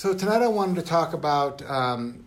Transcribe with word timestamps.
So 0.00 0.14
tonight 0.14 0.40
I 0.40 0.48
wanted 0.48 0.76
to 0.76 0.82
talk 0.82 1.12
about 1.12 1.60
um, 1.68 2.24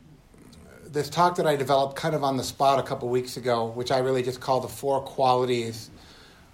this 0.85 1.09
talk 1.09 1.37
that 1.37 1.47
I 1.47 1.55
developed 1.55 1.95
kind 1.95 2.13
of 2.13 2.23
on 2.23 2.37
the 2.37 2.43
spot 2.43 2.77
a 2.77 2.83
couple 2.83 3.09
weeks 3.09 3.35
ago, 3.35 3.65
which 3.65 3.89
I 3.89 3.97
really 3.97 4.21
just 4.21 4.39
call 4.39 4.59
the 4.59 4.67
four 4.67 5.01
qualities 5.01 5.89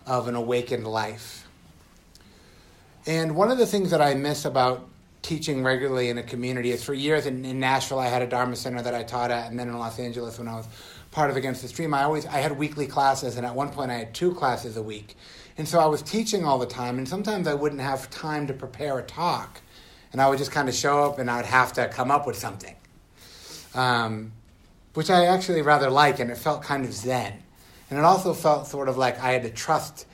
of 0.06 0.30
an 0.30 0.36
awakened 0.36 0.88
life. 0.88 1.46
And 3.06 3.36
one 3.36 3.52
of 3.52 3.58
the 3.58 3.66
things 3.66 3.92
that 3.92 4.02
I 4.02 4.14
miss 4.14 4.46
about 4.46 4.88
teaching 5.22 5.62
regularly 5.62 6.08
in 6.08 6.18
a 6.18 6.24
community 6.24 6.72
is 6.72 6.86
for 6.86 6.94
years 6.94 7.26
in, 7.26 7.44
in 7.44 7.60
Nashville 7.60 8.00
I 8.00 8.08
had 8.08 8.22
a 8.22 8.28
Dharma 8.28 8.56
center 8.56 8.82
that 8.82 8.96
I 8.96 9.04
taught 9.04 9.30
at, 9.30 9.52
and 9.52 9.60
then 9.60 9.68
in 9.68 9.78
Los 9.78 10.00
Angeles 10.00 10.40
when 10.40 10.48
I 10.48 10.56
was 10.56 10.70
part 11.12 11.30
of 11.30 11.36
Against 11.36 11.62
the 11.62 11.68
Stream, 11.68 11.94
I 11.94 12.04
always 12.04 12.26
I 12.28 12.38
had 12.38 12.58
weekly 12.58 12.88
classes, 12.88 13.36
and 13.36 13.46
at 13.46 13.54
one 13.54 13.72
point 13.72 13.92
I 13.92 13.96
had 13.96 14.14
two 14.14 14.34
classes 14.34 14.78
a 14.78 14.82
week, 14.82 15.18
and 15.58 15.68
so 15.68 15.82
I 15.82 15.86
was 15.86 16.02
teaching 16.02 16.46
all 16.46 16.60
the 16.60 16.66
time, 16.66 16.98
and 16.98 17.06
sometimes 17.06 17.46
I 17.46 17.56
wouldn't 17.56 17.82
have 17.82 18.10
time 18.10 18.48
to 18.48 18.54
prepare 18.54 19.00
a 19.00 19.04
talk, 19.04 19.60
and 20.12 20.22
I 20.22 20.30
would 20.30 20.38
just 20.38 20.52
kind 20.52 20.70
of 20.70 20.76
show 20.76 21.04
up, 21.04 21.20
and 21.20 21.30
I 21.30 21.38
would 21.38 21.46
have 21.46 21.74
to 21.74 21.88
come 21.88 22.12
up 22.12 22.26
with 22.26 22.38
something, 22.38 22.76
um, 23.76 24.32
which 24.94 25.10
I 25.10 25.26
actually 25.26 25.62
rather 25.62 25.90
like, 25.90 26.20
and 26.20 26.32
it 26.32 26.38
felt 26.38 26.64
kind 26.64 26.86
of 26.86 26.94
zen, 26.94 27.34
and 27.90 28.00
it 28.00 28.06
also 28.06 28.34
felt 28.34 28.68
sort 28.68 28.90
of 28.90 28.98
like 28.98 29.20
I 29.20 29.32
had 29.32 29.44
to 29.44 29.50
trust 29.50 30.06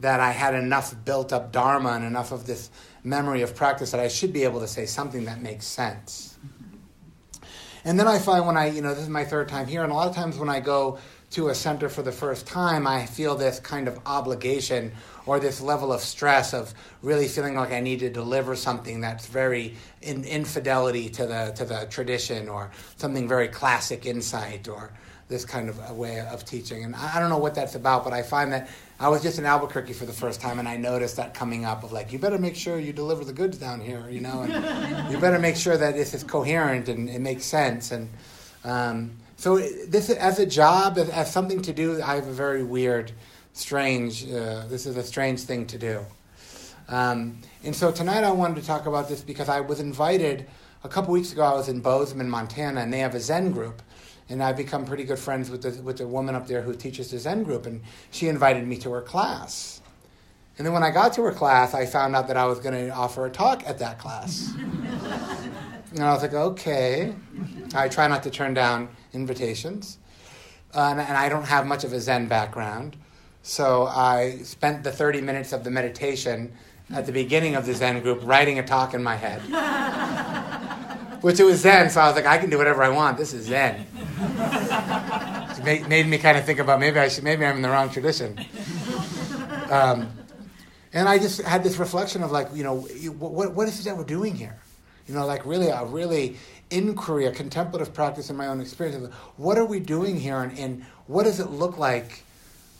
that 0.00 0.20
I 0.20 0.30
had 0.30 0.54
enough 0.54 0.94
built 1.04 1.32
up 1.32 1.50
dharma 1.50 1.90
and 1.90 2.04
enough 2.04 2.30
of 2.30 2.46
this 2.46 2.70
memory 3.02 3.42
of 3.42 3.54
practice 3.54 3.90
that 3.90 4.00
I 4.00 4.08
should 4.08 4.32
be 4.32 4.44
able 4.44 4.60
to 4.60 4.68
say 4.68 4.86
something 4.86 5.24
that 5.24 5.40
makes 5.40 5.66
sense. 5.66 6.36
And 7.84 7.98
then 7.98 8.06
I 8.06 8.18
find 8.18 8.46
when 8.46 8.56
I, 8.56 8.66
you 8.66 8.82
know, 8.82 8.90
this 8.90 9.04
is 9.04 9.08
my 9.08 9.24
third 9.24 9.48
time 9.48 9.66
here, 9.66 9.82
and 9.82 9.90
a 9.90 9.94
lot 9.94 10.08
of 10.08 10.14
times 10.14 10.36
when 10.36 10.48
I 10.48 10.60
go 10.60 10.98
to 11.30 11.48
a 11.48 11.54
center 11.54 11.88
for 11.88 12.02
the 12.02 12.12
first 12.12 12.46
time, 12.46 12.86
I 12.86 13.04
feel 13.06 13.36
this 13.36 13.60
kind 13.60 13.86
of 13.86 13.98
obligation 14.06 14.92
or 15.26 15.38
this 15.38 15.60
level 15.60 15.92
of 15.92 16.00
stress 16.00 16.54
of 16.54 16.72
really 17.02 17.28
feeling 17.28 17.54
like 17.54 17.70
I 17.70 17.80
need 17.80 18.00
to 18.00 18.08
deliver 18.08 18.56
something 18.56 19.00
that's 19.00 19.26
very 19.26 19.74
in 20.00 20.24
infidelity 20.24 21.10
to 21.10 21.26
the 21.26 21.52
to 21.56 21.64
the 21.66 21.86
tradition 21.90 22.48
or 22.48 22.70
something 22.96 23.28
very 23.28 23.48
classic 23.48 24.06
insight 24.06 24.68
or 24.68 24.90
this 25.28 25.44
kind 25.44 25.68
of 25.68 25.78
a 25.90 25.92
way 25.92 26.20
of 26.20 26.44
teaching. 26.44 26.84
And 26.84 26.96
I 26.96 27.20
don't 27.20 27.28
know 27.28 27.38
what 27.38 27.54
that's 27.54 27.74
about, 27.74 28.02
but 28.02 28.14
I 28.14 28.22
find 28.22 28.50
that 28.52 28.70
I 28.98 29.08
was 29.08 29.22
just 29.22 29.38
in 29.38 29.44
Albuquerque 29.44 29.92
for 29.92 30.06
the 30.06 30.12
first 30.12 30.40
time, 30.40 30.58
and 30.58 30.66
I 30.66 30.76
noticed 30.76 31.16
that 31.16 31.34
coming 31.34 31.64
up 31.64 31.84
of 31.84 31.92
like, 31.92 32.12
you 32.12 32.18
better 32.18 32.38
make 32.38 32.56
sure 32.56 32.80
you 32.80 32.92
deliver 32.92 33.24
the 33.24 33.32
goods 33.32 33.58
down 33.58 33.80
here, 33.80 34.08
you 34.08 34.20
know, 34.20 34.42
and 34.42 35.10
you 35.12 35.18
better 35.18 35.38
make 35.38 35.56
sure 35.56 35.76
that 35.76 35.94
this 35.94 36.14
is 36.14 36.24
coherent 36.24 36.88
and 36.88 37.08
it 37.08 37.20
makes 37.20 37.44
sense. 37.44 37.92
And 37.92 38.08
um, 38.64 39.12
so, 39.38 39.58
this 39.58 40.10
as 40.10 40.38
a 40.38 40.44
job, 40.44 40.98
as, 40.98 41.08
as, 41.08 41.32
something 41.32 41.62
to 41.62 41.72
do, 41.72 42.02
I 42.02 42.16
have 42.16 42.26
a 42.26 42.32
very 42.32 42.62
weird, 42.62 43.12
strange. 43.54 44.30
Uh, 44.30 44.66
this 44.66 44.84
is 44.84 44.98
a 44.98 45.02
strange 45.02 45.40
thing 45.40 45.66
to 45.68 45.78
do. 45.78 46.04
Um, 46.88 47.38
and 47.64 47.74
so 47.74 47.90
tonight 47.90 48.24
I 48.24 48.30
wanted 48.32 48.60
to 48.60 48.66
talk 48.66 48.84
about 48.84 49.08
this 49.08 49.22
because 49.22 49.48
I 49.48 49.60
was 49.60 49.80
invited 49.80 50.46
a 50.84 50.88
couple 50.88 51.14
weeks 51.14 51.32
ago. 51.32 51.42
I 51.42 51.54
was 51.54 51.68
in 51.68 51.80
Bozeman, 51.80 52.28
Montana, 52.28 52.82
and 52.82 52.92
they 52.92 52.98
have 52.98 53.14
a 53.14 53.20
Zen 53.20 53.52
group 53.52 53.80
and 54.28 54.42
I've 54.42 54.56
become 54.56 54.84
pretty 54.84 55.04
good 55.04 55.18
friends 55.18 55.50
with 55.50 55.62
the, 55.62 55.82
with 55.82 55.98
the 55.98 56.06
woman 56.06 56.34
up 56.34 56.46
there 56.46 56.62
who 56.62 56.74
teaches 56.74 57.10
the 57.10 57.18
Zen 57.18 57.44
group, 57.44 57.66
and 57.66 57.80
she 58.10 58.28
invited 58.28 58.66
me 58.66 58.76
to 58.78 58.90
her 58.92 59.00
class. 59.00 59.80
And 60.58 60.66
then 60.66 60.74
when 60.74 60.82
I 60.82 60.90
got 60.90 61.14
to 61.14 61.22
her 61.22 61.32
class, 61.32 61.72
I 61.72 61.86
found 61.86 62.14
out 62.14 62.26
that 62.28 62.36
I 62.36 62.44
was 62.44 62.58
going 62.58 62.74
to 62.74 62.90
offer 62.90 63.26
a 63.26 63.30
talk 63.30 63.66
at 63.66 63.78
that 63.78 63.98
class. 63.98 64.52
and 65.92 66.00
I 66.00 66.12
was 66.12 66.22
like, 66.22 66.34
okay. 66.34 67.14
I 67.74 67.88
try 67.88 68.08
not 68.08 68.22
to 68.24 68.30
turn 68.30 68.54
down 68.54 68.88
invitations. 69.12 69.98
And, 70.74 71.00
and 71.00 71.16
I 71.16 71.28
don't 71.28 71.44
have 71.44 71.66
much 71.66 71.84
of 71.84 71.92
a 71.92 72.00
Zen 72.00 72.28
background. 72.28 72.96
So 73.42 73.86
I 73.86 74.38
spent 74.42 74.84
the 74.84 74.92
30 74.92 75.20
minutes 75.20 75.52
of 75.52 75.64
the 75.64 75.70
meditation 75.70 76.52
at 76.92 77.06
the 77.06 77.12
beginning 77.12 77.54
of 77.54 77.66
the 77.66 77.74
Zen 77.74 78.00
group 78.02 78.20
writing 78.22 78.58
a 78.58 78.62
talk 78.62 78.94
in 78.94 79.02
my 79.02 79.16
head. 79.16 79.40
Which 81.22 81.40
it 81.40 81.44
was 81.44 81.60
Zen, 81.60 81.90
so 81.90 82.00
I 82.00 82.06
was 82.06 82.14
like, 82.14 82.26
I 82.26 82.38
can 82.38 82.48
do 82.48 82.58
whatever 82.58 82.82
I 82.82 82.90
want. 82.90 83.18
This 83.18 83.32
is 83.32 83.46
Zen 83.46 83.86
it 85.58 85.64
made, 85.64 85.88
made 85.88 86.06
me 86.06 86.18
kind 86.18 86.38
of 86.38 86.44
think 86.44 86.58
about 86.58 86.80
maybe 86.80 86.98
I 86.98 87.08
should, 87.08 87.24
maybe 87.24 87.44
I'm 87.44 87.56
in 87.56 87.62
the 87.62 87.68
wrong 87.68 87.90
tradition. 87.90 88.38
Um, 89.70 90.10
and 90.92 91.08
I 91.08 91.18
just 91.18 91.42
had 91.42 91.62
this 91.62 91.76
reflection 91.76 92.22
of 92.22 92.30
like, 92.30 92.48
you 92.54 92.64
know, 92.64 92.80
what, 92.80 93.54
what 93.54 93.68
is 93.68 93.80
it 93.80 93.84
that 93.84 93.96
we're 93.96 94.04
doing 94.04 94.34
here? 94.34 94.56
You 95.08 95.14
know, 95.14 95.26
like 95.26 95.44
really 95.46 95.68
a 95.68 95.84
really 95.84 96.36
inquiry, 96.70 97.24
a 97.24 97.32
contemplative 97.32 97.94
practice 97.94 98.28
in 98.28 98.36
my 98.36 98.46
own 98.46 98.60
experience. 98.60 99.12
What 99.36 99.56
are 99.56 99.64
we 99.64 99.80
doing 99.80 100.20
here, 100.20 100.40
and, 100.40 100.56
and 100.58 100.84
what 101.06 101.24
does 101.24 101.40
it 101.40 101.50
look 101.50 101.78
like? 101.78 102.22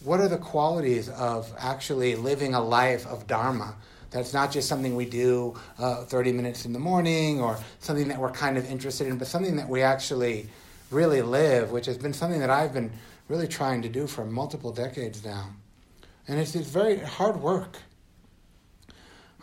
What 0.05 0.21
are 0.21 0.29
the 0.29 0.39
qualities 0.39 1.09
of 1.09 1.51
actually 1.59 2.15
living 2.15 2.55
a 2.55 2.61
life 2.61 3.07
of 3.07 3.27
dharma? 3.27 3.75
That's 4.11 4.33
not 4.33 4.53
just 4.53 4.69
something 4.69 4.95
we 4.95 5.07
do 5.07 5.59
uh, 5.79 6.05
30 6.05 6.33
minutes 6.33 6.65
in 6.65 6.73
the 6.73 6.79
morning 6.79 7.41
or 7.41 7.59
something 7.81 8.09
that 8.09 8.19
we're 8.19 8.31
kind 8.31 8.57
of 8.57 8.71
interested 8.71 9.07
in, 9.07 9.19
but 9.19 9.27
something 9.27 9.57
that 9.57 9.69
we 9.69 9.83
actually 9.83 10.49
really 10.91 11.21
live, 11.21 11.73
which 11.73 11.87
has 11.87 11.99
been 11.99 12.13
something 12.13 12.41
that 12.41 12.51
I've 12.51 12.73
been 12.73 12.93
really 13.29 13.49
trying 13.49 13.83
to 13.83 13.89
do 13.89 14.07
for 14.07 14.25
multiple 14.25 14.73
decades 14.73 15.25
now. 15.25 15.51
And 16.27 16.39
it's, 16.39 16.55
it's 16.55 16.69
very 16.69 16.99
hard 16.99 17.41
work. 17.41 17.77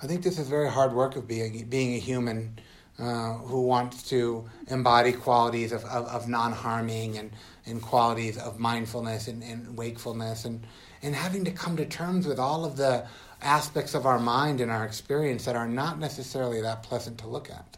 I 0.02 0.08
think 0.08 0.24
this 0.24 0.40
is 0.40 0.48
very 0.48 0.70
hard 0.70 0.94
work 0.94 1.16
of 1.16 1.28
being, 1.28 1.66
being 1.66 1.96
a 1.96 2.00
human 2.00 2.60
uh, 2.98 3.34
who 3.34 3.62
wants 3.62 4.04
to 4.04 4.46
embody 4.68 5.12
qualities 5.12 5.72
of, 5.72 5.84
of, 5.86 6.06
of 6.06 6.28
non 6.28 6.52
harming 6.52 7.18
and, 7.18 7.32
and 7.66 7.82
qualities 7.82 8.38
of 8.38 8.60
mindfulness 8.60 9.28
and, 9.28 9.44
and 9.44 9.78
wakefulness 9.78 10.46
and, 10.46 10.66
and 11.04 11.14
having 11.14 11.44
to 11.44 11.52
come 11.52 11.76
to 11.76 11.86
terms 11.86 12.26
with 12.26 12.40
all 12.40 12.64
of 12.64 12.78
the 12.78 13.06
aspects 13.42 13.94
of 13.94 14.06
our 14.06 14.20
mind 14.20 14.62
and 14.62 14.72
our 14.72 14.86
experience 14.86 15.46
that 15.46 15.56
are 15.56 15.68
not 15.68 16.00
necessarily 16.00 16.62
that 16.62 16.84
pleasant 16.84 17.18
to 17.18 17.28
look 17.28 17.50
at. 17.50 17.78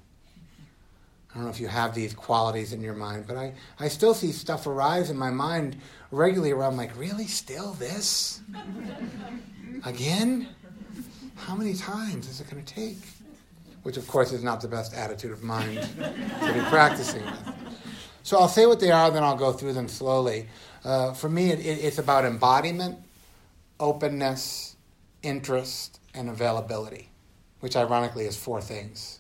I 1.31 1.34
don't 1.34 1.44
know 1.44 1.49
if 1.49 1.59
you 1.59 1.67
have 1.67 1.94
these 1.94 2.13
qualities 2.13 2.73
in 2.73 2.81
your 2.81 2.94
mind, 2.94 3.25
but 3.28 3.38
I, 3.38 3.53
I 3.79 3.89
still 3.89 4.13
see 4.13 4.31
stuff 4.31 4.66
arise 4.66 5.09
in 5.09 5.17
my 5.17 5.29
mind 5.29 5.78
regularly 6.11 6.53
where 6.53 6.66
I'm 6.66 6.78
like, 6.78 6.97
really? 6.97 7.28
Still 7.28 7.73
this? 7.73 8.41
Again? 9.85 10.47
How 11.35 11.55
many 11.55 11.75
times 11.75 12.28
is 12.29 12.41
it 12.41 12.49
going 12.49 12.63
to 12.63 12.73
take? 12.73 12.97
Which, 13.88 13.98
of 13.98 14.06
course, 14.08 14.34
is 14.34 14.44
not 14.44 14.59
the 14.59 14.68
best 14.68 14.94
attitude 14.94 15.31
of 15.31 15.44
mind 15.44 15.80
to 15.81 16.53
be 16.53 16.59
practicing 16.70 17.24
with. 17.24 17.53
So 18.22 18.38
I'll 18.38 18.50
say 18.50 18.66
what 18.66 18.81
they 18.81 18.92
are, 18.92 19.09
then 19.09 19.24
I'll 19.24 19.38
go 19.38 19.53
through 19.53 19.74
them 19.74 19.88
slowly. 19.88 20.50
Uh, 20.84 21.14
for 21.14 21.30
me, 21.30 21.52
it, 21.52 21.59
it, 21.59 21.86
it's 21.86 21.97
about 21.97 22.26
embodiment, 22.26 23.00
openness, 23.80 24.76
interest, 25.24 26.02
and 26.14 26.30
availability, 26.30 27.09
which 27.62 27.78
ironically 27.78 28.26
is 28.26 28.36
four 28.36 28.59
things 28.59 29.18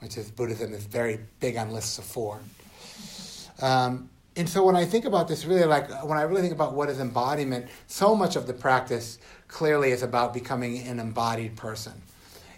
which 0.00 0.16
is 0.16 0.30
Buddhism 0.30 0.72
is 0.72 0.84
very 0.84 1.20
big 1.40 1.56
on 1.56 1.70
lists 1.70 1.98
of 1.98 2.04
four. 2.04 2.40
Um, 3.60 4.10
and 4.36 4.48
so 4.48 4.64
when 4.64 4.76
I 4.76 4.84
think 4.84 5.06
about 5.06 5.28
this, 5.28 5.46
really 5.46 5.64
like 5.64 5.88
when 6.04 6.18
I 6.18 6.22
really 6.22 6.42
think 6.42 6.52
about 6.52 6.74
what 6.74 6.90
is 6.90 7.00
embodiment, 7.00 7.66
so 7.86 8.14
much 8.14 8.36
of 8.36 8.46
the 8.46 8.52
practice 8.52 9.18
clearly 9.48 9.90
is 9.90 10.02
about 10.02 10.34
becoming 10.34 10.86
an 10.86 11.00
embodied 11.00 11.56
person. 11.56 11.94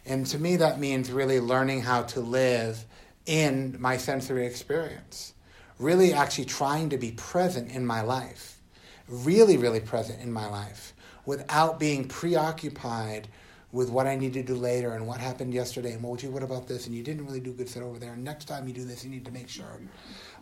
And 0.09 0.27
to 0.29 0.39
me, 0.39 0.57
that 0.57 0.81
means 0.81 1.13
really 1.13 1.39
learning 1.39 1.83
how 1.83 2.03
to 2.05 2.21
live 2.21 2.83
in 3.27 3.77
my 3.79 3.99
sensory 3.99 4.47
experience, 4.47 5.35
really 5.79 6.15
actually 6.15 6.47
trying 6.47 6.89
to 6.89 6.97
be 6.97 7.13
present 7.13 7.71
in 7.71 7.85
my 7.85 8.01
life, 8.01 8.59
really, 9.07 9.59
really 9.59 9.81
present 9.81 10.23
in 10.23 10.33
my 10.33 10.49
life, 10.49 10.95
without 11.27 11.79
being 11.79 12.09
preoccupied 12.09 13.29
with 13.71 13.91
what 13.91 14.07
I 14.07 14.17
need 14.17 14.33
to 14.33 14.43
do 14.43 14.55
later 14.55 14.93
and 14.93 15.07
what 15.07 15.21
happened 15.21 15.53
yesterday 15.53 15.93
and 15.93 16.03
well, 16.03 16.17
gee, 16.17 16.29
what 16.29 16.43
about 16.43 16.67
this? 16.67 16.87
And 16.87 16.95
you 16.95 17.03
didn't 17.03 17.27
really 17.27 17.41
do 17.41 17.53
good 17.53 17.69
sit 17.69 17.83
over 17.83 17.99
there. 17.99 18.15
And 18.15 18.25
next 18.25 18.47
time 18.47 18.67
you 18.67 18.73
do 18.73 18.85
this 18.85 19.05
you 19.05 19.11
need 19.11 19.27
to 19.27 19.31
make 19.31 19.51
sure. 19.51 19.79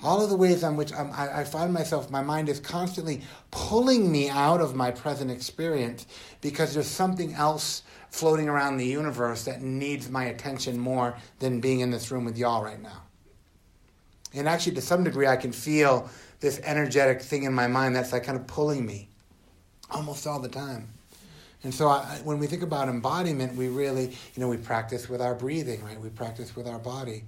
All 0.05 0.23
of 0.23 0.31
the 0.31 0.37
ways 0.37 0.63
on 0.63 0.77
which 0.77 0.93
I, 0.93 1.41
I 1.41 1.45
find 1.45 1.73
myself, 1.73 2.09
my 2.09 2.23
mind 2.23 2.49
is 2.49 2.61
constantly 2.61 3.23
pulling 3.51 4.13
me 4.13 4.29
out 4.29 4.61
of 4.61 4.77
my 4.77 4.93
present 4.93 5.33
experience 5.33 6.07
because 6.41 6.73
there's 6.73 6.87
something 6.87 7.35
else 7.35 7.83
floating 8.17 8.49
around 8.49 8.79
the 8.79 8.87
universe 8.87 9.45
that 9.45 9.61
needs 9.61 10.09
my 10.09 10.25
attention 10.25 10.79
more 10.79 11.15
than 11.39 11.61
being 11.61 11.81
in 11.81 11.91
this 11.91 12.11
room 12.11 12.25
with 12.25 12.39
y'all 12.39 12.65
right 12.65 12.81
now. 12.81 13.03
And 14.33 14.49
actually, 14.49 14.75
to 14.77 14.81
some 14.81 15.05
degree, 15.05 15.27
I 15.27 15.37
can 15.37 15.53
feel 15.53 16.09
this 16.41 16.59
energetic 16.65 17.21
thing 17.21 17.43
in 17.43 17.53
my 17.53 17.67
mind 17.67 17.95
that's 17.95 18.13
like 18.13 18.25
kind 18.25 18.39
of 18.39 18.47
pulling 18.47 18.87
me 18.87 19.11
almost 19.91 20.27
all 20.27 20.41
the 20.41 20.49
time. 20.49 20.89
And 21.63 21.75
so 21.75 21.89
I, 21.89 22.05
when 22.25 22.39
we 22.39 22.47
think 22.47 22.63
about 22.63 22.89
embodiment, 22.89 23.55
we 23.55 23.69
really, 23.69 24.05
you 24.35 24.41
know, 24.41 24.49
we 24.49 24.57
practice 24.57 25.11
with 25.11 25.21
our 25.21 25.35
breathing, 25.35 25.85
right? 25.85 26.01
We 26.01 26.09
practice 26.09 26.57
with 26.57 26.67
our 26.67 26.79
body. 26.79 27.25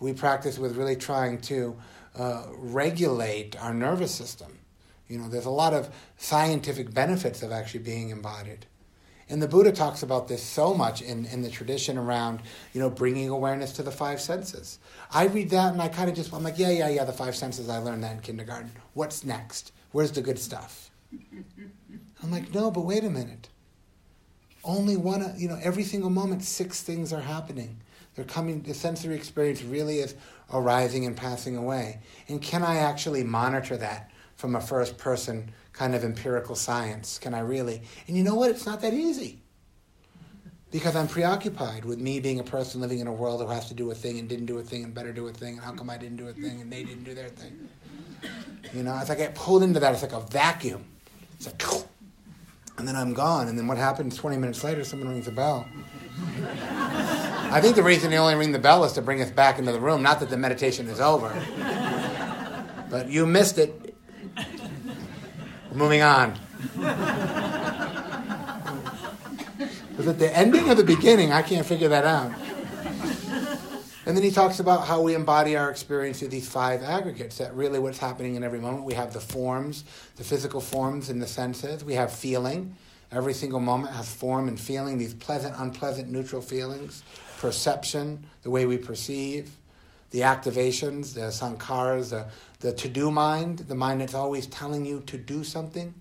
We 0.00 0.12
practice 0.12 0.58
with 0.58 0.76
really 0.76 0.96
trying 0.96 1.40
to 1.42 1.76
uh, 2.18 2.46
regulate 2.56 3.54
our 3.62 3.72
nervous 3.72 4.12
system. 4.12 4.58
You 5.06 5.18
know, 5.18 5.28
there's 5.28 5.46
a 5.46 5.50
lot 5.50 5.72
of 5.72 5.94
scientific 6.16 6.92
benefits 6.92 7.44
of 7.44 7.52
actually 7.52 7.84
being 7.84 8.10
embodied. 8.10 8.66
And 9.32 9.42
the 9.42 9.48
Buddha 9.48 9.72
talks 9.72 10.02
about 10.02 10.28
this 10.28 10.42
so 10.42 10.74
much 10.74 11.02
in, 11.02 11.24
in 11.26 11.42
the 11.42 11.50
tradition 11.50 11.98
around, 11.98 12.40
you 12.72 12.80
know, 12.80 12.90
bringing 12.90 13.30
awareness 13.30 13.72
to 13.72 13.82
the 13.82 13.90
five 13.90 14.20
senses. 14.20 14.78
I 15.10 15.26
read 15.26 15.50
that 15.50 15.72
and 15.72 15.82
I 15.82 15.88
kind 15.88 16.08
of 16.08 16.14
just, 16.14 16.32
I'm 16.32 16.44
like, 16.44 16.58
yeah, 16.58 16.70
yeah, 16.70 16.88
yeah, 16.88 17.04
the 17.04 17.12
five 17.12 17.34
senses, 17.34 17.68
I 17.68 17.78
learned 17.78 18.04
that 18.04 18.12
in 18.12 18.20
kindergarten. 18.20 18.70
What's 18.94 19.24
next? 19.24 19.72
Where's 19.90 20.12
the 20.12 20.22
good 20.22 20.38
stuff? 20.38 20.90
I'm 22.22 22.30
like, 22.30 22.54
no, 22.54 22.70
but 22.70 22.82
wait 22.82 23.04
a 23.04 23.10
minute 23.10 23.48
only 24.64 24.96
one, 24.96 25.34
you 25.36 25.48
know, 25.48 25.58
every 25.62 25.82
single 25.82 26.10
moment, 26.10 26.42
six 26.42 26.82
things 26.82 27.12
are 27.12 27.20
happening. 27.20 27.80
They're 28.14 28.24
coming, 28.24 28.62
the 28.62 28.74
sensory 28.74 29.14
experience 29.14 29.62
really 29.62 29.98
is 29.98 30.14
arising 30.52 31.06
and 31.06 31.16
passing 31.16 31.56
away. 31.56 32.00
And 32.28 32.40
can 32.40 32.62
I 32.62 32.76
actually 32.76 33.24
monitor 33.24 33.76
that 33.78 34.10
from 34.36 34.54
a 34.54 34.60
first 34.60 34.98
person 34.98 35.50
kind 35.72 35.94
of 35.94 36.04
empirical 36.04 36.54
science? 36.54 37.18
Can 37.18 37.34
I 37.34 37.40
really? 37.40 37.82
And 38.06 38.16
you 38.16 38.22
know 38.22 38.34
what? 38.34 38.50
It's 38.50 38.66
not 38.66 38.80
that 38.82 38.92
easy. 38.92 39.42
Because 40.70 40.96
I'm 40.96 41.06
preoccupied 41.08 41.84
with 41.84 41.98
me 41.98 42.18
being 42.18 42.40
a 42.40 42.44
person 42.44 42.80
living 42.80 43.00
in 43.00 43.06
a 43.06 43.12
world 43.12 43.42
who 43.42 43.48
has 43.48 43.68
to 43.68 43.74
do 43.74 43.90
a 43.90 43.94
thing 43.94 44.18
and 44.18 44.28
didn't 44.28 44.46
do 44.46 44.58
a 44.58 44.62
thing 44.62 44.84
and 44.84 44.94
better 44.94 45.12
do 45.12 45.28
a 45.28 45.32
thing, 45.32 45.54
and 45.54 45.62
how 45.62 45.72
come 45.72 45.90
I 45.90 45.98
didn't 45.98 46.16
do 46.16 46.28
a 46.28 46.32
thing 46.32 46.62
and 46.62 46.72
they 46.72 46.82
didn't 46.82 47.04
do 47.04 47.14
their 47.14 47.28
thing. 47.28 47.68
You 48.72 48.82
know, 48.82 48.92
like 48.94 49.10
I 49.10 49.14
get 49.14 49.34
pulled 49.34 49.62
into 49.62 49.80
that. 49.80 49.92
It's 49.92 50.02
like 50.02 50.12
a 50.12 50.20
vacuum. 50.20 50.84
It's 51.34 51.46
like, 51.46 51.62
and 52.78 52.88
then 52.88 52.96
I'm 52.96 53.12
gone. 53.12 53.48
And 53.48 53.58
then 53.58 53.66
what 53.66 53.76
happens 53.76 54.16
20 54.16 54.38
minutes 54.38 54.64
later? 54.64 54.82
Someone 54.82 55.10
rings 55.10 55.28
a 55.28 55.32
bell. 55.32 55.66
I 57.50 57.60
think 57.60 57.76
the 57.76 57.82
reason 57.82 58.10
they 58.10 58.16
only 58.16 58.34
ring 58.34 58.52
the 58.52 58.58
bell 58.58 58.84
is 58.84 58.92
to 58.92 59.02
bring 59.02 59.20
us 59.20 59.30
back 59.30 59.58
into 59.58 59.72
the 59.72 59.80
room, 59.80 60.02
not 60.02 60.20
that 60.20 60.30
the 60.30 60.38
meditation 60.38 60.88
is 60.88 61.00
over. 61.00 61.34
But 62.88 63.10
you 63.10 63.26
missed 63.26 63.58
it. 63.58 63.91
Moving 65.74 66.02
on. 66.02 66.38
Was 69.96 70.06
it 70.06 70.18
the 70.18 70.36
ending 70.36 70.68
or 70.68 70.74
the 70.74 70.84
beginning? 70.84 71.32
I 71.32 71.42
can't 71.42 71.66
figure 71.66 71.88
that 71.88 72.04
out. 72.04 72.32
And 74.04 74.16
then 74.16 74.24
he 74.24 74.30
talks 74.30 74.58
about 74.58 74.86
how 74.86 75.00
we 75.00 75.14
embody 75.14 75.56
our 75.56 75.70
experience 75.70 76.18
through 76.18 76.28
these 76.28 76.48
five 76.48 76.82
aggregates, 76.82 77.38
that 77.38 77.54
really 77.54 77.78
what's 77.78 77.98
happening 77.98 78.34
in 78.34 78.42
every 78.42 78.58
moment. 78.58 78.84
We 78.84 78.94
have 78.94 79.12
the 79.12 79.20
forms, 79.20 79.84
the 80.16 80.24
physical 80.24 80.60
forms 80.60 81.08
and 81.08 81.22
the 81.22 81.26
senses. 81.26 81.84
We 81.84 81.94
have 81.94 82.12
feeling. 82.12 82.76
Every 83.12 83.32
single 83.32 83.60
moment 83.60 83.94
has 83.94 84.12
form 84.12 84.48
and 84.48 84.58
feeling, 84.58 84.98
these 84.98 85.14
pleasant, 85.14 85.54
unpleasant, 85.58 86.10
neutral 86.10 86.42
feelings 86.42 87.02
perception, 87.38 88.24
the 88.42 88.50
way 88.50 88.66
we 88.66 88.78
perceive, 88.78 89.56
the 90.10 90.20
activations, 90.20 91.14
the 91.14 91.22
sankharas, 91.22 92.10
the, 92.10 92.26
the 92.62 92.72
to 92.72 92.88
do 92.88 93.10
mind, 93.10 93.58
the 93.58 93.74
mind 93.74 94.00
that's 94.00 94.14
always 94.14 94.46
telling 94.46 94.84
you 94.84 95.02
to 95.06 95.18
do 95.18 95.44
something. 95.44 95.92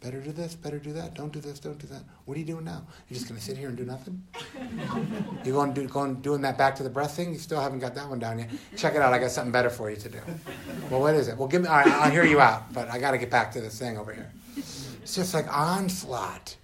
Better 0.00 0.20
do 0.20 0.32
this, 0.32 0.54
better 0.54 0.78
do 0.78 0.92
that, 0.94 1.14
don't 1.14 1.32
do 1.32 1.40
this, 1.40 1.60
don't 1.60 1.78
do 1.78 1.86
that. 1.86 2.02
What 2.24 2.36
are 2.36 2.40
you 2.40 2.46
doing 2.46 2.64
now? 2.64 2.84
You're 3.08 3.16
just 3.16 3.28
going 3.28 3.38
to 3.38 3.44
sit 3.44 3.56
here 3.56 3.68
and 3.68 3.76
do 3.76 3.84
nothing? 3.84 4.22
You're 5.44 5.54
going, 5.54 5.72
do, 5.72 5.86
going 5.86 6.16
doing 6.16 6.42
that 6.42 6.58
back 6.58 6.74
to 6.76 6.82
the 6.82 6.90
breath 6.90 7.14
thing? 7.14 7.32
You 7.32 7.38
still 7.38 7.60
haven't 7.60 7.78
got 7.78 7.94
that 7.94 8.08
one 8.08 8.18
down 8.18 8.40
yet. 8.40 8.50
Check 8.76 8.94
it 8.94 9.00
out, 9.00 9.12
I 9.12 9.20
got 9.20 9.30
something 9.30 9.52
better 9.52 9.70
for 9.70 9.90
you 9.90 9.96
to 9.96 10.08
do. 10.08 10.18
Well, 10.90 11.00
what 11.00 11.14
is 11.14 11.28
it? 11.28 11.36
Well, 11.36 11.46
give 11.46 11.62
me, 11.62 11.68
all 11.68 11.76
right, 11.76 11.86
I'll 11.86 12.10
hear 12.10 12.24
you 12.24 12.40
out, 12.40 12.72
but 12.72 12.88
I 12.88 12.98
got 12.98 13.12
to 13.12 13.18
get 13.18 13.30
back 13.30 13.52
to 13.52 13.60
this 13.60 13.78
thing 13.78 13.96
over 13.96 14.12
here. 14.12 14.32
It's 14.56 15.14
just 15.14 15.34
like 15.34 15.46
onslaught 15.56 16.56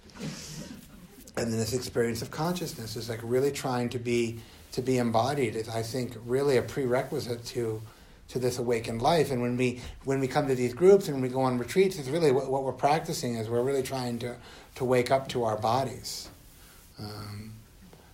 and 1.39 1.51
then 1.53 1.59
this 1.59 1.73
experience 1.73 2.21
of 2.21 2.31
consciousness 2.31 2.95
is 2.95 3.09
like 3.09 3.19
really 3.23 3.51
trying 3.51 3.89
to 3.89 3.99
be 3.99 4.39
to 4.71 4.81
be 4.81 4.97
embodied 4.97 5.55
is 5.55 5.69
I 5.69 5.81
think 5.81 6.15
really 6.25 6.57
a 6.57 6.61
prerequisite 6.61 7.45
to 7.45 7.81
to 8.29 8.39
this 8.39 8.59
awakened 8.59 9.01
life. 9.01 9.31
And 9.31 9.41
when 9.41 9.57
we 9.57 9.81
when 10.05 10.19
we 10.19 10.27
come 10.27 10.47
to 10.47 10.55
these 10.55 10.73
groups 10.73 11.07
and 11.07 11.21
we 11.21 11.29
go 11.29 11.41
on 11.41 11.57
retreats, 11.57 11.99
it's 11.99 12.09
really 12.09 12.31
what, 12.31 12.49
what 12.49 12.63
we're 12.63 12.71
practicing 12.71 13.35
is 13.35 13.49
we're 13.49 13.63
really 13.63 13.83
trying 13.83 14.19
to 14.19 14.35
to 14.75 14.85
wake 14.85 15.11
up 15.11 15.27
to 15.29 15.43
our 15.43 15.57
bodies. 15.57 16.29
Um, 16.97 17.53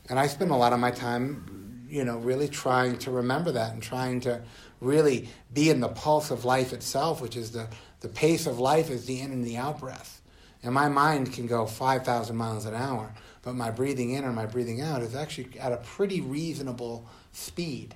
and 0.09 0.19
I 0.19 0.27
spend 0.27 0.51
a 0.51 0.55
lot 0.55 0.73
of 0.73 0.79
my 0.79 0.91
time, 0.91 1.85
you 1.89 2.03
know, 2.03 2.17
really 2.17 2.47
trying 2.47 2.97
to 2.99 3.11
remember 3.11 3.51
that 3.51 3.73
and 3.73 3.81
trying 3.81 4.21
to 4.21 4.41
really 4.81 5.29
be 5.53 5.69
in 5.69 5.79
the 5.79 5.87
pulse 5.89 6.31
of 6.31 6.45
life 6.45 6.73
itself, 6.73 7.21
which 7.21 7.35
is 7.35 7.51
the 7.51 7.67
the 8.01 8.09
pace 8.09 8.45
of 8.45 8.59
life 8.59 8.89
is 8.89 9.05
the 9.05 9.19
in 9.19 9.31
and 9.31 9.43
the 9.43 9.57
out 9.57 9.79
breath. 9.79 10.21
And 10.63 10.73
my 10.73 10.89
mind 10.89 11.31
can 11.31 11.45
go 11.45 11.67
5,000 11.67 12.35
miles 12.35 12.65
an 12.65 12.73
hour, 12.73 13.13
but 13.43 13.53
my 13.53 13.69
breathing 13.69 14.11
in 14.11 14.25
or 14.25 14.33
my 14.33 14.47
breathing 14.47 14.81
out 14.81 15.03
is 15.03 15.13
actually 15.13 15.59
at 15.59 15.71
a 15.71 15.77
pretty 15.77 16.21
reasonable 16.21 17.07
speed. 17.31 17.93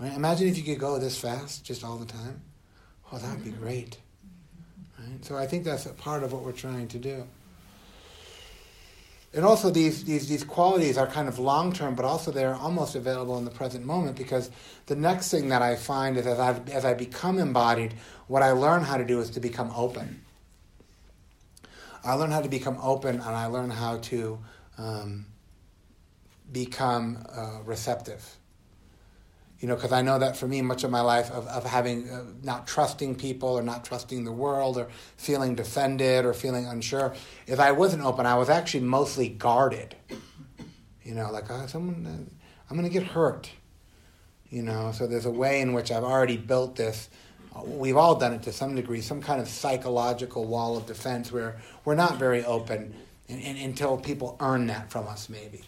Right? 0.00 0.12
Imagine 0.12 0.48
if 0.48 0.56
you 0.56 0.62
could 0.62 0.78
go 0.78 0.98
this 0.98 1.18
fast 1.18 1.64
just 1.64 1.84
all 1.84 1.96
the 1.96 2.06
time. 2.06 2.42
Oh, 3.12 3.18
that 3.18 3.36
would 3.36 3.44
be 3.44 3.50
great. 3.50 3.98
Right? 4.98 5.24
So 5.24 5.36
I 5.36 5.46
think 5.46 5.64
that's 5.64 5.86
a 5.86 5.92
part 5.92 6.22
of 6.22 6.32
what 6.32 6.42
we're 6.44 6.52
trying 6.52 6.88
to 6.88 6.98
do. 6.98 7.26
And 9.34 9.44
also, 9.44 9.68
these, 9.68 10.04
these, 10.04 10.26
these 10.28 10.42
qualities 10.42 10.96
are 10.96 11.06
kind 11.06 11.28
of 11.28 11.38
long 11.38 11.72
term, 11.72 11.94
but 11.94 12.06
also 12.06 12.30
they're 12.30 12.54
almost 12.54 12.94
available 12.94 13.36
in 13.36 13.44
the 13.44 13.50
present 13.50 13.84
moment 13.84 14.16
because 14.16 14.50
the 14.86 14.96
next 14.96 15.30
thing 15.30 15.50
that 15.50 15.60
I 15.60 15.76
find 15.76 16.16
is 16.16 16.26
as, 16.26 16.38
i 16.38 16.58
as 16.72 16.84
I 16.86 16.94
become 16.94 17.38
embodied, 17.38 17.94
what 18.26 18.42
I 18.42 18.52
learn 18.52 18.82
how 18.82 18.96
to 18.96 19.04
do 19.04 19.20
is 19.20 19.30
to 19.30 19.40
become 19.40 19.70
open. 19.76 20.22
I 22.04 22.14
learn 22.14 22.30
how 22.30 22.40
to 22.40 22.48
become 22.48 22.78
open 22.82 23.16
and 23.16 23.22
I 23.22 23.46
learn 23.46 23.68
how 23.68 23.98
to 23.98 24.38
um, 24.78 25.26
become 26.50 27.22
uh, 27.30 27.58
receptive. 27.64 28.38
You 29.60 29.66
know, 29.66 29.74
because 29.74 29.92
I 29.92 30.02
know 30.02 30.20
that 30.20 30.36
for 30.36 30.46
me, 30.46 30.62
much 30.62 30.84
of 30.84 30.90
my 30.90 31.00
life 31.00 31.30
of, 31.32 31.46
of 31.48 31.64
having 31.64 32.08
uh, 32.08 32.24
not 32.44 32.66
trusting 32.66 33.16
people 33.16 33.48
or 33.48 33.62
not 33.62 33.84
trusting 33.84 34.24
the 34.24 34.32
world 34.32 34.78
or 34.78 34.88
feeling 35.16 35.56
defended 35.56 36.24
or 36.24 36.32
feeling 36.32 36.66
unsure, 36.66 37.14
if 37.46 37.58
I 37.58 37.72
wasn't 37.72 38.04
open, 38.04 38.24
I 38.24 38.36
was 38.36 38.48
actually 38.48 38.84
mostly 38.84 39.28
guarded. 39.28 39.96
You 41.02 41.14
know, 41.14 41.30
like, 41.32 41.50
oh, 41.50 41.66
someone, 41.66 42.06
uh, 42.06 42.46
I'm 42.70 42.76
going 42.76 42.88
to 42.88 42.92
get 42.92 43.08
hurt. 43.08 43.50
You 44.50 44.62
know, 44.62 44.92
so 44.92 45.06
there's 45.06 45.26
a 45.26 45.30
way 45.30 45.60
in 45.60 45.72
which 45.72 45.90
I've 45.90 46.04
already 46.04 46.36
built 46.36 46.76
this 46.76 47.10
we've 47.64 47.96
all 47.96 48.14
done 48.14 48.32
it 48.32 48.42
to 48.42 48.52
some 48.52 48.74
degree, 48.74 49.00
some 49.00 49.20
kind 49.20 49.40
of 49.40 49.48
psychological 49.48 50.44
wall 50.44 50.76
of 50.76 50.86
defense 50.86 51.32
where 51.32 51.56
we're 51.84 51.94
not 51.94 52.18
very 52.18 52.44
open 52.44 52.94
in, 53.28 53.38
in, 53.40 53.56
until 53.56 53.96
people 53.96 54.36
earn 54.40 54.66
that 54.68 54.90
from 54.90 55.06
us, 55.06 55.28
maybe. 55.28 55.62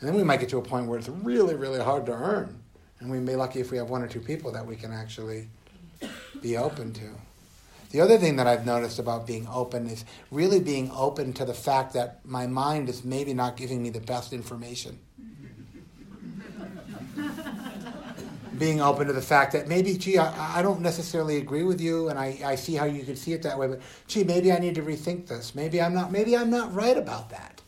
And 0.00 0.08
then 0.08 0.16
we 0.16 0.24
might 0.24 0.40
get 0.40 0.48
to 0.50 0.58
a 0.58 0.62
point 0.62 0.86
where 0.86 0.98
it's 0.98 1.08
really, 1.08 1.54
really 1.54 1.80
hard 1.80 2.06
to 2.06 2.12
earn. 2.12 2.61
And 3.02 3.10
we 3.10 3.18
may 3.18 3.32
be 3.32 3.36
lucky 3.36 3.58
if 3.60 3.72
we 3.72 3.78
have 3.78 3.90
one 3.90 4.02
or 4.02 4.06
two 4.06 4.20
people 4.20 4.52
that 4.52 4.64
we 4.64 4.76
can 4.76 4.92
actually 4.92 5.48
be 6.40 6.56
open 6.56 6.92
to. 6.94 7.10
The 7.90 8.00
other 8.00 8.16
thing 8.16 8.36
that 8.36 8.46
I've 8.46 8.64
noticed 8.64 9.00
about 9.00 9.26
being 9.26 9.48
open 9.52 9.88
is 9.88 10.04
really 10.30 10.60
being 10.60 10.88
open 10.94 11.32
to 11.34 11.44
the 11.44 11.52
fact 11.52 11.94
that 11.94 12.20
my 12.24 12.46
mind 12.46 12.88
is 12.88 13.04
maybe 13.04 13.34
not 13.34 13.56
giving 13.56 13.82
me 13.82 13.90
the 13.90 14.00
best 14.00 14.32
information. 14.32 15.00
being 18.58 18.80
open 18.80 19.08
to 19.08 19.12
the 19.12 19.20
fact 19.20 19.52
that 19.54 19.66
maybe, 19.66 19.98
gee, 19.98 20.18
I, 20.18 20.60
I 20.60 20.62
don't 20.62 20.80
necessarily 20.80 21.38
agree 21.38 21.64
with 21.64 21.80
you, 21.80 22.08
and 22.08 22.16
I, 22.16 22.38
I 22.44 22.54
see 22.54 22.76
how 22.76 22.84
you 22.84 23.02
could 23.02 23.18
see 23.18 23.32
it 23.32 23.42
that 23.42 23.58
way, 23.58 23.66
but 23.66 23.80
gee, 24.06 24.22
maybe 24.22 24.52
I 24.52 24.58
need 24.58 24.76
to 24.76 24.82
rethink 24.82 25.26
this. 25.26 25.56
Maybe 25.56 25.82
I'm 25.82 25.92
not. 25.92 26.12
Maybe 26.12 26.36
I'm 26.36 26.50
not 26.50 26.72
right 26.72 26.96
about 26.96 27.30
that. 27.30 27.61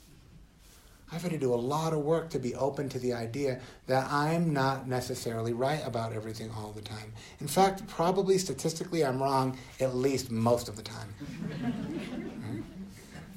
I've 1.12 1.22
had 1.22 1.30
to 1.32 1.38
do 1.38 1.54
a 1.54 1.56
lot 1.56 1.92
of 1.92 2.00
work 2.00 2.30
to 2.30 2.38
be 2.38 2.54
open 2.54 2.88
to 2.90 2.98
the 2.98 3.12
idea 3.12 3.60
that 3.86 4.10
I'm 4.10 4.52
not 4.52 4.88
necessarily 4.88 5.52
right 5.52 5.80
about 5.86 6.12
everything 6.12 6.50
all 6.50 6.72
the 6.72 6.80
time. 6.80 7.12
In 7.40 7.46
fact, 7.46 7.86
probably 7.86 8.38
statistically, 8.38 9.04
I'm 9.04 9.22
wrong 9.22 9.58
at 9.80 9.94
least 9.94 10.30
most 10.30 10.68
of 10.68 10.76
the 10.76 10.82
time. 10.82 11.14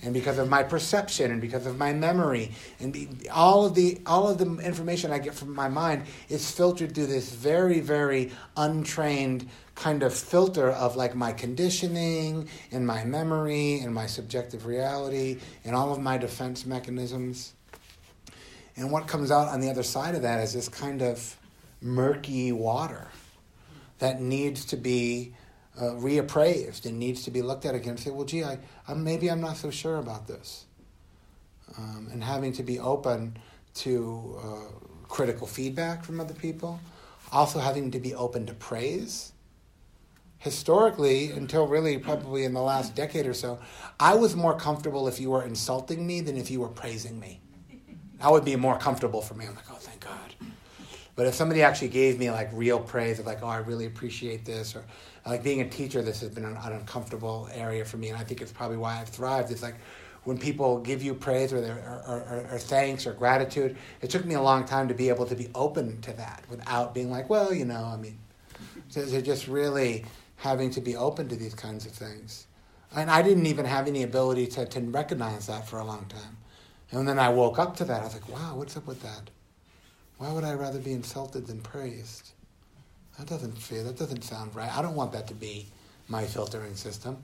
And 0.03 0.13
because 0.13 0.38
of 0.38 0.48
my 0.48 0.62
perception 0.62 1.32
and 1.32 1.42
because 1.42 1.65
of 1.65 1.77
my 1.77 1.92
memory. 1.92 2.51
And 2.80 2.94
be, 2.94 3.10
all 3.32 3.65
of 3.65 3.74
the 3.74 4.00
all 4.06 4.27
of 4.27 4.38
the 4.38 4.46
information 4.60 5.12
I 5.12 5.18
get 5.18 5.34
from 5.34 5.56
my 5.56 5.70
mind 5.70 6.03
is 6.30 6.51
filtered 6.51 6.94
through 6.94 7.08
this 7.08 7.32
very 7.32 7.80
very 7.80 8.32
untrained 8.56 9.50
kind 9.74 10.03
of 10.03 10.13
filter 10.13 10.70
of 10.70 10.96
like 10.96 11.15
my 11.15 11.34
conditioning 11.34 12.48
and 12.72 12.86
my 12.86 13.06
memory 13.06 13.80
and 13.80 13.94
my 13.94 14.06
subjective 14.06 14.68
reality 14.68 15.39
and 15.65 15.75
all 15.75 15.92
of 15.92 16.00
my 16.00 16.18
defense 16.18 16.65
mechanisms 16.65 17.53
and 18.77 18.91
what 18.91 19.07
comes 19.07 19.31
out 19.31 19.48
on 19.48 19.60
the 19.60 19.69
other 19.69 19.84
side 19.84 20.13
of 20.15 20.22
that 20.22 20.39
is 20.39 20.53
this 20.53 20.69
kind 20.69 21.01
of 21.01 21.36
murky 21.81 22.51
water 22.51 23.07
that 23.98 24.22
needs 24.22 24.65
to 24.65 24.77
be 24.77 25.34
uh, 25.79 25.91
reappraised 25.96 26.86
and 26.86 27.00
needs 27.00 27.24
to 27.24 27.31
be 27.31 27.41
looked 27.41 27.65
at 27.65 27.75
again 27.75 27.91
and 27.91 28.00
say, 28.00 28.12
well, 28.12 28.25
gee, 28.25 28.43
I, 28.43 28.60
I, 28.88 28.93
maybe 28.93 29.29
I'm 29.29 29.41
not 29.41 29.57
so 29.57 29.72
sure 29.72 29.98
about 29.98 30.27
this. 30.27 30.65
Um, 31.77 32.07
and 32.12 32.24
having 32.24 32.53
to 32.53 32.63
be 32.63 32.79
open 32.79 33.38
to 33.75 34.39
uh, 34.43 34.88
critical 35.07 35.48
feedback 35.48 36.03
from 36.05 36.19
other 36.19 36.34
people, 36.34 36.79
also 37.31 37.60
having 37.60 37.91
to 37.91 38.00
be 38.00 38.13
open 38.13 38.46
to 38.46 38.53
praise. 38.53 39.34
Historically, 40.38 41.31
until 41.31 41.67
really 41.67 41.98
probably 41.98 42.43
in 42.43 42.53
the 42.53 42.62
last 42.62 42.96
decade 42.96 43.25
or 43.25 43.34
so, 43.34 43.60
I 44.00 44.13
was 44.15 44.36
more 44.36 44.57
comfortable 44.57 45.07
if 45.07 45.19
you 45.19 45.31
were 45.31 45.43
insulting 45.43 46.05
me 46.05 46.22
than 46.22 46.38
if 46.38 46.51
you 46.51 46.62
were 46.62 46.69
praising 46.69 47.19
me. 47.19 47.41
That 48.20 48.32
would 48.32 48.46
be 48.46 48.56
more 48.56 48.78
comfortable 48.78 49.22
for 49.22 49.34
me. 49.36 49.46
I'm 49.46 49.56
like, 49.56 49.70
oh, 49.72 49.76
thank 49.76 50.00
God. 50.02 50.34
But 51.16 51.26
if 51.26 51.34
somebody 51.34 51.64
actually 51.64 51.90
gave 51.90 52.20
me 52.20 52.30
like 52.30 52.50
real 52.54 52.80
praise 52.80 53.20
of 53.20 53.26
like, 53.26 53.40
oh, 53.42 53.48
I 53.48 53.58
really 53.58 53.86
appreciate 53.86 54.46
this, 54.46 54.76
or 54.76 54.84
like 55.26 55.44
being 55.44 55.62
a 55.62 55.70
teacher, 55.70 56.02
this 56.02 56.22
has 56.22 56.30
been 56.30 56.46
an, 56.46 56.56
an 56.58 56.74
uncomfortable 56.74 57.50
area 57.54 57.84
for 57.86 57.98
me, 57.98 58.10
and 58.10 58.18
I 58.18 58.24
think 58.24 58.42
it's 58.42 58.52
probably 58.52 58.78
why 58.78 59.00
I've 59.00 59.10
thrived. 59.10 59.52
It's 59.52 59.64
like 59.64 59.76
when 60.26 60.38
people 60.38 60.80
give 60.80 61.02
you 61.02 61.14
praise 61.14 61.54
or, 61.54 61.60
or, 61.60 62.04
or, 62.08 62.48
or, 62.52 62.60
thanks 62.60 63.08
or 63.08 63.14
gratitude, 63.14 63.78
it 64.02 64.10
took 64.10 64.26
me 64.26 64.36
a 64.36 64.42
long 64.42 64.66
time 64.66 64.88
to 64.90 64.94
be 64.94 65.10
able 65.10 65.26
to 65.26 65.36
be 65.36 65.50
open 65.56 66.02
to 66.02 66.14
that 66.14 66.44
without 66.50 66.94
being 66.94 67.10
like, 67.10 67.30
well, 67.30 67.54
you 67.54 67.66
know, 67.66 67.84
I 67.86 67.98
mean, 67.98 68.20
so, 68.90 69.06
so 69.06 69.22
just 69.22 69.48
really 69.48 70.06
having 70.36 70.70
to 70.72 70.82
be 70.82 70.96
open 70.96 71.30
to 71.30 71.36
these 71.36 71.56
kinds 71.56 71.86
of 71.86 71.94
things. 71.94 72.46
And 72.96 73.10
I 73.10 73.22
didn't 73.22 73.48
even 73.48 73.66
have 73.66 73.88
any 73.88 74.04
ability 74.04 74.48
to, 74.48 74.66
to 74.66 74.82
recognize 74.82 75.48
that 75.48 75.68
for 75.68 75.80
a 75.80 75.84
long 75.84 76.06
time. 76.06 76.37
And 76.91 77.08
then 77.08 77.20
I 77.20 77.29
woke 77.29 77.60
up 77.60 77.75
to 77.77 77.86
that. 77.86 78.01
I 78.01 78.03
was 78.06 78.13
like, 78.13 78.29
wow, 78.29 78.56
what's 78.56 78.77
up 78.77 78.88
with 78.88 79.01
that? 79.03 79.29
Why 80.17 80.32
would 80.32 80.44
I 80.44 80.53
rather 80.53 80.79
be 80.79 80.94
insulted 80.94 81.46
than 81.48 81.62
praised? 81.62 82.32
That 83.17 83.27
doesn't 83.27 83.58
feel, 83.58 83.84
that 83.84 83.98
doesn't 83.98 84.24
sound 84.24 84.56
right. 84.56 84.75
I 84.75 84.82
don't 84.82 84.96
want 84.96 85.12
that 85.12 85.27
to 85.27 85.34
be 85.34 85.67
my 86.08 86.25
filtering 86.25 86.75
system. 86.75 87.24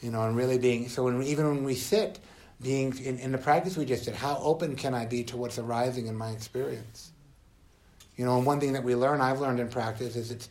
You 0.00 0.10
know, 0.10 0.22
and 0.22 0.36
really 0.36 0.58
being, 0.58 0.88
so 0.88 1.04
when, 1.04 1.22
even 1.22 1.46
when 1.46 1.64
we 1.64 1.74
sit, 1.74 2.18
being 2.60 2.96
in, 2.98 3.18
in 3.18 3.32
the 3.32 3.38
practice 3.38 3.76
we 3.76 3.84
just 3.84 4.04
did, 4.04 4.14
how 4.14 4.38
open 4.38 4.76
can 4.76 4.94
I 4.94 5.06
be 5.06 5.24
to 5.24 5.36
what's 5.36 5.58
arising 5.58 6.06
in 6.06 6.16
my 6.16 6.30
experience? 6.30 7.12
You 8.16 8.24
know, 8.24 8.36
and 8.36 8.46
one 8.46 8.60
thing 8.60 8.72
that 8.72 8.84
we 8.84 8.94
learn, 8.94 9.20
I've 9.20 9.40
learned 9.40 9.60
in 9.60 9.68
practice, 9.68 10.16
is 10.16 10.30
it's, 10.30 10.48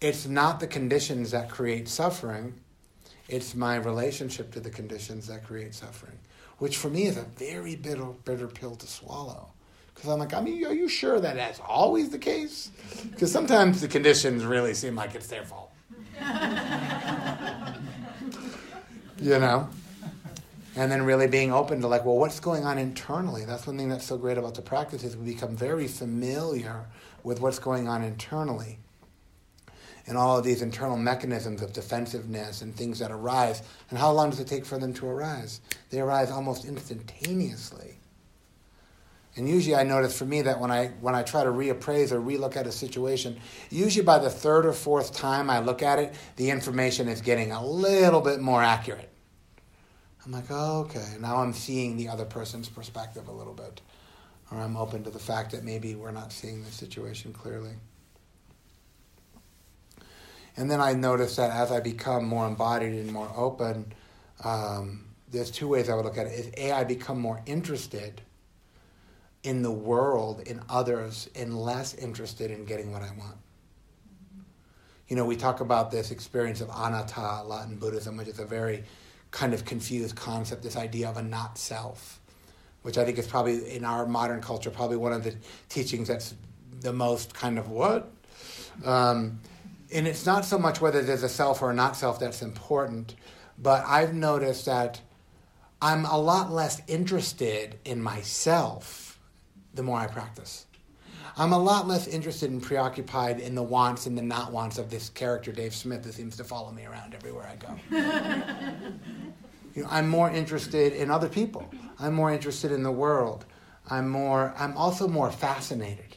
it's 0.00 0.26
not 0.26 0.60
the 0.60 0.66
conditions 0.66 1.30
that 1.30 1.48
create 1.50 1.88
suffering, 1.88 2.54
it's 3.28 3.54
my 3.54 3.76
relationship 3.76 4.52
to 4.52 4.60
the 4.60 4.70
conditions 4.70 5.26
that 5.28 5.44
create 5.44 5.74
suffering, 5.74 6.18
which 6.58 6.76
for 6.76 6.88
me 6.88 7.04
is 7.04 7.16
a 7.16 7.22
very 7.36 7.76
bitter, 7.76 8.06
bitter 8.24 8.46
pill 8.46 8.76
to 8.76 8.86
swallow. 8.86 9.48
Because 9.94 10.10
I'm 10.10 10.18
like, 10.18 10.34
I 10.34 10.40
mean, 10.40 10.64
are 10.66 10.72
you 10.72 10.88
sure 10.88 11.20
that 11.20 11.36
that's 11.36 11.60
always 11.60 12.10
the 12.10 12.18
case? 12.18 12.70
Because 13.10 13.30
sometimes 13.30 13.80
the 13.80 13.88
conditions 13.88 14.44
really 14.44 14.74
seem 14.74 14.96
like 14.96 15.14
it's 15.14 15.28
their 15.28 15.44
fault. 15.44 15.70
you 19.20 19.38
know? 19.38 19.68
And 20.76 20.90
then 20.90 21.04
really 21.04 21.28
being 21.28 21.52
open 21.52 21.80
to 21.80 21.86
like, 21.86 22.04
well, 22.04 22.16
what's 22.16 22.40
going 22.40 22.64
on 22.64 22.78
internally? 22.78 23.44
That's 23.44 23.66
one 23.66 23.78
thing 23.78 23.88
that's 23.88 24.04
so 24.04 24.18
great 24.18 24.38
about 24.38 24.54
the 24.54 24.62
practice 24.62 25.04
is 25.04 25.16
we 25.16 25.32
become 25.32 25.56
very 25.56 25.86
familiar 25.86 26.86
with 27.22 27.40
what's 27.40 27.60
going 27.60 27.86
on 27.86 28.02
internally. 28.02 28.78
And 30.06 30.18
all 30.18 30.36
of 30.36 30.44
these 30.44 30.60
internal 30.60 30.98
mechanisms 30.98 31.62
of 31.62 31.72
defensiveness 31.72 32.60
and 32.60 32.74
things 32.76 32.98
that 32.98 33.10
arise. 33.10 33.62
And 33.88 33.98
how 33.98 34.12
long 34.12 34.30
does 34.30 34.40
it 34.40 34.46
take 34.46 34.66
for 34.66 34.78
them 34.78 34.92
to 34.94 35.06
arise? 35.06 35.60
They 35.90 36.00
arise 36.00 36.30
almost 36.30 36.66
instantaneously. 36.66 37.98
And 39.36 39.48
usually 39.48 39.74
I 39.74 39.82
notice 39.82 40.16
for 40.16 40.26
me 40.26 40.42
that 40.42 40.60
when 40.60 40.70
I 40.70 40.88
when 41.00 41.14
I 41.14 41.22
try 41.22 41.42
to 41.42 41.50
reappraise 41.50 42.12
or 42.12 42.20
relook 42.20 42.56
at 42.56 42.66
a 42.66 42.72
situation, 42.72 43.40
usually 43.70 44.04
by 44.04 44.18
the 44.18 44.30
third 44.30 44.64
or 44.64 44.72
fourth 44.72 45.12
time 45.14 45.50
I 45.50 45.58
look 45.58 45.82
at 45.82 45.98
it, 45.98 46.14
the 46.36 46.50
information 46.50 47.08
is 47.08 47.20
getting 47.20 47.50
a 47.50 47.64
little 47.64 48.20
bit 48.20 48.40
more 48.40 48.62
accurate. 48.62 49.10
I'm 50.24 50.32
like, 50.32 50.44
oh, 50.50 50.82
okay, 50.82 51.16
now 51.20 51.38
I'm 51.38 51.52
seeing 51.52 51.96
the 51.96 52.08
other 52.08 52.24
person's 52.24 52.68
perspective 52.68 53.28
a 53.28 53.32
little 53.32 53.52
bit. 53.52 53.80
Or 54.50 54.58
I'm 54.58 54.76
open 54.76 55.02
to 55.04 55.10
the 55.10 55.18
fact 55.18 55.50
that 55.50 55.64
maybe 55.64 55.94
we're 55.94 56.12
not 56.12 56.32
seeing 56.32 56.62
the 56.62 56.70
situation 56.70 57.32
clearly. 57.32 57.72
And 60.56 60.70
then 60.70 60.80
I 60.80 60.92
noticed 60.92 61.36
that 61.36 61.50
as 61.50 61.72
I 61.72 61.80
become 61.80 62.24
more 62.26 62.46
embodied 62.46 62.94
and 62.94 63.12
more 63.12 63.30
open, 63.36 63.92
um, 64.44 65.04
there's 65.30 65.50
two 65.50 65.68
ways 65.68 65.88
I 65.88 65.94
would 65.94 66.04
look 66.04 66.18
at 66.18 66.26
it. 66.26 66.32
Is 66.32 66.50
A, 66.56 66.72
I 66.72 66.84
become 66.84 67.20
more 67.20 67.42
interested 67.46 68.20
in 69.42 69.62
the 69.62 69.70
world, 69.70 70.40
in 70.46 70.60
others, 70.68 71.28
and 71.34 71.58
less 71.58 71.94
interested 71.94 72.50
in 72.50 72.64
getting 72.64 72.92
what 72.92 73.02
I 73.02 73.10
want. 73.18 73.36
You 75.08 75.16
know, 75.16 75.24
we 75.24 75.36
talk 75.36 75.60
about 75.60 75.90
this 75.90 76.10
experience 76.10 76.60
of 76.60 76.70
anatta 76.70 77.20
a 77.20 77.44
lot 77.44 77.68
in 77.68 77.76
Buddhism, 77.76 78.16
which 78.16 78.28
is 78.28 78.38
a 78.38 78.46
very 78.46 78.84
kind 79.32 79.52
of 79.52 79.64
confused 79.64 80.16
concept, 80.16 80.62
this 80.62 80.76
idea 80.76 81.08
of 81.08 81.16
a 81.16 81.22
not 81.22 81.58
self, 81.58 82.20
which 82.82 82.96
I 82.96 83.04
think 83.04 83.18
is 83.18 83.26
probably 83.26 83.74
in 83.74 83.84
our 83.84 84.06
modern 84.06 84.40
culture, 84.40 84.70
probably 84.70 84.96
one 84.96 85.12
of 85.12 85.24
the 85.24 85.34
teachings 85.68 86.08
that's 86.08 86.34
the 86.80 86.92
most 86.92 87.34
kind 87.34 87.58
of 87.58 87.68
what? 87.68 88.10
Um, 88.84 89.40
and 89.94 90.08
it's 90.08 90.26
not 90.26 90.44
so 90.44 90.58
much 90.58 90.80
whether 90.80 91.02
there's 91.02 91.22
a 91.22 91.28
self 91.28 91.62
or 91.62 91.70
a 91.70 91.74
not 91.74 91.96
self 91.96 92.18
that's 92.18 92.42
important, 92.42 93.14
but 93.56 93.84
I've 93.86 94.12
noticed 94.12 94.66
that 94.66 95.00
I'm 95.80 96.04
a 96.04 96.18
lot 96.18 96.50
less 96.50 96.82
interested 96.88 97.78
in 97.84 98.02
myself 98.02 99.20
the 99.72 99.82
more 99.82 99.98
I 99.98 100.06
practice. 100.08 100.66
I'm 101.36 101.52
a 101.52 101.58
lot 101.58 101.88
less 101.88 102.06
interested 102.06 102.50
and 102.50 102.62
preoccupied 102.62 103.40
in 103.40 103.54
the 103.54 103.62
wants 103.62 104.06
and 104.06 104.16
the 104.16 104.22
not 104.22 104.52
wants 104.52 104.78
of 104.78 104.90
this 104.90 105.08
character, 105.08 105.50
Dave 105.50 105.74
Smith, 105.74 106.02
that 106.04 106.14
seems 106.14 106.36
to 106.36 106.44
follow 106.44 106.70
me 106.70 106.86
around 106.86 107.14
everywhere 107.14 107.48
I 107.48 107.56
go. 107.56 107.76
you 109.74 109.82
know, 109.82 109.88
I'm 109.90 110.08
more 110.08 110.30
interested 110.30 110.92
in 110.92 111.10
other 111.10 111.28
people. 111.28 111.68
I'm 111.98 112.14
more 112.14 112.32
interested 112.32 112.70
in 112.70 112.84
the 112.84 112.92
world. 112.92 113.46
I'm 113.90 114.08
more. 114.08 114.54
I'm 114.56 114.76
also 114.76 115.08
more 115.08 115.30
fascinated. 115.30 116.13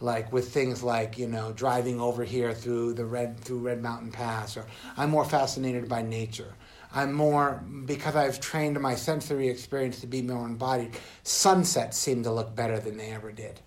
Like 0.00 0.32
with 0.32 0.52
things 0.52 0.82
like 0.82 1.18
you 1.18 1.28
know 1.28 1.52
driving 1.52 2.00
over 2.00 2.24
here 2.24 2.52
through 2.52 2.94
the 2.94 3.04
red 3.04 3.38
through 3.40 3.60
Red 3.60 3.82
Mountain 3.82 4.12
Pass, 4.12 4.56
or 4.56 4.66
I'm 4.96 5.10
more 5.10 5.24
fascinated 5.24 5.88
by 5.88 6.02
nature. 6.02 6.54
I'm 6.94 7.12
more, 7.12 7.60
because 7.86 8.14
I've 8.14 8.40
trained 8.40 8.80
my 8.80 8.94
sensory 8.94 9.48
experience 9.48 10.00
to 10.00 10.06
be 10.06 10.22
more 10.22 10.46
embodied, 10.46 10.96
sunsets 11.24 11.98
seem 11.98 12.22
to 12.22 12.30
look 12.30 12.54
better 12.54 12.78
than 12.78 12.96
they 12.96 13.10
ever 13.10 13.32
did. 13.32 13.60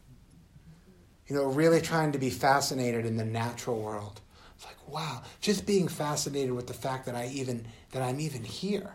You 1.27 1.35
know, 1.35 1.43
really 1.43 1.81
trying 1.81 2.13
to 2.13 2.19
be 2.19 2.29
fascinated 2.29 3.05
in 3.05 3.17
the 3.17 3.25
natural 3.25 3.81
world. 3.81 4.21
It's 4.55 4.65
like, 4.65 4.87
wow, 4.87 5.23
just 5.41 5.65
being 5.65 5.89
fascinated 5.89 6.53
with 6.53 6.67
the 6.67 6.73
fact 6.73 7.05
that 7.05 7.15
I 7.15 7.27
even, 7.27 7.67
that 7.91 8.01
I'm 8.01 8.21
even 8.21 8.45
here. 8.45 8.93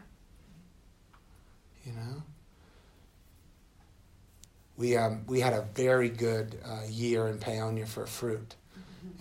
You 1.84 1.92
know? 1.92 2.22
We, 4.76 4.96
um, 4.96 5.24
we 5.26 5.40
had 5.40 5.52
a 5.52 5.62
very 5.74 6.08
good 6.08 6.58
uh, 6.64 6.80
year 6.88 7.28
in 7.28 7.38
Paonia 7.38 7.86
for 7.86 8.06
fruit 8.06 8.56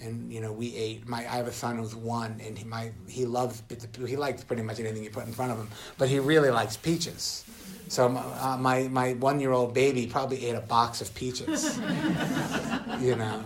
and 0.02 0.32
you 0.32 0.42
know 0.42 0.52
we 0.52 0.76
ate. 0.76 1.08
My 1.08 1.20
I 1.20 1.38
have 1.38 1.48
a 1.48 1.52
son 1.52 1.78
who's 1.78 1.96
one, 1.96 2.40
and 2.44 2.58
he 2.58 2.66
my 2.66 2.92
he 3.08 3.26
loves 3.26 3.62
he 4.06 4.16
likes 4.16 4.44
pretty 4.44 4.64
much 4.64 4.80
anything 4.80 5.04
you 5.04 5.10
put 5.10 5.26
in 5.26 5.34
front 5.34 5.52
of 5.52 5.58
him, 5.58 5.70
but 5.98 6.10
he 6.10 6.20
really 6.20 6.50
likes 6.50 6.78
peaches. 6.78 7.46
So 7.88 8.08
uh, 8.08 8.58
my 8.60 8.88
my 8.88 9.14
one 9.14 9.40
year 9.40 9.52
old 9.52 9.74
baby 9.74 10.08
probably 10.08 10.46
ate 10.46 10.56
a 10.56 10.62
box 10.62 11.02
of 11.02 11.14
peaches, 11.14 11.78
you 13.00 13.16
know. 13.16 13.44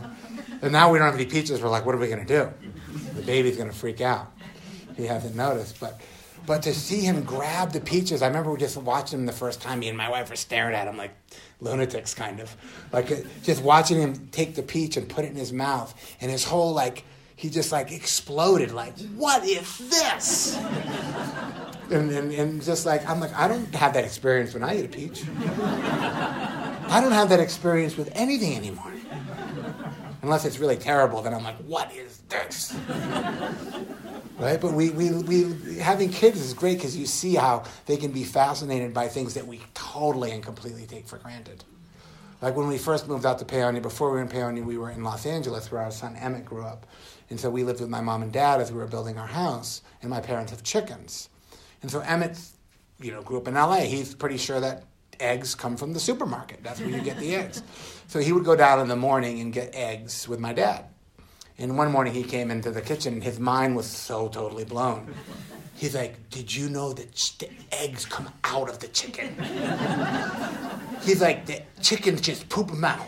And 0.61 0.71
now 0.71 0.91
we 0.91 0.97
don't 0.97 1.07
have 1.07 1.15
any 1.15 1.25
peaches. 1.25 1.61
We're 1.61 1.69
like, 1.69 1.85
what 1.85 1.95
are 1.95 1.97
we 1.97 2.07
going 2.07 2.25
to 2.25 2.33
do? 2.33 2.51
The 3.15 3.21
baby's 3.21 3.57
going 3.57 3.69
to 3.69 3.75
freak 3.75 4.01
out. 4.01 4.31
He 4.95 5.05
hasn't 5.05 5.35
noticed, 5.35 5.79
but 5.79 5.99
but 6.45 6.63
to 6.63 6.73
see 6.73 7.01
him 7.01 7.23
grab 7.23 7.71
the 7.71 7.79
peaches, 7.79 8.21
I 8.21 8.27
remember 8.27 8.55
just 8.57 8.77
watching 8.77 9.19
him 9.19 9.25
the 9.25 9.31
first 9.31 9.61
time. 9.61 9.79
Me 9.79 9.89
and 9.89 9.97
my 9.97 10.09
wife 10.09 10.29
were 10.29 10.35
staring 10.35 10.75
at 10.75 10.87
him 10.87 10.97
like 10.97 11.11
lunatics, 11.61 12.13
kind 12.13 12.39
of. 12.39 12.55
Like 12.91 13.11
uh, 13.11 13.15
just 13.43 13.63
watching 13.63 13.99
him 13.99 14.27
take 14.31 14.55
the 14.55 14.63
peach 14.63 14.97
and 14.97 15.07
put 15.07 15.25
it 15.25 15.29
in 15.29 15.35
his 15.35 15.53
mouth, 15.53 15.93
and 16.21 16.31
his 16.31 16.43
whole 16.43 16.73
like 16.73 17.03
he 17.35 17.49
just 17.49 17.71
like 17.71 17.91
exploded. 17.91 18.71
Like, 18.71 18.97
what 19.15 19.43
is 19.45 19.77
this? 19.77 20.57
and, 21.91 22.11
and, 22.11 22.31
and 22.31 22.61
just 22.63 22.85
like 22.85 23.07
I'm 23.09 23.19
like 23.19 23.33
I 23.33 23.47
don't 23.47 23.73
have 23.75 23.93
that 23.93 24.03
experience 24.03 24.53
when 24.53 24.63
I 24.63 24.77
eat 24.77 24.85
a 24.85 24.89
peach. 24.89 25.23
I 26.87 26.99
don't 27.01 27.11
have 27.11 27.29
that 27.29 27.39
experience 27.39 27.97
with 27.97 28.11
anything 28.13 28.55
anymore. 28.55 28.91
Unless 30.25 30.45
it's 30.45 30.57
really 30.57 30.75
terrible, 30.75 31.21
then 31.21 31.35
I'm 31.35 31.43
like, 31.43 31.57
what 31.57 31.93
is 31.93 32.17
this? 32.29 32.75
right? 34.39 34.59
But 34.59 34.73
we, 34.73 34.89
we, 34.89 35.11
we, 35.11 35.77
having 35.77 36.09
kids 36.09 36.41
is 36.41 36.51
great 36.51 36.79
because 36.79 36.97
you 36.97 37.05
see 37.05 37.35
how 37.35 37.63
they 37.85 37.95
can 37.95 38.11
be 38.11 38.23
fascinated 38.23 38.91
by 38.91 39.07
things 39.07 39.35
that 39.35 39.45
we 39.45 39.61
totally 39.75 40.31
and 40.31 40.41
completely 40.41 40.87
take 40.87 41.05
for 41.05 41.19
granted. 41.19 41.63
Like 42.41 42.55
when 42.55 42.67
we 42.67 42.79
first 42.79 43.07
moved 43.07 43.23
out 43.23 43.37
to 43.37 43.45
Paonia, 43.45 43.83
before 43.83 44.09
we 44.09 44.15
were 44.15 44.23
in 44.23 44.27
Paonia, 44.27 44.65
we 44.65 44.79
were 44.79 44.89
in 44.89 45.03
Los 45.03 45.27
Angeles 45.27 45.71
where 45.71 45.83
our 45.83 45.91
son 45.91 46.15
Emmett 46.15 46.43
grew 46.43 46.63
up. 46.63 46.87
And 47.29 47.39
so 47.39 47.51
we 47.51 47.63
lived 47.63 47.79
with 47.79 47.89
my 47.89 48.01
mom 48.01 48.23
and 48.23 48.33
dad 48.33 48.59
as 48.61 48.71
we 48.71 48.79
were 48.79 48.87
building 48.87 49.19
our 49.19 49.27
house, 49.27 49.83
and 50.01 50.09
my 50.09 50.21
parents 50.21 50.49
have 50.49 50.63
chickens. 50.63 51.29
And 51.83 51.91
so 51.91 51.99
Emmett, 51.99 52.39
you 52.99 53.11
know, 53.11 53.21
grew 53.21 53.37
up 53.37 53.47
in 53.47 53.53
LA. 53.53 53.81
He's 53.81 54.15
pretty 54.15 54.37
sure 54.37 54.59
that 54.59 54.85
eggs 55.19 55.55
come 55.55 55.77
from 55.77 55.93
the 55.93 55.99
supermarket. 55.99 56.63
That's 56.63 56.79
where 56.79 56.89
you 56.89 57.01
get 57.01 57.17
the 57.17 57.35
eggs. 57.35 57.61
So 58.07 58.19
he 58.19 58.31
would 58.31 58.45
go 58.45 58.55
down 58.55 58.79
in 58.79 58.87
the 58.87 58.95
morning 58.95 59.39
and 59.41 59.51
get 59.51 59.73
eggs 59.73 60.27
with 60.27 60.39
my 60.39 60.53
dad. 60.53 60.85
And 61.57 61.77
one 61.77 61.91
morning 61.91 62.13
he 62.13 62.23
came 62.23 62.51
into 62.51 62.69
the 62.71 62.81
kitchen, 62.81 63.13
and 63.13 63.23
his 63.23 63.39
mind 63.39 63.75
was 63.75 63.85
so 63.85 64.27
totally 64.27 64.65
blown. 64.65 65.13
He's 65.75 65.95
like, 65.95 66.29
Did 66.29 66.53
you 66.53 66.69
know 66.69 66.93
that 66.93 67.13
the 67.39 67.49
eggs 67.71 68.05
come 68.05 68.29
out 68.43 68.69
of 68.69 68.79
the 68.79 68.87
chicken? 68.89 69.35
He's 71.01 71.21
like, 71.21 71.45
The 71.45 71.61
chickens 71.81 72.21
just 72.21 72.49
poop 72.49 72.67
them 72.67 72.83
out. 72.83 73.05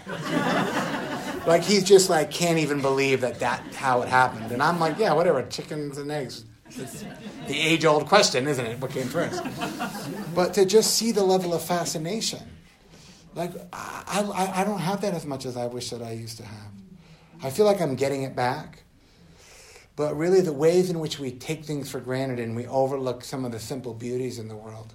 like, 1.48 1.64
he's 1.64 1.84
just 1.84 2.10
like, 2.10 2.32
can't 2.32 2.58
even 2.60 2.82
believe 2.82 3.22
that 3.22 3.40
that's 3.40 3.76
how 3.76 4.02
it 4.02 4.08
happened. 4.10 4.52
And 4.52 4.62
I'm 4.62 4.80
like, 4.80 4.98
Yeah, 4.98 5.14
whatever, 5.14 5.42
chickens 5.44 5.98
and 5.98 6.12
eggs. 6.12 6.46
The 6.76 7.58
age 7.58 7.86
old 7.86 8.08
question, 8.08 8.48
isn't 8.48 8.66
it? 8.66 8.80
What 8.80 8.92
came 8.92 9.08
first? 9.08 9.42
But 10.36 10.54
to 10.56 10.66
just 10.66 10.96
see 10.96 11.12
the 11.12 11.24
level 11.24 11.54
of 11.54 11.64
fascination. 11.64 12.42
Like, 13.36 13.52
I, 13.72 14.24
I, 14.36 14.62
I 14.62 14.64
don't 14.64 14.80
have 14.80 15.02
that 15.02 15.14
as 15.14 15.26
much 15.26 15.46
as 15.46 15.56
I 15.58 15.68
wish 15.68 15.92
that 15.92 16.02
I 16.02 16.12
used 16.12 16.38
to 16.38 16.46
have. 16.46 16.72
I 17.44 17.52
feel 17.52 17.66
like 17.66 17.80
I'm 17.80 17.96
getting 17.96 18.24
it 18.24 18.36
back. 18.36 18.84
But 19.96 20.16
really, 20.16 20.42
the 20.42 20.54
ways 20.54 20.90
in 20.90 21.00
which 21.00 21.20
we 21.20 21.32
take 21.32 21.66
things 21.66 21.90
for 21.90 22.00
granted 22.00 22.40
and 22.40 22.56
we 22.56 22.68
overlook 22.68 23.24
some 23.24 23.46
of 23.46 23.52
the 23.52 23.60
simple 23.60 23.94
beauties 23.94 24.40
in 24.40 24.48
the 24.48 24.56
world. 24.56 24.94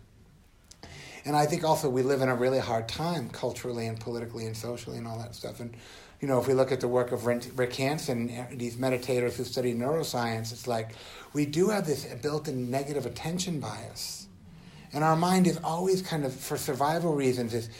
And 1.24 1.36
I 1.36 1.46
think 1.46 1.64
also 1.64 1.88
we 1.88 2.02
live 2.02 2.20
in 2.20 2.28
a 2.28 2.34
really 2.34 2.58
hard 2.58 2.88
time 2.88 3.28
culturally 3.30 3.86
and 3.86 3.98
politically 3.98 4.46
and 4.46 4.56
socially 4.56 4.98
and 4.98 5.06
all 5.06 5.18
that 5.18 5.34
stuff. 5.34 5.60
And, 5.60 5.76
you 6.20 6.26
know, 6.26 6.40
if 6.40 6.48
we 6.48 6.54
look 6.54 6.72
at 6.72 6.80
the 6.80 6.88
work 6.88 7.12
of 7.12 7.26
Rick 7.26 7.74
Hanson, 7.74 8.30
uh, 8.30 8.46
these 8.52 8.76
meditators 8.76 9.34
who 9.34 9.44
study 9.44 9.72
neuroscience, 9.74 10.52
it's 10.52 10.66
like 10.66 10.92
we 11.32 11.46
do 11.46 11.68
have 11.70 11.86
this 11.86 12.04
built 12.22 12.48
in 12.48 12.70
negative 12.70 13.06
attention 13.06 13.60
bias. 13.60 14.26
And 14.92 15.04
our 15.04 15.16
mind 15.16 15.46
is 15.46 15.58
always 15.62 16.02
kind 16.02 16.24
of, 16.24 16.34
for 16.34 16.56
survival 16.56 17.14
reasons, 17.14 17.54
is, 17.54 17.70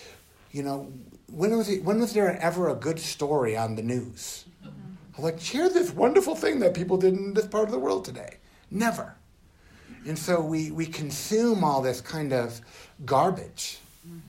you 0.51 0.63
know, 0.63 0.93
when 1.27 1.57
was, 1.57 1.69
it, 1.69 1.85
when 1.85 2.01
was 2.01 2.13
there 2.13 2.41
ever 2.41 2.71
a 2.71 2.75
good 2.75 2.99
story 2.99 3.57
on 3.57 3.75
the 3.75 3.83
news? 3.83 4.45
Mm-hmm. 4.65 5.23
Like, 5.23 5.41
share 5.41 5.69
this 5.69 5.93
wonderful 5.93 6.35
thing 6.35 6.61
that 6.61 6.75
people 6.75 6.97
did 6.97 7.15
in 7.15 7.35
this 7.35 7.47
part 7.47 7.65
of 7.65 7.73
the 7.73 7.79
world 7.79 8.05
today. 8.05 8.39
Never. 8.71 9.17
And 10.07 10.19
so 10.19 10.41
we, 10.41 10.71
we 10.71 10.87
consume 10.87 11.63
all 11.63 11.81
this 11.83 12.01
kind 12.01 12.33
of 12.33 12.61
garbage, 13.05 13.79
mm-hmm. 14.07 14.21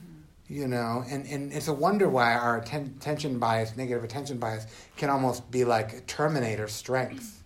you 0.48 0.68
know, 0.68 1.04
and, 1.08 1.26
and 1.26 1.52
it's 1.52 1.68
a 1.68 1.72
wonder 1.72 2.08
why 2.08 2.34
our 2.34 2.58
atten- 2.58 2.94
attention 2.98 3.38
bias, 3.38 3.76
negative 3.76 4.04
attention 4.04 4.38
bias, 4.38 4.66
can 4.96 5.10
almost 5.10 5.50
be 5.50 5.64
like 5.64 6.06
Terminator 6.06 6.68
strength. 6.68 7.42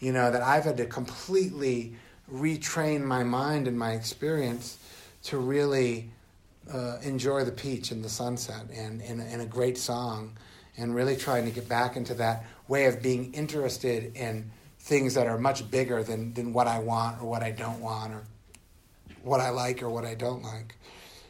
You 0.00 0.12
know, 0.12 0.30
that 0.30 0.42
I've 0.42 0.64
had 0.64 0.76
to 0.76 0.86
completely 0.86 1.94
retrain 2.32 3.02
my 3.02 3.24
mind 3.24 3.66
and 3.68 3.78
my 3.78 3.92
experience 3.92 4.78
to 5.24 5.38
really 5.38 6.10
uh, 6.72 6.98
enjoy 7.02 7.44
the 7.44 7.52
peach 7.52 7.90
and 7.90 8.04
the 8.04 8.08
sunset 8.08 8.66
and, 8.74 9.00
and, 9.02 9.20
and 9.20 9.42
a 9.42 9.46
great 9.46 9.78
song 9.78 10.32
and 10.76 10.94
really 10.94 11.16
trying 11.16 11.44
to 11.44 11.50
get 11.50 11.68
back 11.68 11.96
into 11.96 12.14
that 12.14 12.44
way 12.68 12.86
of 12.86 13.02
being 13.02 13.32
interested 13.34 14.14
in 14.16 14.50
things 14.84 15.14
that 15.14 15.26
are 15.26 15.38
much 15.38 15.70
bigger 15.70 16.02
than, 16.02 16.34
than 16.34 16.52
what 16.52 16.66
I 16.66 16.78
want 16.78 17.22
or 17.22 17.28
what 17.28 17.42
I 17.42 17.50
don't 17.50 17.80
want 17.80 18.12
or 18.12 18.22
what 19.22 19.40
I 19.40 19.48
like 19.48 19.82
or 19.82 19.88
what 19.88 20.04
I 20.04 20.14
don't 20.14 20.42
like. 20.42 20.76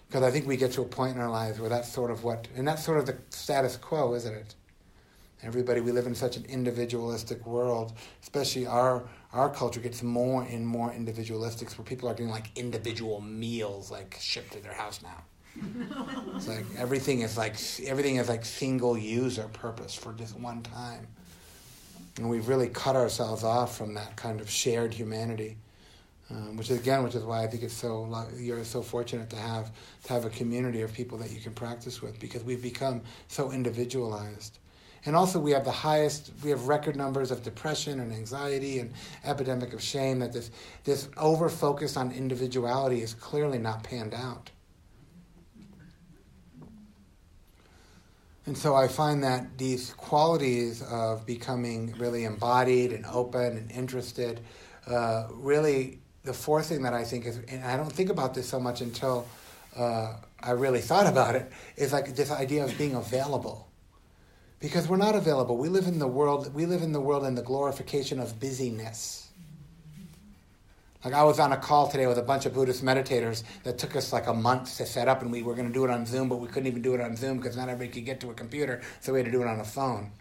Because 0.08 0.24
I 0.24 0.32
think 0.32 0.48
we 0.48 0.56
get 0.56 0.72
to 0.72 0.82
a 0.82 0.84
point 0.84 1.14
in 1.14 1.22
our 1.22 1.30
lives 1.30 1.60
where 1.60 1.70
that's 1.70 1.90
sort 1.90 2.10
of 2.10 2.24
what, 2.24 2.48
and 2.56 2.66
that's 2.66 2.84
sort 2.84 2.98
of 2.98 3.06
the 3.06 3.16
status 3.30 3.76
quo, 3.76 4.14
isn't 4.14 4.34
it? 4.34 4.56
Everybody, 5.40 5.80
we 5.80 5.92
live 5.92 6.06
in 6.06 6.16
such 6.16 6.36
an 6.36 6.44
individualistic 6.46 7.46
world, 7.46 7.92
especially 8.22 8.66
our 8.66 9.04
our 9.32 9.50
culture 9.50 9.80
gets 9.80 10.02
more 10.02 10.42
and 10.42 10.66
more 10.66 10.92
individualistic, 10.92 11.70
where 11.72 11.84
people 11.84 12.08
are 12.08 12.14
getting 12.14 12.30
like 12.30 12.50
individual 12.56 13.20
meals 13.20 13.90
like 13.90 14.16
shipped 14.20 14.52
to 14.52 14.60
their 14.62 14.72
house 14.72 15.00
now. 15.02 15.22
it's 16.34 16.48
like 16.48 16.64
everything 16.78 17.20
is 17.20 17.36
like 17.36 17.56
everything 17.84 18.16
is 18.16 18.28
like 18.28 18.44
single 18.44 18.96
user 18.96 19.48
purpose 19.52 19.94
for 19.94 20.14
just 20.14 20.38
one 20.38 20.62
time, 20.62 21.06
and 22.16 22.28
we've 22.28 22.48
really 22.48 22.68
cut 22.68 22.96
ourselves 22.96 23.44
off 23.44 23.76
from 23.76 23.94
that 23.94 24.16
kind 24.16 24.40
of 24.40 24.48
shared 24.48 24.94
humanity. 24.94 25.56
Um, 26.30 26.56
which 26.56 26.70
is 26.70 26.78
again, 26.78 27.02
which 27.04 27.14
is 27.14 27.22
why 27.22 27.44
I 27.44 27.46
think 27.46 27.62
it's 27.62 27.74
so 27.74 28.08
you're 28.38 28.64
so 28.64 28.80
fortunate 28.80 29.28
to 29.30 29.36
have 29.36 29.70
to 30.04 30.12
have 30.14 30.24
a 30.24 30.30
community 30.30 30.80
of 30.80 30.90
people 30.90 31.18
that 31.18 31.30
you 31.30 31.38
can 31.38 31.52
practice 31.52 32.00
with 32.00 32.18
because 32.18 32.42
we've 32.42 32.62
become 32.62 33.02
so 33.28 33.52
individualized. 33.52 34.58
And 35.06 35.14
also, 35.14 35.38
we 35.38 35.50
have 35.50 35.64
the 35.64 35.70
highest, 35.70 36.32
we 36.42 36.48
have 36.48 36.66
record 36.66 36.96
numbers 36.96 37.30
of 37.30 37.42
depression 37.42 38.00
and 38.00 38.10
anxiety 38.10 38.78
and 38.78 38.90
epidemic 39.22 39.74
of 39.74 39.82
shame 39.82 40.18
that 40.20 40.32
this, 40.32 40.50
this 40.84 41.08
over 41.18 41.50
focus 41.50 41.96
on 41.96 42.10
individuality 42.10 43.02
is 43.02 43.12
clearly 43.12 43.58
not 43.58 43.82
panned 43.82 44.14
out. 44.14 44.50
And 48.46 48.56
so 48.56 48.74
I 48.74 48.88
find 48.88 49.24
that 49.24 49.56
these 49.56 49.94
qualities 49.94 50.82
of 50.82 51.24
becoming 51.24 51.94
really 51.98 52.24
embodied 52.24 52.92
and 52.92 53.06
open 53.06 53.56
and 53.56 53.72
interested, 53.72 54.40
uh, 54.86 55.28
really, 55.32 56.00
the 56.24 56.34
fourth 56.34 56.66
thing 56.66 56.82
that 56.82 56.94
I 56.94 57.04
think 57.04 57.26
is, 57.26 57.38
and 57.48 57.64
I 57.64 57.76
don't 57.76 57.92
think 57.92 58.10
about 58.10 58.34
this 58.34 58.48
so 58.48 58.60
much 58.60 58.80
until 58.80 59.26
uh, 59.76 60.14
I 60.40 60.50
really 60.52 60.80
thought 60.80 61.06
about 61.06 61.34
it, 61.34 61.50
is 61.76 61.92
like 61.92 62.14
this 62.14 62.30
idea 62.30 62.64
of 62.64 62.76
being 62.76 62.94
available 62.94 63.68
because 64.60 64.88
we're 64.88 64.96
not 64.96 65.14
available. 65.14 65.58
We 65.58 65.68
live 65.68 65.86
in 65.86 65.98
the 65.98 66.08
world. 66.08 66.54
We 66.54 66.64
live 66.64 66.82
in 66.82 66.92
the 66.92 67.00
world 67.00 67.24
in 67.24 67.34
the 67.34 67.42
glorification 67.42 68.18
of 68.18 68.40
busyness. 68.40 69.23
Like 71.04 71.12
I 71.12 71.22
was 71.22 71.38
on 71.38 71.52
a 71.52 71.56
call 71.58 71.88
today 71.88 72.06
with 72.06 72.16
a 72.16 72.22
bunch 72.22 72.46
of 72.46 72.54
Buddhist 72.54 72.82
meditators 72.82 73.42
that 73.64 73.76
took 73.76 73.94
us 73.94 74.10
like 74.10 74.26
a 74.26 74.32
month 74.32 74.78
to 74.78 74.86
set 74.86 75.06
up, 75.06 75.20
and 75.20 75.30
we 75.30 75.42
were 75.42 75.54
going 75.54 75.68
to 75.68 75.72
do 75.72 75.84
it 75.84 75.90
on 75.90 76.06
Zoom, 76.06 76.30
but 76.30 76.36
we 76.36 76.48
couldn't 76.48 76.66
even 76.66 76.80
do 76.80 76.94
it 76.94 77.00
on 77.02 77.14
Zoom 77.14 77.36
because 77.36 77.58
not 77.58 77.68
everybody 77.68 78.00
could 78.00 78.06
get 78.06 78.20
to 78.20 78.30
a 78.30 78.34
computer, 78.34 78.80
so 79.00 79.12
we 79.12 79.18
had 79.18 79.26
to 79.26 79.32
do 79.32 79.42
it 79.42 79.46
on 79.46 79.60
a 79.60 79.64
phone. 79.64 80.12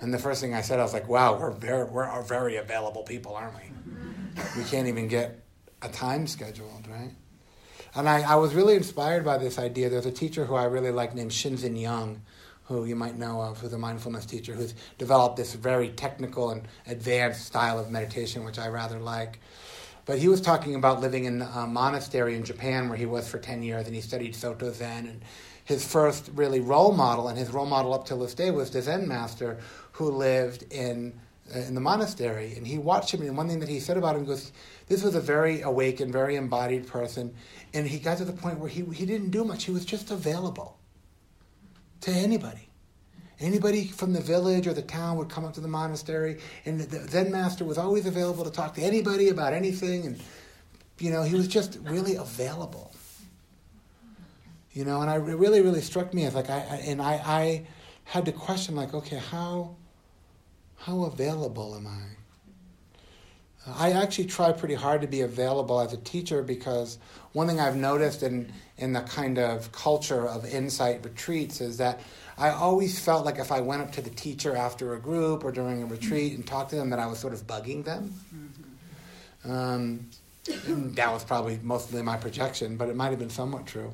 And 0.00 0.12
the 0.12 0.18
first 0.18 0.42
thing 0.42 0.52
I 0.52 0.60
said, 0.60 0.78
I 0.78 0.82
was 0.82 0.92
like, 0.92 1.08
"Wow, 1.08 1.38
we're 1.38 1.52
very, 1.52 1.84
we're 1.84 2.22
very 2.22 2.56
available 2.56 3.02
people, 3.02 3.34
aren't 3.34 3.54
we? 3.54 4.42
We 4.58 4.64
can't 4.64 4.88
even 4.88 5.08
get 5.08 5.42
a 5.80 5.88
time 5.88 6.26
scheduled, 6.26 6.86
right?" 6.86 7.12
And 7.94 8.06
I, 8.06 8.20
I 8.20 8.34
was 8.34 8.54
really 8.54 8.74
inspired 8.74 9.24
by 9.24 9.38
this 9.38 9.58
idea. 9.58 9.88
There's 9.88 10.04
a 10.04 10.12
teacher 10.12 10.44
who 10.44 10.54
I 10.54 10.64
really 10.64 10.90
like 10.90 11.14
named 11.14 11.30
Shinzen 11.30 11.80
Young 11.80 12.20
who 12.64 12.84
you 12.84 12.96
might 12.96 13.16
know 13.16 13.40
of, 13.40 13.58
who's 13.58 13.72
a 13.72 13.78
mindfulness 13.78 14.26
teacher, 14.26 14.52
who's 14.52 14.74
developed 14.98 15.36
this 15.36 15.54
very 15.54 15.90
technical 15.90 16.50
and 16.50 16.66
advanced 16.88 17.46
style 17.46 17.78
of 17.78 17.90
meditation, 17.90 18.44
which 18.44 18.58
I 18.58 18.68
rather 18.68 18.98
like. 18.98 19.38
But 20.06 20.20
he 20.20 20.28
was 20.28 20.40
talking 20.40 20.76
about 20.76 21.00
living 21.00 21.24
in 21.24 21.42
a 21.42 21.66
monastery 21.66 22.36
in 22.36 22.44
Japan 22.44 22.88
where 22.88 22.96
he 22.96 23.06
was 23.06 23.28
for 23.28 23.38
10 23.38 23.62
years 23.64 23.86
and 23.86 23.94
he 23.94 24.00
studied 24.00 24.36
Soto 24.36 24.72
Zen. 24.72 25.06
And 25.06 25.22
his 25.64 25.84
first 25.84 26.30
really 26.34 26.60
role 26.60 26.92
model, 26.92 27.26
and 27.26 27.36
his 27.36 27.50
role 27.50 27.66
model 27.66 27.92
up 27.92 28.06
till 28.06 28.20
this 28.20 28.32
day, 28.32 28.52
was 28.52 28.70
the 28.70 28.80
Zen 28.80 29.08
master 29.08 29.58
who 29.90 30.12
lived 30.12 30.72
in, 30.72 31.12
uh, 31.54 31.58
in 31.58 31.74
the 31.74 31.80
monastery. 31.80 32.54
And 32.56 32.64
he 32.64 32.78
watched 32.78 33.12
him, 33.12 33.22
and 33.22 33.36
one 33.36 33.48
thing 33.48 33.58
that 33.58 33.68
he 33.68 33.80
said 33.80 33.96
about 33.96 34.14
him 34.14 34.24
goes, 34.24 34.52
This 34.86 35.02
was 35.02 35.16
a 35.16 35.20
very 35.20 35.62
awakened, 35.62 36.12
very 36.12 36.36
embodied 36.36 36.86
person. 36.86 37.34
And 37.74 37.84
he 37.84 37.98
got 37.98 38.18
to 38.18 38.24
the 38.24 38.32
point 38.32 38.60
where 38.60 38.68
he, 38.68 38.84
he 38.92 39.06
didn't 39.06 39.30
do 39.30 39.44
much, 39.44 39.64
he 39.64 39.72
was 39.72 39.84
just 39.84 40.12
available 40.12 40.78
to 42.02 42.12
anybody. 42.12 42.68
Anybody 43.38 43.88
from 43.88 44.14
the 44.14 44.20
village 44.20 44.66
or 44.66 44.72
the 44.72 44.82
town 44.82 45.18
would 45.18 45.28
come 45.28 45.44
up 45.44 45.52
to 45.54 45.60
the 45.60 45.68
monastery, 45.68 46.40
and 46.64 46.80
the 46.80 47.06
Zen 47.08 47.30
master 47.30 47.64
was 47.64 47.76
always 47.76 48.06
available 48.06 48.44
to 48.44 48.50
talk 48.50 48.74
to 48.74 48.80
anybody 48.80 49.28
about 49.28 49.52
anything, 49.52 50.06
and 50.06 50.20
you 50.98 51.10
know 51.10 51.22
he 51.22 51.34
was 51.34 51.46
just 51.46 51.78
really 51.82 52.16
available. 52.16 52.92
You 54.72 54.84
know, 54.84 55.00
and 55.00 55.10
I, 55.10 55.16
it 55.16 55.20
really, 55.20 55.60
really 55.60 55.80
struck 55.80 56.14
me 56.14 56.24
as 56.24 56.34
like 56.34 56.48
I, 56.48 56.58
I 56.58 56.76
and 56.86 57.00
I, 57.02 57.12
I 57.12 57.66
had 58.04 58.24
to 58.24 58.32
question 58.32 58.74
like, 58.74 58.94
okay, 58.94 59.18
how 59.18 59.76
how 60.76 61.04
available 61.04 61.74
am 61.76 61.86
I? 61.86 62.15
I 63.66 63.92
actually 63.92 64.26
try 64.26 64.52
pretty 64.52 64.74
hard 64.74 65.00
to 65.00 65.08
be 65.08 65.22
available 65.22 65.80
as 65.80 65.92
a 65.92 65.96
teacher 65.96 66.42
because 66.42 66.98
one 67.32 67.48
thing 67.48 67.58
I've 67.58 67.76
noticed 67.76 68.22
in, 68.22 68.52
in 68.78 68.92
the 68.92 69.00
kind 69.00 69.38
of 69.38 69.72
culture 69.72 70.26
of 70.26 70.44
insight 70.44 71.04
retreats 71.04 71.60
is 71.60 71.78
that 71.78 72.00
I 72.38 72.50
always 72.50 72.98
felt 72.98 73.24
like 73.24 73.38
if 73.38 73.50
I 73.50 73.60
went 73.60 73.82
up 73.82 73.92
to 73.92 74.02
the 74.02 74.10
teacher 74.10 74.54
after 74.54 74.94
a 74.94 75.00
group 75.00 75.42
or 75.42 75.50
during 75.50 75.82
a 75.82 75.86
retreat 75.86 76.34
and 76.34 76.46
talked 76.46 76.70
to 76.70 76.76
them, 76.76 76.90
that 76.90 76.98
I 76.98 77.06
was 77.06 77.18
sort 77.18 77.32
of 77.32 77.46
bugging 77.46 77.84
them. 77.84 78.14
Mm-hmm. 78.34 79.50
Um, 79.50 80.06
that 80.94 81.12
was 81.12 81.24
probably 81.24 81.58
mostly 81.62 82.00
my 82.02 82.16
projection, 82.16 82.76
but 82.76 82.88
it 82.88 82.94
might 82.94 83.08
have 83.08 83.18
been 83.18 83.30
somewhat 83.30 83.66
true. 83.66 83.92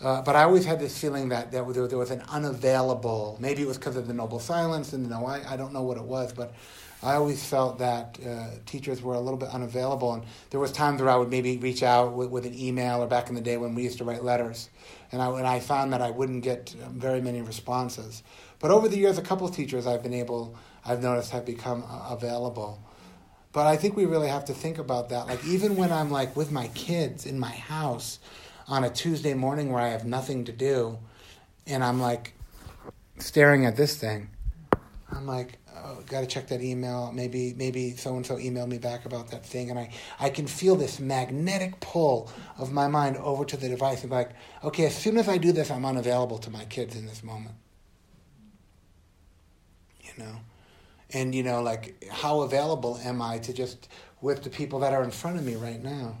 Uh, 0.00 0.22
but 0.22 0.36
I 0.36 0.44
always 0.44 0.64
had 0.64 0.78
this 0.78 0.96
feeling 0.96 1.30
that 1.30 1.50
there, 1.50 1.64
there 1.64 1.98
was 1.98 2.12
an 2.12 2.22
unavailable, 2.28 3.36
maybe 3.40 3.62
it 3.62 3.66
was 3.66 3.78
because 3.78 3.96
of 3.96 4.06
the 4.06 4.14
noble 4.14 4.38
silence, 4.38 4.92
and 4.92 5.10
no, 5.10 5.26
I, 5.26 5.54
I 5.54 5.56
don't 5.56 5.72
know 5.72 5.82
what 5.82 5.96
it 5.96 6.04
was, 6.04 6.32
but 6.32 6.54
I 7.02 7.14
always 7.14 7.44
felt 7.44 7.78
that 7.78 8.18
uh, 8.26 8.48
teachers 8.66 9.02
were 9.02 9.14
a 9.14 9.20
little 9.20 9.38
bit 9.38 9.50
unavailable, 9.50 10.14
and 10.14 10.24
there 10.50 10.58
was 10.58 10.72
times 10.72 11.00
where 11.00 11.10
I 11.10 11.16
would 11.16 11.30
maybe 11.30 11.56
reach 11.56 11.82
out 11.82 12.12
with, 12.12 12.30
with, 12.30 12.44
an 12.44 12.58
email, 12.58 13.02
or 13.02 13.06
back 13.06 13.28
in 13.28 13.36
the 13.36 13.40
day 13.40 13.56
when 13.56 13.74
we 13.74 13.84
used 13.84 13.98
to 13.98 14.04
write 14.04 14.24
letters, 14.24 14.68
and 15.12 15.22
I, 15.22 15.30
and 15.38 15.46
I 15.46 15.60
found 15.60 15.92
that 15.92 16.02
I 16.02 16.10
wouldn't 16.10 16.42
get 16.42 16.74
um, 16.84 16.98
very 16.98 17.20
many 17.20 17.40
responses. 17.40 18.24
But 18.58 18.72
over 18.72 18.88
the 18.88 18.96
years, 18.96 19.16
a 19.16 19.22
couple 19.22 19.46
of 19.46 19.54
teachers 19.54 19.86
I've 19.86 20.02
been 20.02 20.14
able, 20.14 20.56
I've 20.84 21.00
noticed, 21.00 21.30
have 21.30 21.46
become 21.46 21.84
uh, 21.88 22.08
available. 22.10 22.82
But 23.52 23.66
I 23.66 23.76
think 23.76 23.96
we 23.96 24.04
really 24.04 24.28
have 24.28 24.44
to 24.46 24.54
think 24.54 24.78
about 24.78 25.08
that. 25.10 25.26
Like 25.26 25.44
even 25.44 25.76
when 25.76 25.92
I'm 25.92 26.10
like 26.10 26.36
with 26.36 26.50
my 26.50 26.68
kids 26.68 27.26
in 27.26 27.38
my 27.38 27.50
house 27.50 28.18
on 28.66 28.84
a 28.84 28.90
Tuesday 28.90 29.34
morning 29.34 29.72
where 29.72 29.82
I 29.82 29.88
have 29.88 30.04
nothing 30.04 30.44
to 30.44 30.52
do, 30.52 30.98
and 31.66 31.84
I'm 31.84 32.00
like 32.00 32.34
staring 33.18 33.66
at 33.66 33.76
this 33.76 33.96
thing, 33.96 34.30
I'm 35.10 35.26
like, 35.26 35.58
Uh, 35.78 35.88
oh, 35.88 36.02
got 36.06 36.20
to 36.20 36.26
check 36.26 36.48
that 36.48 36.62
email. 36.62 37.12
Maybe 37.12 37.54
maybe 37.56 37.96
so 37.96 38.16
and 38.16 38.24
so 38.24 38.36
emailed 38.36 38.68
me 38.68 38.78
back 38.78 39.04
about 39.04 39.30
that 39.30 39.44
thing, 39.44 39.70
and 39.70 39.78
I 39.78 39.90
I 40.18 40.30
can 40.30 40.46
feel 40.46 40.76
this 40.76 40.98
magnetic 40.98 41.80
pull 41.80 42.30
of 42.56 42.72
my 42.72 42.88
mind 42.88 43.16
over 43.18 43.44
to 43.44 43.56
the 43.56 43.68
device 43.68 44.02
and 44.02 44.10
like, 44.10 44.30
okay, 44.64 44.86
as 44.86 44.96
soon 44.96 45.16
as 45.18 45.28
I 45.28 45.38
do 45.38 45.52
this, 45.52 45.70
I'm 45.70 45.84
unavailable 45.84 46.38
to 46.38 46.50
my 46.50 46.64
kids 46.64 46.96
in 46.96 47.06
this 47.06 47.22
moment. 47.22 47.54
You 50.02 50.24
know, 50.24 50.36
and 51.10 51.34
you 51.34 51.42
know, 51.42 51.62
like 51.62 52.04
how 52.10 52.40
available 52.40 52.98
am 53.04 53.22
I 53.22 53.38
to 53.38 53.52
just 53.52 53.88
with 54.20 54.42
the 54.42 54.50
people 54.50 54.80
that 54.80 54.92
are 54.92 55.04
in 55.04 55.10
front 55.10 55.38
of 55.38 55.44
me 55.44 55.54
right 55.54 55.82
now? 55.82 56.18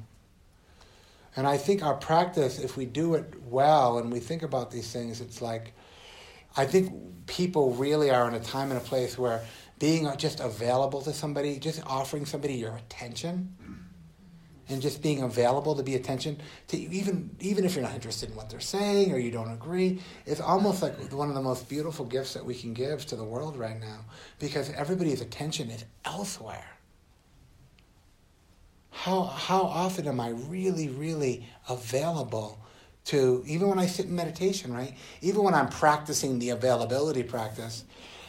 And 1.36 1.46
I 1.46 1.56
think 1.56 1.82
our 1.82 1.94
practice, 1.94 2.58
if 2.58 2.76
we 2.76 2.84
do 2.84 3.14
it 3.14 3.32
well 3.42 3.98
and 3.98 4.10
we 4.10 4.18
think 4.18 4.42
about 4.42 4.70
these 4.70 4.90
things, 4.92 5.20
it's 5.20 5.40
like 5.40 5.72
I 6.56 6.64
think 6.64 7.26
people 7.26 7.72
really 7.74 8.10
are 8.10 8.26
in 8.28 8.34
a 8.34 8.40
time 8.40 8.70
and 8.70 8.80
a 8.80 8.84
place 8.84 9.16
where 9.18 9.42
being 9.78 10.08
just 10.16 10.40
available 10.40 11.02
to 11.02 11.12
somebody, 11.12 11.58
just 11.58 11.82
offering 11.86 12.26
somebody 12.26 12.54
your 12.54 12.76
attention, 12.76 13.54
and 14.68 14.82
just 14.82 15.02
being 15.02 15.22
available 15.22 15.74
to 15.76 15.82
be 15.82 15.94
attention 15.94 16.38
to 16.68 16.76
even 16.76 17.34
even 17.40 17.64
if 17.64 17.74
you're 17.74 17.84
not 17.84 17.94
interested 17.94 18.28
in 18.30 18.36
what 18.36 18.50
they're 18.50 18.60
saying 18.60 19.12
or 19.12 19.18
you 19.18 19.30
don't 19.30 19.52
agree, 19.52 20.00
it's 20.26 20.40
almost 20.40 20.82
like 20.82 20.94
one 21.12 21.28
of 21.28 21.34
the 21.34 21.42
most 21.42 21.68
beautiful 21.68 22.04
gifts 22.04 22.34
that 22.34 22.44
we 22.44 22.54
can 22.54 22.74
give 22.74 23.06
to 23.06 23.16
the 23.16 23.24
world 23.24 23.56
right 23.56 23.80
now 23.80 24.00
because 24.38 24.70
everybody's 24.70 25.20
attention 25.20 25.70
is 25.70 25.84
elsewhere. 26.04 26.78
how, 28.90 29.22
how 29.22 29.62
often 29.62 30.08
am 30.08 30.20
I 30.20 30.30
really, 30.30 30.88
really 30.88 31.46
available 31.68 32.58
to, 33.08 33.42
even 33.46 33.68
when 33.68 33.78
I 33.78 33.86
sit 33.86 34.06
in 34.06 34.14
meditation, 34.14 34.72
right? 34.72 34.94
Even 35.22 35.42
when 35.42 35.54
I'm 35.54 35.68
practicing 35.68 36.38
the 36.38 36.50
availability 36.50 37.22
practice, 37.22 37.84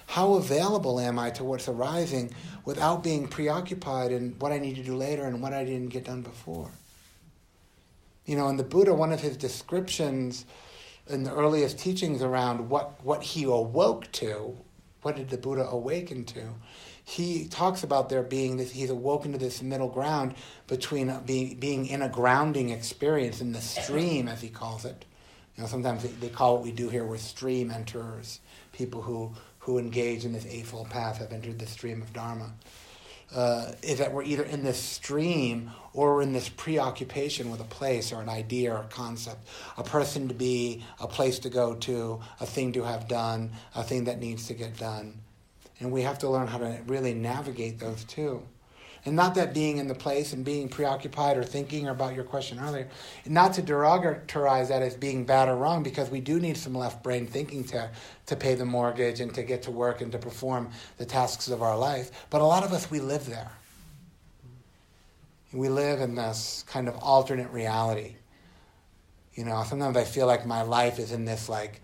how 0.08 0.36
available 0.36 1.00
am 1.00 1.20
I 1.20 1.32
to 1.32 1.44
what's 1.44 1.68
arising 1.68 2.34
without 2.63 3.04
being 3.04 3.28
preoccupied 3.28 4.12
in 4.12 4.36
what 4.39 4.54
I 4.54 4.58
need 4.58 4.78
to 4.78 4.84
do 4.84 4.96
later 4.96 5.26
and 5.26 5.42
what 5.42 5.54
I 5.54 5.65
didn't 5.65 5.89
get 5.89 6.06
done 6.06 6.22
before? 6.22 6.72
You 8.26 8.38
know, 8.38 8.48
in 8.48 8.56
the 8.56 8.63
Buddha, 8.63 8.94
one 8.94 9.12
of 9.12 9.20
his 9.20 9.36
descriptions 9.36 10.46
in 11.10 11.24
the 11.24 11.34
earliest 11.34 11.78
teachings 11.78 12.22
around 12.22 12.70
what, 12.70 13.04
what 13.04 13.22
he 13.22 13.44
awoke 13.44 14.10
to, 14.13 14.56
what 15.02 15.18
did 15.18 15.30
the 15.30 15.38
Buddha 15.38 15.68
awaken 15.70 16.24
to, 16.26 16.42
he 17.10 17.48
talks 17.48 17.82
about 17.82 18.10
there 18.10 18.22
being 18.22 18.58
this, 18.58 18.69
he's 18.69 18.91
awoken 18.91 19.32
to 19.32 19.39
this 19.39 19.63
middle 19.63 19.88
ground 19.88 20.36
between 20.67 21.12
being, 21.26 21.56
being 21.56 21.88
in 21.88 22.04
a 22.04 22.10
grounding 22.10 22.69
experience 22.69 23.41
in 23.41 23.52
the 23.52 23.62
stream, 23.62 24.28
as 24.28 24.41
he 24.41 24.50
calls 24.50 24.86
it. 24.86 25.06
You 25.58 25.63
know, 25.63 25.67
sometimes 25.67 26.04
they, 26.04 26.30
call 26.30 26.58
what 26.58 26.63
we 26.63 26.72
do 26.72 26.88
here 26.88 27.04
we're 27.04 27.17
stream 27.17 27.72
enterers, 27.72 28.41
people 28.74 29.02
who, 29.02 29.32
who 29.58 29.80
engage 29.80 30.24
in 30.24 30.34
this 30.34 30.45
Eightfold 30.45 30.91
Path 30.91 31.17
have 31.17 31.34
entered 31.34 31.58
the 31.58 31.65
stream 31.65 32.04
of 32.04 32.13
Dharma. 32.13 32.52
Uh, 33.34 33.72
is 33.82 33.98
that 33.98 34.13
we're 34.13 34.24
either 34.24 34.43
in 34.43 34.63
this 34.63 34.80
stream 34.80 35.72
or 35.93 36.15
we're 36.15 36.22
in 36.22 36.34
this 36.34 36.50
preoccupation 36.50 37.50
with 37.50 37.60
a 37.60 37.65
place 37.65 38.12
or 38.12 38.22
an 38.22 38.30
idea 38.30 38.72
or 38.72 38.82
a 38.82 38.88
concept, 38.88 39.48
a 39.78 39.84
person 39.84 40.28
to 40.28 40.36
be, 40.36 40.84
a 41.00 41.08
place 41.08 41.39
to 41.39 41.50
go 41.50 41.74
to, 41.74 42.19
a 42.39 42.45
thing 42.45 42.72
to 42.74 42.84
have 42.84 43.08
done, 43.08 43.52
a 43.74 43.84
thing 43.84 44.04
that 44.04 44.19
needs 44.19 44.45
to 44.45 44.54
get 44.54 44.78
done. 44.78 45.22
And 45.80 45.92
we 45.92 46.02
have 46.02 46.20
to 46.20 46.30
learn 46.30 46.48
how 46.48 46.58
to 46.58 46.80
really 46.88 47.13
navigate 47.13 47.80
those 47.80 48.04
too. 48.04 48.44
And 49.06 49.15
not 49.15 49.36
that 49.36 49.54
being 49.54 49.78
in 49.78 49.88
the 49.88 49.96
place 49.96 50.34
and 50.34 50.44
being 50.44 50.68
preoccupied 50.68 51.38
or 51.38 51.44
thinking 51.44 51.88
about 51.88 52.15
your 52.15 52.26
question 52.26 52.60
earlier, 52.60 52.89
not 53.26 53.54
to 53.54 53.62
derogatorize 53.62 54.68
that 54.68 54.82
as 54.82 54.96
being 54.96 55.26
bad 55.26 55.48
or 55.48 55.56
wrong, 55.56 55.84
because 55.84 56.10
we 56.10 56.20
do 56.20 56.39
need 56.39 56.58
some 56.58 56.76
left 56.76 57.02
brain 57.02 57.26
thinking 57.26 57.63
to, 57.65 57.89
to 58.26 58.36
pay 58.36 58.56
the 58.56 58.65
mortgage 58.65 59.22
and 59.22 59.34
to 59.36 59.44
get 59.44 59.62
to 59.63 59.72
work 59.72 60.02
and 60.02 60.12
to 60.12 60.18
perform 60.18 60.70
the 60.98 61.06
tasks 61.06 61.48
of 61.48 61.62
our 61.62 61.78
life. 61.78 62.12
But 62.30 62.42
a 62.42 62.46
lot 62.46 62.63
of 62.63 62.74
us, 62.74 62.92
we 62.92 63.00
live 63.00 63.26
there. 63.26 63.52
We 65.54 65.70
live 65.70 66.02
in 66.02 66.15
this 66.15 66.65
kind 66.68 66.88
of 66.89 66.96
alternate 66.98 67.52
reality. 67.52 68.15
You 69.34 69.46
know, 69.46 69.63
sometimes 69.63 69.96
I 69.96 70.04
feel 70.04 70.28
like 70.28 70.46
my 70.46 70.62
life 70.63 71.00
is 71.00 71.13
in 71.13 71.24
this 71.24 71.48
like 71.48 71.82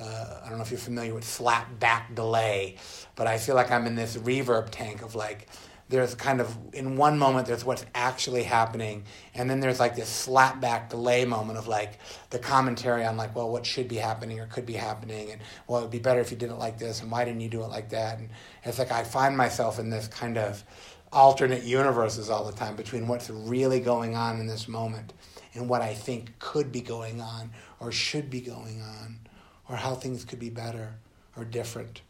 uh, 0.00 0.40
I 0.44 0.48
don't 0.48 0.58
know 0.58 0.64
if 0.64 0.70
you're 0.70 0.78
familiar 0.78 1.14
with 1.14 1.24
slap 1.24 1.78
back 1.78 2.14
delay, 2.14 2.76
but 3.14 3.26
I 3.26 3.38
feel 3.38 3.54
like 3.54 3.70
I'm 3.70 3.86
in 3.86 3.94
this 3.94 4.16
reverb 4.16 4.70
tank 4.70 5.02
of 5.02 5.14
like, 5.14 5.48
there's 5.88 6.14
kind 6.14 6.40
of, 6.40 6.56
in 6.72 6.96
one 6.96 7.18
moment, 7.18 7.46
there's 7.46 7.64
what's 7.64 7.84
actually 7.94 8.42
happening, 8.42 9.04
and 9.34 9.48
then 9.48 9.60
there's 9.60 9.78
like 9.78 9.94
this 9.94 10.08
slap 10.08 10.60
back 10.60 10.90
delay 10.90 11.24
moment 11.24 11.58
of 11.58 11.68
like 11.68 11.98
the 12.30 12.38
commentary 12.38 13.04
on 13.04 13.16
like, 13.16 13.36
well, 13.36 13.50
what 13.50 13.66
should 13.66 13.86
be 13.86 13.96
happening 13.96 14.40
or 14.40 14.46
could 14.46 14.66
be 14.66 14.72
happening, 14.72 15.30
and 15.30 15.42
well, 15.68 15.78
it 15.78 15.82
would 15.82 15.90
be 15.90 15.98
better 15.98 16.20
if 16.20 16.30
you 16.30 16.36
did 16.36 16.50
it 16.50 16.54
like 16.54 16.78
this, 16.78 17.02
and 17.02 17.10
why 17.10 17.24
didn't 17.24 17.42
you 17.42 17.50
do 17.50 17.62
it 17.62 17.68
like 17.68 17.90
that? 17.90 18.18
And 18.18 18.30
it's 18.64 18.78
like 18.78 18.90
I 18.90 19.04
find 19.04 19.36
myself 19.36 19.78
in 19.78 19.90
this 19.90 20.08
kind 20.08 20.38
of 20.38 20.64
alternate 21.12 21.62
universes 21.62 22.28
all 22.28 22.44
the 22.44 22.56
time 22.56 22.74
between 22.74 23.06
what's 23.06 23.30
really 23.30 23.78
going 23.78 24.16
on 24.16 24.40
in 24.40 24.46
this 24.46 24.66
moment 24.66 25.12
and 25.54 25.68
what 25.68 25.80
I 25.80 25.94
think 25.94 26.38
could 26.40 26.72
be 26.72 26.80
going 26.80 27.20
on 27.20 27.52
or 27.78 27.92
should 27.92 28.30
be 28.30 28.40
going 28.40 28.82
on 28.82 29.20
or 29.68 29.76
how 29.76 29.94
things 29.94 30.24
could 30.24 30.38
be 30.38 30.50
better 30.50 30.94
or 31.36 31.44
different 31.44 32.02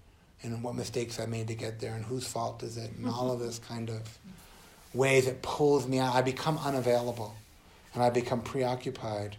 and 0.42 0.62
what 0.62 0.74
mistakes 0.74 1.18
I 1.18 1.26
made 1.26 1.48
to 1.48 1.54
get 1.54 1.80
there 1.80 1.94
and 1.94 2.04
whose 2.04 2.26
fault 2.26 2.62
is 2.62 2.76
it 2.76 2.90
and 2.98 3.08
all 3.08 3.32
of 3.32 3.40
this 3.40 3.58
kind 3.58 3.88
of 3.88 4.18
ways 4.92 5.26
it 5.26 5.42
pulls 5.42 5.86
me 5.86 5.98
out. 5.98 6.14
I 6.14 6.22
become 6.22 6.58
unavailable 6.58 7.34
and 7.94 8.02
I 8.02 8.10
become 8.10 8.42
preoccupied 8.42 9.36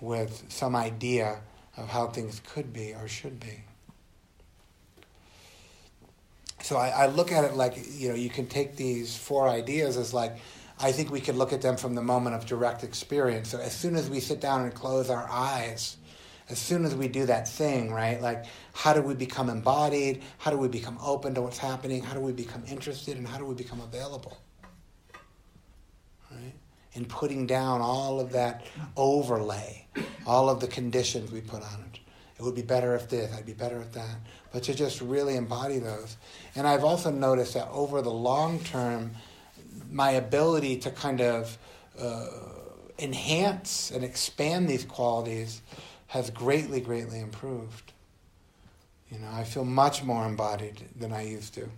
with 0.00 0.44
some 0.48 0.74
idea 0.74 1.40
of 1.76 1.88
how 1.88 2.08
things 2.08 2.40
could 2.52 2.72
be 2.72 2.94
or 2.94 3.08
should 3.08 3.38
be. 3.38 3.62
So 6.62 6.76
I, 6.76 6.88
I 6.88 7.06
look 7.06 7.32
at 7.32 7.44
it 7.44 7.54
like, 7.54 7.76
you 7.90 8.08
know, 8.08 8.14
you 8.14 8.30
can 8.30 8.46
take 8.46 8.76
these 8.76 9.16
four 9.16 9.48
ideas 9.48 9.96
as 9.96 10.14
like, 10.14 10.36
I 10.78 10.92
think 10.92 11.10
we 11.10 11.20
could 11.20 11.36
look 11.36 11.52
at 11.52 11.62
them 11.62 11.76
from 11.76 11.94
the 11.94 12.02
moment 12.02 12.34
of 12.36 12.46
direct 12.46 12.82
experience. 12.84 13.48
So 13.48 13.58
as 13.58 13.72
soon 13.72 13.96
as 13.96 14.08
we 14.08 14.20
sit 14.20 14.40
down 14.40 14.62
and 14.62 14.74
close 14.74 15.10
our 15.10 15.28
eyes, 15.28 15.96
as 16.52 16.58
soon 16.58 16.84
as 16.84 16.94
we 16.94 17.08
do 17.08 17.24
that 17.26 17.48
thing, 17.48 17.90
right? 17.90 18.20
Like, 18.20 18.44
how 18.74 18.92
do 18.92 19.00
we 19.00 19.14
become 19.14 19.48
embodied? 19.48 20.22
How 20.36 20.50
do 20.50 20.58
we 20.58 20.68
become 20.68 20.98
open 21.02 21.34
to 21.34 21.40
what's 21.40 21.56
happening? 21.56 22.02
How 22.02 22.12
do 22.12 22.20
we 22.20 22.32
become 22.32 22.62
interested? 22.68 23.16
And 23.16 23.26
how 23.26 23.38
do 23.38 23.46
we 23.46 23.54
become 23.54 23.80
available? 23.80 24.38
Right? 26.30 26.52
And 26.94 27.08
putting 27.08 27.46
down 27.46 27.80
all 27.80 28.20
of 28.20 28.32
that 28.32 28.66
overlay, 28.98 29.86
all 30.26 30.50
of 30.50 30.60
the 30.60 30.68
conditions 30.68 31.32
we 31.32 31.40
put 31.40 31.62
on 31.62 31.84
it. 31.90 32.00
It 32.38 32.42
would 32.42 32.54
be 32.54 32.62
better 32.62 32.94
if 32.94 33.08
this, 33.08 33.34
I'd 33.34 33.46
be 33.46 33.54
better 33.54 33.80
at 33.80 33.94
that. 33.94 34.16
But 34.52 34.64
to 34.64 34.74
just 34.74 35.00
really 35.00 35.36
embody 35.36 35.78
those. 35.78 36.18
And 36.54 36.66
I've 36.66 36.84
also 36.84 37.10
noticed 37.10 37.54
that 37.54 37.68
over 37.70 38.02
the 38.02 38.10
long 38.10 38.60
term, 38.60 39.12
my 39.90 40.12
ability 40.12 40.76
to 40.80 40.90
kind 40.90 41.22
of 41.22 41.56
uh, 41.98 42.26
enhance 42.98 43.90
and 43.90 44.04
expand 44.04 44.68
these 44.68 44.84
qualities 44.84 45.62
has 46.12 46.28
greatly, 46.28 46.78
greatly 46.78 47.18
improved. 47.18 47.90
You 49.10 49.18
know, 49.18 49.30
I 49.32 49.44
feel 49.44 49.64
much 49.64 50.04
more 50.04 50.26
embodied 50.26 50.84
than 50.94 51.10
I 51.10 51.22
used 51.22 51.54
to. 51.54 51.70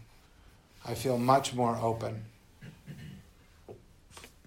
I 0.85 0.95
feel 0.95 1.19
much 1.19 1.55
more 1.55 1.77
open. 1.77 2.25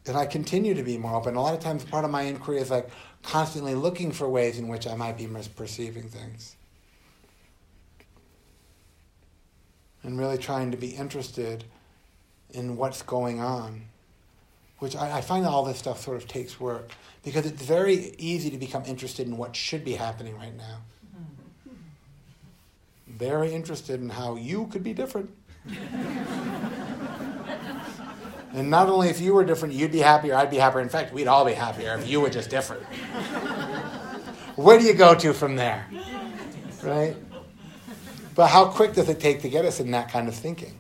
And 0.06 0.18
I 0.18 0.26
continue 0.26 0.74
to 0.74 0.84
be 0.84 0.98
more 0.98 1.16
open. 1.16 1.36
A 1.36 1.42
lot 1.42 1.54
of 1.54 1.62
times, 1.62 1.86
part 1.86 2.04
of 2.04 2.12
my 2.12 2.24
inquiry 2.24 2.58
is 2.58 2.70
like 2.70 2.90
constantly 3.24 3.76
looking 3.76 4.12
for 4.12 4.28
ways 4.28 4.60
in 4.60 4.68
which 4.68 4.86
I 4.86 4.96
might 4.96 5.18
be 5.18 5.26
misperceiving 5.26 6.10
things. 6.10 6.58
And 10.04 10.20
really 10.20 10.38
trying 10.38 10.72
to 10.72 10.78
be 10.78 10.90
interested 10.90 11.64
in 12.50 12.76
what's 12.76 13.04
going 13.04 13.40
on 13.40 13.84
which 14.80 14.96
I, 14.96 15.18
I, 15.18 15.22
find 15.22 15.46
all 15.46 15.64
this 15.64 15.78
stuff 15.80 16.02
sort 16.02 16.18
of 16.18 16.28
takes 16.28 16.60
work 16.60 16.92
because 17.24 17.46
it's 17.46 17.62
very 17.64 18.14
easy 18.18 18.50
to 18.52 18.58
become 18.58 18.84
interested 18.86 19.28
in 19.28 19.38
what 19.38 19.56
should 19.56 19.84
be 19.84 19.94
happening 19.94 20.38
right 20.38 20.56
now. 20.56 20.82
Very 23.08 23.54
interested 23.54 24.00
in 24.00 24.10
how 24.10 24.36
you 24.36 24.68
could 24.68 24.84
be 24.84 24.94
different. 24.94 25.32
and 28.54 28.70
not 28.70 28.90
only 28.90 29.10
if 29.10 29.20
you 29.20 29.34
were 29.34 29.44
different, 29.44 29.74
you'd 29.74 29.92
be 29.92 30.00
happier, 30.00 30.36
I'd 30.36 30.52
be 30.52 30.58
happier. 30.58 30.82
In 30.82 30.90
fact, 30.90 31.12
we'd 31.14 31.28
all 31.28 31.44
be 31.44 31.54
happier 31.54 31.96
if 31.96 32.08
you 32.08 32.22
were 32.22 32.30
just 32.30 32.50
different. 32.50 32.84
Where 34.56 34.78
do 34.78 34.86
you 34.86 34.94
go 34.94 35.16
to 35.16 35.34
from 35.34 35.56
there? 35.56 35.88
Right? 36.84 37.16
But 38.36 38.48
how 38.48 38.66
quick 38.66 38.94
does 38.94 39.10
it 39.10 39.20
take 39.20 39.42
to 39.42 39.50
get 39.50 39.66
us 39.66 39.80
in 39.80 39.92
that 39.92 40.12
kind 40.12 40.28
of 40.28 40.36
thinking? 40.36 40.78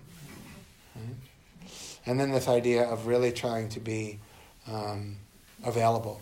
And 2.08 2.17
then 2.17 2.32
this 2.32 2.48
idea 2.48 2.86
of 2.86 3.06
really 3.06 3.34
trying 3.34 3.67
to 3.70 3.82
be 3.82 4.20
um, 4.72 5.17
available. 5.63 6.22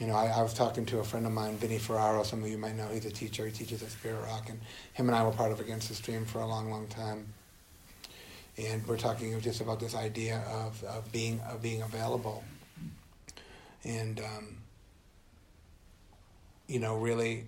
You 0.00 0.08
know, 0.08 0.14
I, 0.14 0.26
I, 0.26 0.42
was 0.42 0.52
talking 0.52 0.84
to 0.86 0.98
a 0.98 1.04
friend 1.04 1.24
of 1.24 1.32
mine, 1.32 1.56
Vinny 1.56 1.78
Ferraro. 1.78 2.22
Some 2.22 2.42
of 2.42 2.48
you 2.50 2.58
might 2.58 2.74
know. 2.74 2.86
He's 2.88 3.06
a 3.06 3.10
teacher. 3.10 3.46
He 3.46 3.52
teaches 3.52 3.82
at 3.82 3.88
Spirit 3.88 4.20
Rock, 4.24 4.50
and 4.50 4.60
him 4.92 5.08
and 5.08 5.16
I 5.16 5.22
were 5.22 5.30
part 5.30 5.52
of 5.52 5.60
Against 5.60 5.88
the 5.88 5.94
Stream 5.94 6.26
for 6.26 6.40
a 6.40 6.46
long, 6.46 6.70
long 6.70 6.86
time. 6.88 7.32
And 8.58 8.86
we're 8.86 8.98
talking 8.98 9.40
just 9.40 9.60
about 9.60 9.80
this 9.80 9.94
idea 9.94 10.42
of, 10.50 10.82
of 10.84 11.10
being 11.12 11.40
of 11.48 11.62
being 11.62 11.82
available, 11.82 12.44
and 13.84 14.20
um, 14.20 14.56
you 16.66 16.78
know, 16.78 16.96
really, 16.96 17.44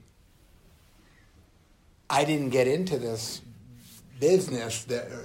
I 2.09 2.25
didn't 2.25 2.51
get 2.51 2.69
into 2.69 2.99
this 2.99 3.41
business 4.21 4.85
that, 4.85 5.07
uh, 5.07 5.17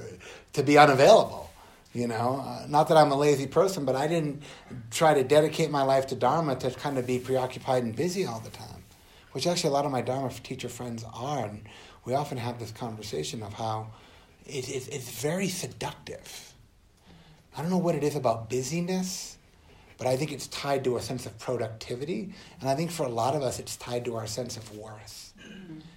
to 0.54 0.64
be 0.64 0.78
unavailable. 0.78 1.50
You 1.94 2.08
know, 2.08 2.44
uh, 2.44 2.66
not 2.68 2.88
that 2.88 2.98
I'm 2.98 3.12
a 3.12 3.16
lazy 3.16 3.46
person, 3.46 3.86
but 3.86 3.96
I 3.96 4.08
didn't 4.08 4.42
try 4.90 5.14
to 5.14 5.24
dedicate 5.24 5.70
my 5.70 5.84
life 5.84 6.08
to 6.08 6.16
Dharma 6.16 6.56
to 6.56 6.72
kind 6.72 6.98
of 6.98 7.06
be 7.06 7.20
preoccupied 7.20 7.84
and 7.84 7.96
busy 7.96 8.26
all 8.26 8.40
the 8.40 8.50
time, 8.50 8.84
which 9.34 9.46
actually 9.46 9.70
a 9.70 9.74
lot 9.74 9.86
of 9.86 9.92
my 9.92 10.02
Dharma 10.02 10.32
teacher 10.32 10.70
friends 10.70 11.06
are. 11.14 11.46
And 11.46 11.62
we 12.04 12.16
often 12.16 12.40
have 12.40 12.58
this 12.60 12.72
conversation 12.72 13.44
of 13.44 13.54
how 13.54 13.92
it, 14.48 14.68
it, 14.70 14.90
it's 14.92 15.22
very 15.22 15.48
seductive. 15.48 16.54
I 17.56 17.62
don't 17.62 17.70
know 17.70 17.78
what 17.78 17.94
it 17.94 18.04
is 18.04 18.16
about 18.16 18.50
busyness, 18.50 19.38
but 20.00 20.08
I 20.08 20.18
think 20.18 20.32
it's 20.32 20.48
tied 20.48 20.84
to 20.86 20.98
a 20.98 21.02
sense 21.02 21.28
of 21.28 21.38
productivity. 21.38 22.34
And 22.60 22.68
I 22.68 22.74
think 22.74 22.90
for 22.90 23.04
a 23.04 23.10
lot 23.10 23.36
of 23.36 23.44
us, 23.44 23.60
it's 23.60 23.78
tied 23.78 24.06
to 24.06 24.16
our 24.16 24.26
sense 24.26 24.58
of 24.58 24.76
worth. 24.76 25.23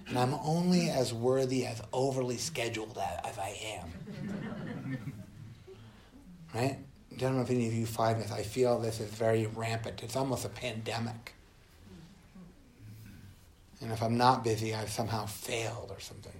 And 0.07 0.17
I'm 0.17 0.33
only 0.35 0.89
as 0.89 1.13
worthy 1.13 1.65
as 1.65 1.81
overly 1.91 2.37
scheduled 2.37 2.97
as 3.25 3.37
I 3.37 3.57
am. 3.75 4.97
right? 6.53 6.77
I 7.11 7.15
don't 7.17 7.35
know 7.35 7.41
if 7.41 7.49
any 7.49 7.67
of 7.67 7.73
you 7.73 7.85
find 7.85 8.21
this. 8.21 8.31
I 8.31 8.43
feel 8.43 8.79
this 8.79 8.99
is 8.99 9.09
very 9.09 9.47
rampant. 9.47 10.03
It's 10.03 10.15
almost 10.15 10.45
a 10.45 10.49
pandemic. 10.49 11.33
And 13.81 13.91
if 13.91 14.01
I'm 14.01 14.17
not 14.17 14.43
busy, 14.43 14.73
I've 14.73 14.89
somehow 14.89 15.25
failed 15.25 15.91
or 15.91 15.99
something. 15.99 16.33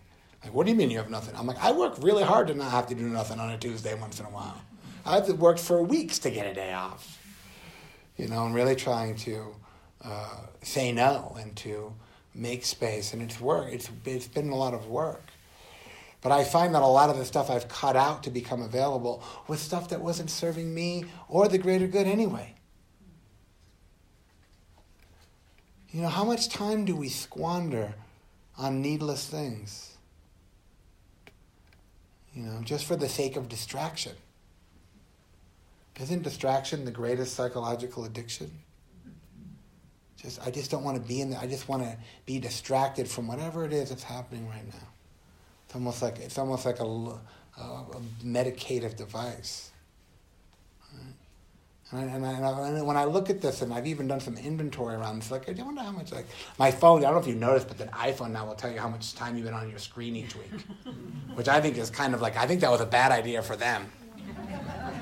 Like, 0.44 0.54
what 0.54 0.66
do 0.66 0.72
you 0.72 0.78
mean 0.78 0.90
you 0.90 0.98
have 0.98 1.10
nothing? 1.10 1.36
I'm 1.36 1.46
like, 1.46 1.62
I 1.64 1.72
work 1.72 1.96
really 2.02 2.24
hard 2.24 2.48
to 2.48 2.54
not 2.54 2.72
have 2.72 2.88
to 2.88 2.96
do 2.96 3.08
nothing 3.08 3.40
on 3.40 3.50
a 3.52 3.58
Tuesday 3.58 3.96
once 3.96 4.20
in 4.20 4.26
a 4.26 4.30
while. 4.30 4.62
I've 5.06 5.28
worked 5.40 5.60
for 5.60 5.82
weeks 5.82 6.20
to 6.20 6.30
get 6.30 6.46
a 6.46 6.54
day 6.54 6.74
off. 6.74 7.22
You 8.18 8.28
know, 8.28 8.44
I'm 8.44 8.54
really 8.54 8.76
trying 8.76 9.16
to 9.18 9.56
uh, 10.04 10.38
say 10.64 10.92
no 10.92 11.36
and 11.40 11.56
to 11.58 11.94
make 12.34 12.66
space, 12.66 13.14
and 13.14 13.22
it's 13.22 13.40
work. 13.40 13.72
It's 13.72 13.90
it's 14.06 14.28
been 14.28 14.50
a 14.50 14.56
lot 14.56 14.74
of 14.74 14.88
work. 14.88 15.24
But 16.22 16.32
I 16.32 16.44
find 16.44 16.74
that 16.76 16.82
a 16.82 16.88
lot 16.88 17.10
of 17.10 17.18
the 17.18 17.26
stuff 17.26 17.50
I've 17.50 17.68
cut 17.68 17.96
out 17.96 18.24
to 18.24 18.30
become 18.30 18.62
available 18.62 19.24
was 19.48 19.60
stuff 19.60 19.90
that 19.90 20.02
wasn't 20.02 20.30
serving 20.30 20.74
me 20.74 21.06
or 21.30 21.48
the 21.48 21.58
greater 21.58 21.88
good 21.88 22.08
anyway. 22.08 22.56
You 25.92 26.02
know, 26.02 26.10
how 26.10 26.24
much 26.24 26.50
time 26.50 26.86
do 26.86 26.96
we 26.96 27.10
squander 27.10 27.94
on 28.58 28.82
needless 28.82 29.28
things? 29.28 29.98
You 32.34 32.44
know, 32.44 32.62
just 32.62 32.86
for 32.86 32.96
the 32.96 33.10
sake 33.10 33.36
of 33.36 33.48
distraction. 33.48 34.14
Isn't 36.00 36.24
distraction 36.24 36.86
the 36.86 36.92
greatest 36.92 37.34
psychological 37.34 38.06
addiction? 38.06 38.52
Just 40.28 40.46
I 40.46 40.52
just 40.52 40.70
don't 40.70 40.84
want 40.84 41.02
to 41.02 41.08
be 41.08 41.22
in 41.22 41.30
there. 41.30 41.40
I 41.40 41.48
just 41.48 41.70
want 41.70 41.84
to 41.84 41.98
be 42.26 42.38
distracted 42.38 43.08
from 43.08 43.28
whatever 43.28 43.64
it 43.64 43.72
is 43.72 43.88
that's 43.88 44.04
happening 44.04 44.46
right 44.50 44.68
now. 44.68 44.88
It's 45.66 45.74
almost 45.74 46.02
like 46.02 46.20
it's 46.20 46.38
almost 46.38 46.66
like 46.66 46.82
a, 46.82 46.84
a, 46.84 47.62
a 47.62 48.02
medicative 48.26 48.98
device. 48.98 49.72
And, 51.92 52.02
I, 52.02 52.32
and, 52.34 52.46
I, 52.46 52.68
and, 52.68 52.86
when 52.86 52.98
I 52.98 53.06
look 53.06 53.30
at 53.30 53.40
this, 53.40 53.62
and 53.62 53.74
I've 53.74 53.88
even 53.88 54.10
done 54.10 54.20
some 54.20 54.36
inventory 54.36 54.96
around 54.96 55.20
this, 55.20 55.32
like 55.32 55.48
I 55.48 55.64
wonder 55.64 55.82
how 55.82 55.92
much, 55.92 56.12
like 56.12 56.26
my 56.60 56.72
phone. 56.72 57.00
I 57.00 57.04
don't 57.04 57.14
know 57.14 57.20
if 57.22 57.28
you 57.28 57.36
noticed, 57.36 57.70
but 57.70 57.78
the 57.78 57.86
iPhone 57.86 58.32
now 58.32 58.46
will 58.46 58.56
tell 58.56 58.70
you 58.70 58.80
how 58.80 58.90
much 58.90 59.16
time 59.16 59.38
you've 59.38 59.46
been 59.46 59.54
on 59.54 59.70
your 59.70 59.80
screen 59.80 60.18
each 60.18 60.36
week, 60.36 60.62
which 61.36 61.48
I 61.48 61.62
think 61.62 61.78
is 61.78 61.90
kind 61.90 62.14
of 62.14 62.22
like 62.22 62.36
I 62.36 62.48
think 62.48 62.60
that 62.60 62.72
was 62.72 62.82
a 62.82 62.86
bad 62.86 63.14
idea 63.14 63.42
for 63.42 63.56
them. 63.56 63.90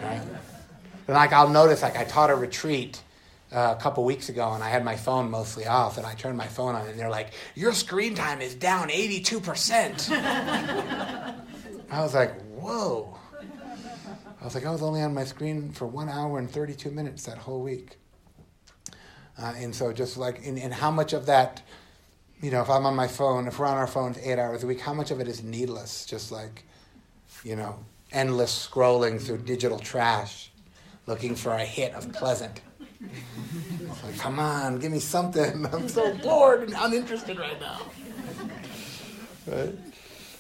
Right? 0.03 0.21
And 1.07 1.15
like 1.15 1.33
I'll 1.33 1.49
notice, 1.49 1.81
like 1.81 1.97
I 1.97 2.03
taught 2.03 2.29
a 2.29 2.35
retreat 2.35 3.01
uh, 3.51 3.75
a 3.77 3.81
couple 3.81 4.03
weeks 4.03 4.29
ago, 4.29 4.53
and 4.53 4.63
I 4.63 4.69
had 4.69 4.83
my 4.83 4.95
phone 4.95 5.29
mostly 5.29 5.65
off, 5.65 5.97
and 5.97 6.05
I 6.05 6.13
turned 6.13 6.37
my 6.37 6.47
phone 6.47 6.75
on, 6.75 6.87
and 6.87 6.99
they're 6.99 7.09
like, 7.09 7.33
"Your 7.55 7.73
screen 7.73 8.15
time 8.15 8.41
is 8.41 8.55
down 8.55 8.89
eighty-two 8.89 9.39
percent." 9.39 10.09
I 10.11 11.33
was 11.91 12.13
like, 12.13 12.39
"Whoa." 12.55 13.17
I 14.45 14.47
was 14.47 14.53
like, 14.53 14.65
I 14.67 14.71
was 14.71 14.83
only 14.83 15.01
on 15.01 15.11
my 15.11 15.23
screen 15.23 15.71
for 15.71 15.87
one 15.87 16.07
hour 16.07 16.37
and 16.37 16.47
32 16.47 16.91
minutes 16.91 17.25
that 17.25 17.39
whole 17.39 17.63
week. 17.63 17.97
Uh, 19.39 19.53
and 19.57 19.73
so, 19.73 19.91
just 19.91 20.17
like, 20.17 20.45
and, 20.45 20.59
and 20.59 20.71
how 20.71 20.91
much 20.91 21.13
of 21.13 21.25
that, 21.25 21.63
you 22.41 22.51
know, 22.51 22.61
if 22.61 22.69
I'm 22.69 22.85
on 22.85 22.95
my 22.95 23.07
phone, 23.07 23.47
if 23.47 23.57
we're 23.57 23.65
on 23.65 23.75
our 23.75 23.87
phones 23.87 24.19
eight 24.19 24.37
hours 24.37 24.63
a 24.63 24.67
week, 24.67 24.79
how 24.79 24.93
much 24.93 25.09
of 25.09 25.19
it 25.19 25.27
is 25.27 25.43
needless? 25.43 26.05
Just 26.05 26.31
like, 26.31 26.63
you 27.43 27.55
know, 27.55 27.79
endless 28.11 28.67
scrolling 28.67 29.19
through 29.19 29.39
digital 29.39 29.79
trash, 29.79 30.51
looking 31.07 31.33
for 31.33 31.53
a 31.53 31.65
hit 31.65 31.95
of 31.95 32.13
pleasant. 32.13 32.61
Like, 34.03 34.17
come 34.19 34.39
on, 34.39 34.77
give 34.79 34.91
me 34.91 34.99
something. 34.99 35.65
I'm 35.73 35.87
so 35.87 36.13
bored 36.15 36.63
and 36.63 36.75
uninterested 36.77 37.39
right 37.39 37.59
now. 37.59 37.81
Right? 39.47 39.75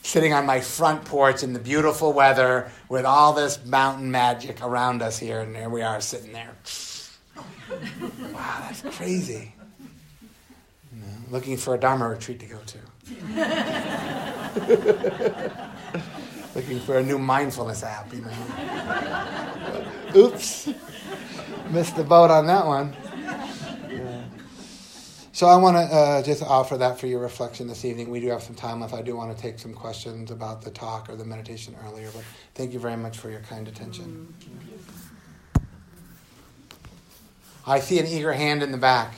sitting 0.05 0.33
on 0.33 0.45
my 0.45 0.61
front 0.61 1.03
porch 1.03 1.41
in 1.41 1.51
the 1.53 1.59
beautiful 1.59 2.13
weather 2.13 2.71
with 2.89 3.05
all 3.05 3.33
this 3.33 3.65
mountain 3.65 4.11
magic 4.11 4.61
around 4.61 5.01
us 5.01 5.17
here, 5.17 5.39
and 5.39 5.55
there 5.55 5.69
we 5.69 5.81
are 5.81 5.99
sitting 5.99 6.31
there. 6.31 6.53
wow, 8.31 8.57
that's 8.61 8.83
crazy. 8.95 9.51
You 10.93 11.01
know, 11.01 11.07
looking 11.31 11.57
for 11.57 11.73
a 11.73 11.79
Dharma 11.79 12.07
retreat 12.07 12.39
to 12.39 12.45
go 12.45 12.59
to. 12.59 12.77
looking 16.55 16.79
for 16.81 16.99
a 16.99 17.03
new 17.03 17.17
mindfulness 17.17 17.81
app, 17.83 18.13
you 18.13 18.21
know. 18.21 18.31
Oops, 20.15 20.69
missed 21.71 21.95
the 21.95 22.03
boat 22.03 22.31
on 22.31 22.47
that 22.47 22.65
one. 22.65 22.95
So 25.31 25.47
I 25.47 25.57
want 25.57 25.75
to 25.75 25.93
uh, 25.93 26.23
just 26.23 26.41
offer 26.41 26.77
that 26.77 26.97
for 26.97 27.07
your 27.07 27.19
reflection 27.19 27.67
this 27.67 27.83
evening. 27.83 28.09
We 28.09 28.21
do 28.21 28.27
have 28.27 28.41
some 28.41 28.55
time 28.55 28.79
left. 28.79 28.93
I 28.93 29.01
do 29.01 29.17
want 29.17 29.35
to 29.35 29.41
take 29.41 29.59
some 29.59 29.73
questions 29.73 30.31
about 30.31 30.61
the 30.61 30.71
talk 30.71 31.09
or 31.09 31.17
the 31.17 31.25
meditation 31.25 31.75
earlier, 31.85 32.09
but 32.13 32.23
thank 32.53 32.71
you 32.71 32.79
very 32.79 32.95
much 32.95 33.17
for 33.17 33.29
your 33.29 33.41
kind 33.41 33.67
attention. 33.67 34.33
I 37.67 37.81
see 37.81 37.99
an 37.99 38.07
eager 38.07 38.31
hand 38.31 38.63
in 38.63 38.71
the 38.71 38.77
back. 38.77 39.13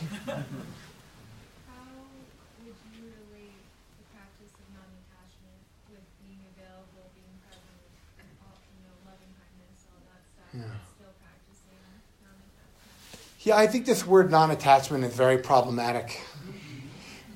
Yeah, 13.48 13.56
I 13.56 13.66
think 13.66 13.86
this 13.86 14.06
word 14.06 14.30
non 14.30 14.52
attachment 14.52 15.06
is 15.06 15.16
very 15.16 15.38
problematic. 15.38 16.20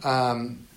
Um, 0.03 0.67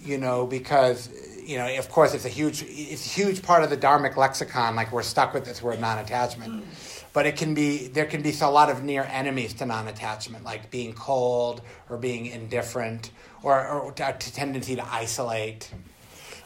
you 0.00 0.16
know, 0.16 0.46
because, 0.46 1.10
you 1.44 1.58
know, 1.58 1.78
of 1.78 1.90
course 1.90 2.14
it's 2.14 2.24
a 2.24 2.30
huge, 2.30 2.64
it's 2.66 3.04
a 3.04 3.10
huge 3.10 3.42
part 3.42 3.62
of 3.62 3.68
the 3.68 3.76
Dharmic 3.76 4.16
lexicon, 4.16 4.74
like 4.74 4.90
we're 4.90 5.02
stuck 5.02 5.34
with 5.34 5.44
this 5.44 5.60
word 5.60 5.82
non 5.82 5.98
attachment. 5.98 6.64
But 7.12 7.26
it 7.26 7.36
can 7.36 7.52
be, 7.52 7.88
there 7.88 8.06
can 8.06 8.22
be 8.22 8.32
a 8.40 8.48
lot 8.48 8.70
of 8.70 8.82
near 8.82 9.02
enemies 9.02 9.52
to 9.54 9.66
non 9.66 9.86
attachment, 9.86 10.44
like 10.44 10.70
being 10.70 10.94
cold 10.94 11.60
or 11.90 11.98
being 11.98 12.24
indifferent 12.24 13.10
or, 13.42 13.68
or 13.68 13.90
a 13.90 14.12
tendency 14.14 14.76
to 14.76 14.94
isolate. 14.94 15.70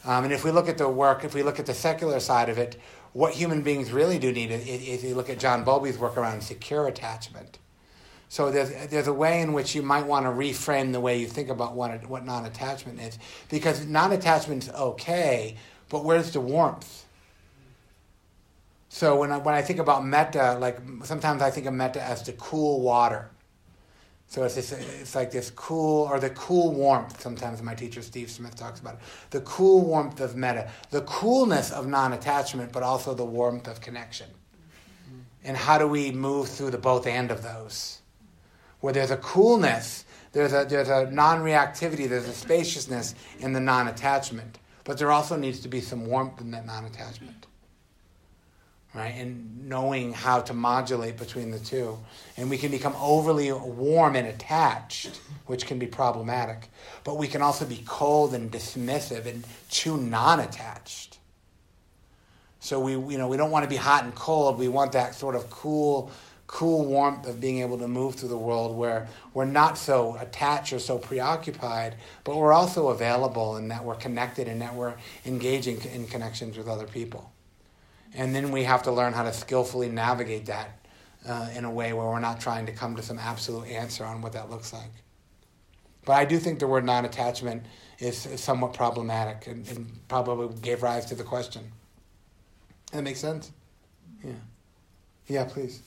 Um, 0.04 0.24
and 0.24 0.32
if 0.32 0.42
we 0.42 0.50
look 0.50 0.68
at 0.68 0.76
the 0.76 0.88
work, 0.88 1.22
if 1.22 1.34
we 1.36 1.44
look 1.44 1.60
at 1.60 1.66
the 1.66 1.74
secular 1.74 2.18
side 2.18 2.48
of 2.48 2.58
it, 2.58 2.80
what 3.12 3.34
human 3.34 3.62
beings 3.62 3.92
really 3.92 4.18
do 4.18 4.32
need 4.32 4.50
if 4.50 5.04
you 5.04 5.14
look 5.14 5.30
at 5.30 5.38
John 5.38 5.62
Bowlby's 5.64 5.98
work 5.98 6.16
around 6.16 6.42
secure 6.42 6.88
attachment 6.88 7.58
so 8.28 8.50
there's, 8.50 8.88
there's 8.88 9.08
a 9.08 9.12
way 9.12 9.40
in 9.40 9.52
which 9.54 9.74
you 9.74 9.82
might 9.82 10.06
want 10.06 10.26
to 10.26 10.30
reframe 10.30 10.92
the 10.92 11.00
way 11.00 11.18
you 11.18 11.26
think 11.26 11.48
about 11.48 11.74
what, 11.74 12.06
what 12.08 12.26
non 12.26 12.44
attachment 12.44 13.00
is. 13.00 13.18
Because 13.48 13.86
non 13.86 14.12
attachment 14.12 14.64
is 14.64 14.70
okay, 14.70 15.56
but 15.88 16.04
where's 16.04 16.30
the 16.32 16.40
warmth? 16.40 17.06
So 18.90 19.16
when 19.16 19.32
I, 19.32 19.38
when 19.38 19.54
I 19.54 19.62
think 19.62 19.78
about 19.78 20.04
metta, 20.04 20.58
like 20.60 20.78
sometimes 21.04 21.40
I 21.40 21.50
think 21.50 21.66
of 21.66 21.74
metta 21.74 22.02
as 22.02 22.22
the 22.22 22.32
cool 22.32 22.80
water. 22.80 23.30
So 24.26 24.44
it's, 24.44 24.56
this, 24.56 24.72
it's 24.72 25.14
like 25.14 25.30
this 25.30 25.50
cool, 25.50 26.06
or 26.06 26.20
the 26.20 26.28
cool 26.30 26.74
warmth, 26.74 27.22
sometimes 27.22 27.62
my 27.62 27.74
teacher 27.74 28.02
Steve 28.02 28.30
Smith 28.30 28.54
talks 28.56 28.78
about 28.78 28.94
it. 28.94 29.00
The 29.30 29.40
cool 29.40 29.86
warmth 29.86 30.20
of 30.20 30.36
metta. 30.36 30.70
The 30.90 31.00
coolness 31.02 31.72
of 31.72 31.86
non 31.86 32.12
attachment, 32.12 32.72
but 32.72 32.82
also 32.82 33.14
the 33.14 33.24
warmth 33.24 33.68
of 33.68 33.80
connection. 33.80 34.28
And 35.44 35.56
how 35.56 35.78
do 35.78 35.88
we 35.88 36.10
move 36.10 36.48
through 36.48 36.72
the 36.72 36.78
both 36.78 37.06
and 37.06 37.30
of 37.30 37.42
those? 37.42 38.02
Where 38.80 38.92
there's 38.92 39.10
a 39.10 39.16
coolness, 39.16 40.04
there's 40.32 40.52
a, 40.52 40.66
there's 40.68 40.88
a 40.88 41.10
non 41.10 41.40
reactivity, 41.40 42.08
there's 42.08 42.28
a 42.28 42.32
spaciousness 42.32 43.14
in 43.40 43.52
the 43.52 43.60
non 43.60 43.88
attachment. 43.88 44.58
But 44.84 44.98
there 44.98 45.10
also 45.10 45.36
needs 45.36 45.60
to 45.60 45.68
be 45.68 45.80
some 45.80 46.06
warmth 46.06 46.40
in 46.40 46.50
that 46.52 46.66
non 46.66 46.84
attachment. 46.84 47.46
Right? 48.94 49.14
And 49.16 49.68
knowing 49.68 50.14
how 50.14 50.40
to 50.40 50.54
modulate 50.54 51.18
between 51.18 51.50
the 51.50 51.58
two. 51.58 51.98
And 52.36 52.48
we 52.48 52.56
can 52.56 52.70
become 52.70 52.96
overly 52.98 53.52
warm 53.52 54.16
and 54.16 54.26
attached, 54.26 55.20
which 55.46 55.66
can 55.66 55.78
be 55.78 55.86
problematic. 55.86 56.70
But 57.04 57.18
we 57.18 57.28
can 57.28 57.42
also 57.42 57.66
be 57.66 57.82
cold 57.86 58.34
and 58.34 58.50
dismissive 58.50 59.26
and 59.26 59.44
too 59.70 59.98
non 59.98 60.40
attached. 60.40 61.18
So 62.60 62.80
we, 62.80 62.92
you 62.92 63.18
know, 63.18 63.28
we 63.28 63.36
don't 63.36 63.50
want 63.50 63.64
to 63.64 63.68
be 63.68 63.76
hot 63.76 64.04
and 64.04 64.14
cold. 64.14 64.58
We 64.58 64.68
want 64.68 64.92
that 64.92 65.14
sort 65.14 65.34
of 65.34 65.48
cool, 65.50 66.10
cool 66.48 66.86
warmth 66.86 67.26
of 67.26 67.40
being 67.40 67.60
able 67.60 67.78
to 67.78 67.86
move 67.86 68.14
through 68.14 68.30
the 68.30 68.36
world 68.36 68.76
where 68.76 69.06
we're 69.34 69.44
not 69.44 69.76
so 69.76 70.16
attached 70.18 70.72
or 70.72 70.78
so 70.78 70.98
preoccupied, 70.98 71.94
but 72.24 72.36
we're 72.36 72.54
also 72.54 72.88
available 72.88 73.56
and 73.56 73.70
that 73.70 73.84
we're 73.84 73.94
connected 73.94 74.48
and 74.48 74.60
that 74.62 74.74
we're 74.74 74.94
engaging 75.26 75.78
in 75.92 76.06
connections 76.06 76.56
with 76.56 76.66
other 76.66 76.86
people. 76.86 77.30
And 78.14 78.34
then 78.34 78.50
we 78.50 78.64
have 78.64 78.82
to 78.84 78.90
learn 78.90 79.12
how 79.12 79.24
to 79.24 79.32
skillfully 79.32 79.90
navigate 79.90 80.46
that 80.46 80.70
uh, 81.28 81.50
in 81.54 81.66
a 81.66 81.70
way 81.70 81.92
where 81.92 82.06
we're 82.06 82.18
not 82.18 82.40
trying 82.40 82.64
to 82.64 82.72
come 82.72 82.96
to 82.96 83.02
some 83.02 83.18
absolute 83.18 83.68
answer 83.68 84.04
on 84.04 84.22
what 84.22 84.32
that 84.32 84.48
looks 84.48 84.72
like. 84.72 84.90
But 86.06 86.14
I 86.14 86.24
do 86.24 86.38
think 86.38 86.60
the 86.60 86.66
word 86.66 86.86
non 86.86 87.04
attachment 87.04 87.64
is, 87.98 88.24
is, 88.24 88.42
somewhat 88.42 88.72
problematic 88.72 89.46
and, 89.46 89.68
and 89.68 90.08
probably 90.08 90.58
gave 90.62 90.82
rise 90.82 91.04
to 91.06 91.14
the 91.14 91.24
question. 91.24 91.70
That 92.92 93.02
makes 93.02 93.20
sense? 93.20 93.52
Yeah. 94.24 94.32
Yeah, 95.26 95.44
please 95.44 95.82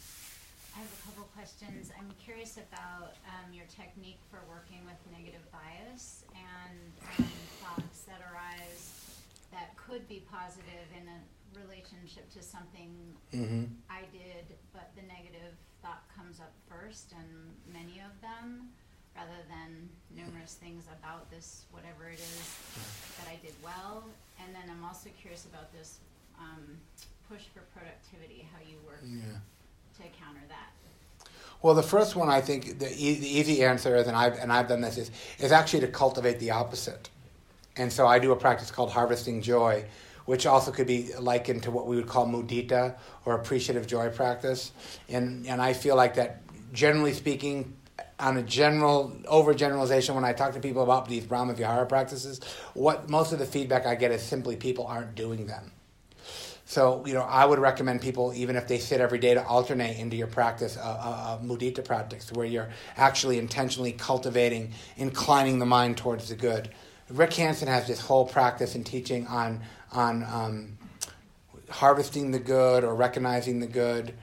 questions. 1.42 1.90
I'm 1.98 2.14
curious 2.22 2.62
about 2.62 3.18
um, 3.26 3.50
your 3.50 3.66
technique 3.66 4.22
for 4.30 4.46
working 4.46 4.86
with 4.86 5.02
negative 5.10 5.42
bias 5.50 6.22
and 6.38 6.78
um, 7.18 7.26
thoughts 7.58 8.06
that 8.06 8.22
arise 8.30 9.18
that 9.50 9.74
could 9.74 10.06
be 10.06 10.22
positive 10.30 10.86
in 10.94 11.10
a 11.10 11.18
relationship 11.58 12.30
to 12.38 12.46
something 12.46 12.94
mm-hmm. 13.34 13.66
I 13.90 14.06
did, 14.14 14.54
but 14.70 14.94
the 14.94 15.02
negative 15.10 15.58
thought 15.82 16.06
comes 16.14 16.38
up 16.38 16.54
first, 16.70 17.10
and 17.18 17.26
many 17.74 17.98
of 18.06 18.14
them, 18.22 18.70
rather 19.18 19.42
than 19.50 19.90
numerous 20.14 20.62
things 20.62 20.86
about 20.94 21.26
this, 21.34 21.66
whatever 21.74 22.06
it 22.14 22.22
is 22.22 22.46
that 23.18 23.26
I 23.26 23.42
did 23.42 23.58
well. 23.66 24.06
And 24.38 24.54
then 24.54 24.70
I'm 24.70 24.86
also 24.86 25.10
curious 25.18 25.50
about 25.50 25.74
this 25.74 26.06
um, 26.38 26.78
push 27.26 27.50
for 27.50 27.66
productivity, 27.74 28.46
how 28.54 28.62
you 28.62 28.78
work 28.86 29.02
Yeah. 29.02 29.42
to 29.98 30.06
counter 30.22 30.46
that. 30.46 30.70
Well, 31.62 31.76
the 31.76 31.84
first 31.84 32.16
one 32.16 32.30
I 32.30 32.42
think 32.42 32.80
the, 32.80 32.92
e- 32.92 33.20
the 33.20 33.28
easy 33.28 33.64
answer 33.64 33.96
is, 33.96 34.08
and 34.08 34.16
I've 34.16 34.38
and 34.40 34.52
I've 34.52 34.68
done 34.68 34.82
this 34.82 34.98
is 34.98 35.12
is 35.40 35.52
actually 35.52 35.82
to 35.82 35.88
cultivate 35.88 36.40
the 36.40 36.52
opposite. 36.52 37.10
And 37.78 37.92
so 37.92 38.08
I 38.08 38.20
do 38.20 38.32
a 38.32 38.36
practice 38.36 38.72
called 38.72 38.92
harvesting 38.92 39.42
joy, 39.42 39.86
which 40.26 40.46
also 40.46 40.72
could 40.72 40.88
be 40.88 41.14
likened 41.20 41.64
to 41.64 41.72
what 41.72 41.88
we 41.88 41.96
would 41.96 42.08
call 42.08 42.28
mudita 42.28 42.96
or 43.26 43.36
appreciative 43.36 43.88
joy 43.88 44.10
practice. 44.10 44.72
And 45.08 45.46
and 45.46 45.62
I 45.62 45.74
feel 45.74 45.96
like 45.96 46.16
that 46.16 46.42
generally 46.74 47.14
speaking, 47.14 47.76
on 48.20 48.38
a 48.38 48.44
general 48.44 49.12
overgeneralization, 49.26 50.16
when 50.16 50.26
I 50.26 50.34
talk 50.34 50.54
to 50.54 50.60
people 50.60 50.84
about 50.84 51.08
these 51.08 51.26
Brahma 51.26 51.54
Vihara 51.54 51.86
practices, 51.86 52.40
what 52.74 53.10
most 53.10 53.34
of 53.34 53.40
the 53.40 53.46
feedback 53.46 53.86
I 53.86 53.96
get 53.96 54.12
is 54.12 54.22
simply 54.22 54.56
people 54.56 54.86
aren't 54.88 55.16
doing 55.16 55.48
them. 55.48 55.72
So, 56.72 57.04
you 57.06 57.14
know, 57.14 57.24
I 57.24 57.44
would 57.44 57.60
recommend 57.60 58.00
people, 58.00 58.32
even 58.34 58.56
if 58.56 58.66
they 58.66 58.80
sit 58.80 59.02
every 59.02 59.20
day, 59.20 59.34
to 59.34 59.46
alternate 59.46 59.98
into 60.00 60.16
your 60.16 60.28
practice, 60.28 60.78
a, 60.78 60.80
a, 60.80 61.40
a 61.44 61.46
mudita 61.46 61.84
practice, 61.84 62.32
where 62.32 62.46
you're 62.46 62.70
actually 62.96 63.40
intentionally 63.40 63.92
cultivating, 63.92 64.72
inclining 64.96 65.60
the 65.60 65.66
mind 65.66 65.98
towards 65.98 66.30
the 66.30 66.36
good. 66.36 66.70
Rick 67.10 67.34
Hanson 67.34 67.68
has 67.68 67.88
this 67.88 68.00
whole 68.00 68.26
practice 68.26 68.76
and 68.76 68.86
teaching 68.86 69.28
on, 69.28 69.60
on 69.92 70.24
um, 70.24 70.78
harvesting 71.70 72.32
the 72.32 72.40
good 72.40 72.86
or 72.86 72.96
recognizing 72.96 73.60
the 73.60 73.68
good 73.68 74.14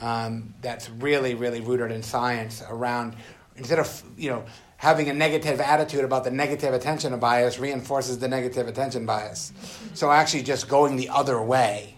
um, 0.00 0.54
that's 0.62 0.88
really, 0.88 1.34
really 1.34 1.60
rooted 1.60 1.90
in 1.90 2.04
science 2.04 2.62
around, 2.70 3.16
instead 3.56 3.80
of, 3.80 4.04
you 4.16 4.30
know, 4.30 4.44
having 4.76 5.08
a 5.08 5.12
negative 5.12 5.60
attitude 5.60 6.04
about 6.04 6.22
the 6.22 6.30
negative 6.30 6.72
attention 6.72 7.18
bias 7.18 7.58
reinforces 7.58 8.20
the 8.20 8.28
negative 8.28 8.68
attention 8.68 9.06
bias. 9.06 9.52
So 9.94 10.12
actually 10.12 10.44
just 10.44 10.68
going 10.68 10.94
the 10.94 11.08
other 11.08 11.42
way 11.42 11.94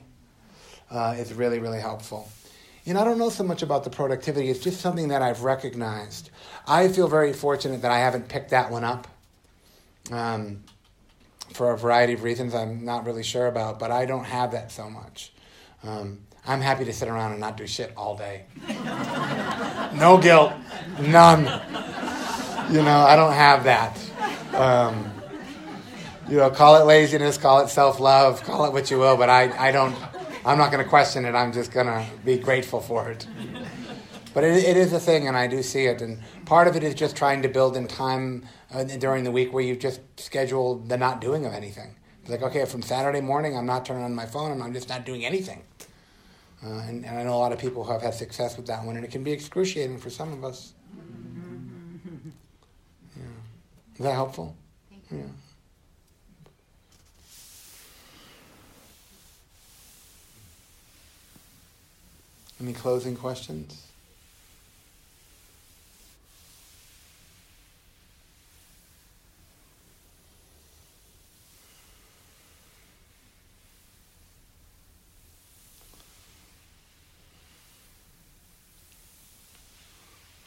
uh, 0.91 1.15
is 1.19 1.33
really, 1.33 1.59
really 1.59 1.81
helpful. 1.81 2.29
And 2.87 2.97
I 2.97 3.05
don't 3.05 3.19
know 3.19 3.29
so 3.29 3.45
much 3.45 3.63
about 3.63 3.85
the 3.85 3.91
productivity, 3.91 4.49
it's 4.49 4.61
just 4.61 4.81
something 4.81 5.09
that 5.09 5.21
I've 5.21 5.43
recognized. 5.43 6.31
I 6.67 6.89
feel 6.89 7.07
very 7.07 7.33
fortunate 7.33 7.83
that 7.83 7.91
I 7.91 7.99
haven't 7.99 8.29
picked 8.29 8.51
that 8.51 8.71
one 8.71 8.85
up 8.85 9.07
um, 10.11 10.65
for 11.53 11.73
a 11.73 11.77
variety 11.77 12.15
of 12.15 12.23
reasons 12.23 12.55
I'm 12.55 12.85
not 12.85 13.05
really 13.05 13.23
sure 13.23 13.47
about, 13.47 13.79
but 13.79 13.91
I 13.91 14.07
don't 14.07 14.25
have 14.25 14.53
that 14.53 14.73
so 14.73 14.89
much. 14.89 15.33
Um, 15.83 16.21
I'm 16.47 16.63
happy 16.63 16.87
to 16.87 16.93
sit 16.95 17.09
around 17.09 17.33
and 17.33 17.41
not 17.41 17.59
do 17.59 17.67
shit 17.67 17.93
all 17.95 18.17
day. 18.17 18.47
no 19.95 20.19
guilt, 20.21 20.53
none. 20.99 21.41
You 22.73 22.83
know, 22.83 23.01
I 23.01 23.17
don't 23.17 23.35
have 23.35 23.65
that. 23.65 23.99
Um, 24.55 25.13
you 26.29 26.37
know, 26.37 26.51
call 26.51 26.77
it 26.77 26.85
laziness, 26.85 27.39
call 27.39 27.61
it 27.61 27.69
self 27.69 28.01
love, 28.01 28.43
call 28.45 28.65
it 28.67 28.73
what 28.73 28.91
you 28.91 28.99
will, 28.99 29.17
but 29.17 29.29
I, 29.31 29.69
I 29.69 29.73
don't, 29.73 29.95
I'm 30.49 30.57
not 30.57 30.73
going 30.73 30.83
to 30.83 30.89
question 30.89 31.27
it. 31.27 31.35
I'm 31.35 31.53
just 31.53 31.73
going 31.73 31.89
to 31.89 32.07
be 32.25 32.39
grateful 32.39 32.81
for 32.81 33.11
it. 33.11 33.27
But 34.33 34.45
it, 34.45 34.65
it 34.65 34.77
is 34.79 34.95
a 34.95 34.99
thing, 34.99 35.29
and 35.29 35.37
I 35.37 35.47
do 35.47 35.63
see 35.63 35.85
it. 35.85 36.01
And 36.01 36.23
part 36.47 36.67
of 36.67 36.75
it 36.75 36.83
is 36.83 36.95
just 36.95 37.17
trying 37.17 37.43
to 37.43 37.49
build 37.49 37.77
in 37.77 37.87
time 37.87 38.47
uh, 38.73 38.85
during 38.85 39.25
the 39.25 39.31
week 39.31 39.53
where 39.53 39.63
you 39.63 39.77
just 39.77 40.01
schedule 40.19 40.79
the 40.79 40.97
not 40.97 41.21
doing 41.21 41.45
of 41.45 41.53
anything. 41.53 41.97
It's 42.23 42.31
like, 42.31 42.41
okay, 42.41 42.65
from 42.65 42.81
Saturday 42.81 43.21
morning, 43.21 43.59
I'm 43.59 43.67
not 43.67 43.85
turning 43.85 44.05
on 44.05 44.15
my 44.15 44.25
phone, 44.25 44.51
and 44.51 44.63
I'm 44.63 44.73
just 44.73 44.89
not 44.89 45.05
doing 45.05 45.27
anything. 45.27 45.65
Uh, 46.65 46.79
and, 46.89 47.05
and 47.05 47.19
I 47.19 47.25
know 47.25 47.35
a 47.35 47.37
lot 47.37 47.53
of 47.53 47.59
people 47.59 47.85
who 47.85 47.93
have 47.93 48.01
had 48.01 48.15
success 48.15 48.57
with 48.57 48.67
that 48.69 48.83
one, 48.85 48.97
and 48.97 49.05
it 49.05 49.11
can 49.11 49.23
be 49.23 49.33
excruciating 49.33 49.99
for 49.99 50.09
some 50.09 50.33
of 50.33 50.45
us. 50.45 50.73
Yeah. 53.15 53.23
Is 53.97 54.01
that 54.01 54.15
helpful? 54.15 54.57
Thank 54.89 55.11
you. 55.11 55.19
Yeah. 55.19 55.48
Any 62.61 62.73
closing 62.73 63.15
questions? 63.15 63.89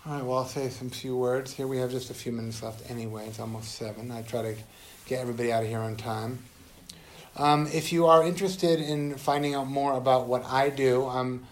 All 0.04 0.14
right, 0.14 0.26
well, 0.26 0.40
I'll 0.40 0.46
say 0.46 0.68
some 0.70 0.90
few 0.90 1.16
words. 1.16 1.54
Here 1.54 1.68
we 1.68 1.78
have 1.78 1.92
just 1.92 2.10
a 2.10 2.14
few 2.14 2.34
minutes 2.34 2.62
left 2.62 2.90
anyway. 2.90 3.28
It's 3.28 3.40
almost 3.40 3.76
seven. 3.76 4.12
I 4.12 4.24
try 4.24 4.42
to 4.42 4.56
get 5.06 5.22
everybody 5.22 5.54
out 5.54 5.64
of 5.64 5.70
here 5.70 5.80
on 5.80 5.96
time. 5.96 6.40
Um, 7.38 7.68
if 7.68 7.94
you 7.94 8.08
are 8.08 8.22
interested 8.26 8.82
in 8.82 9.16
finding 9.16 9.56
out 9.56 9.68
more 9.68 9.94
about 9.94 10.28
what 10.28 10.44
I 10.46 10.70
do, 10.70 11.06
I'm 11.06 11.18
um, 11.18 11.48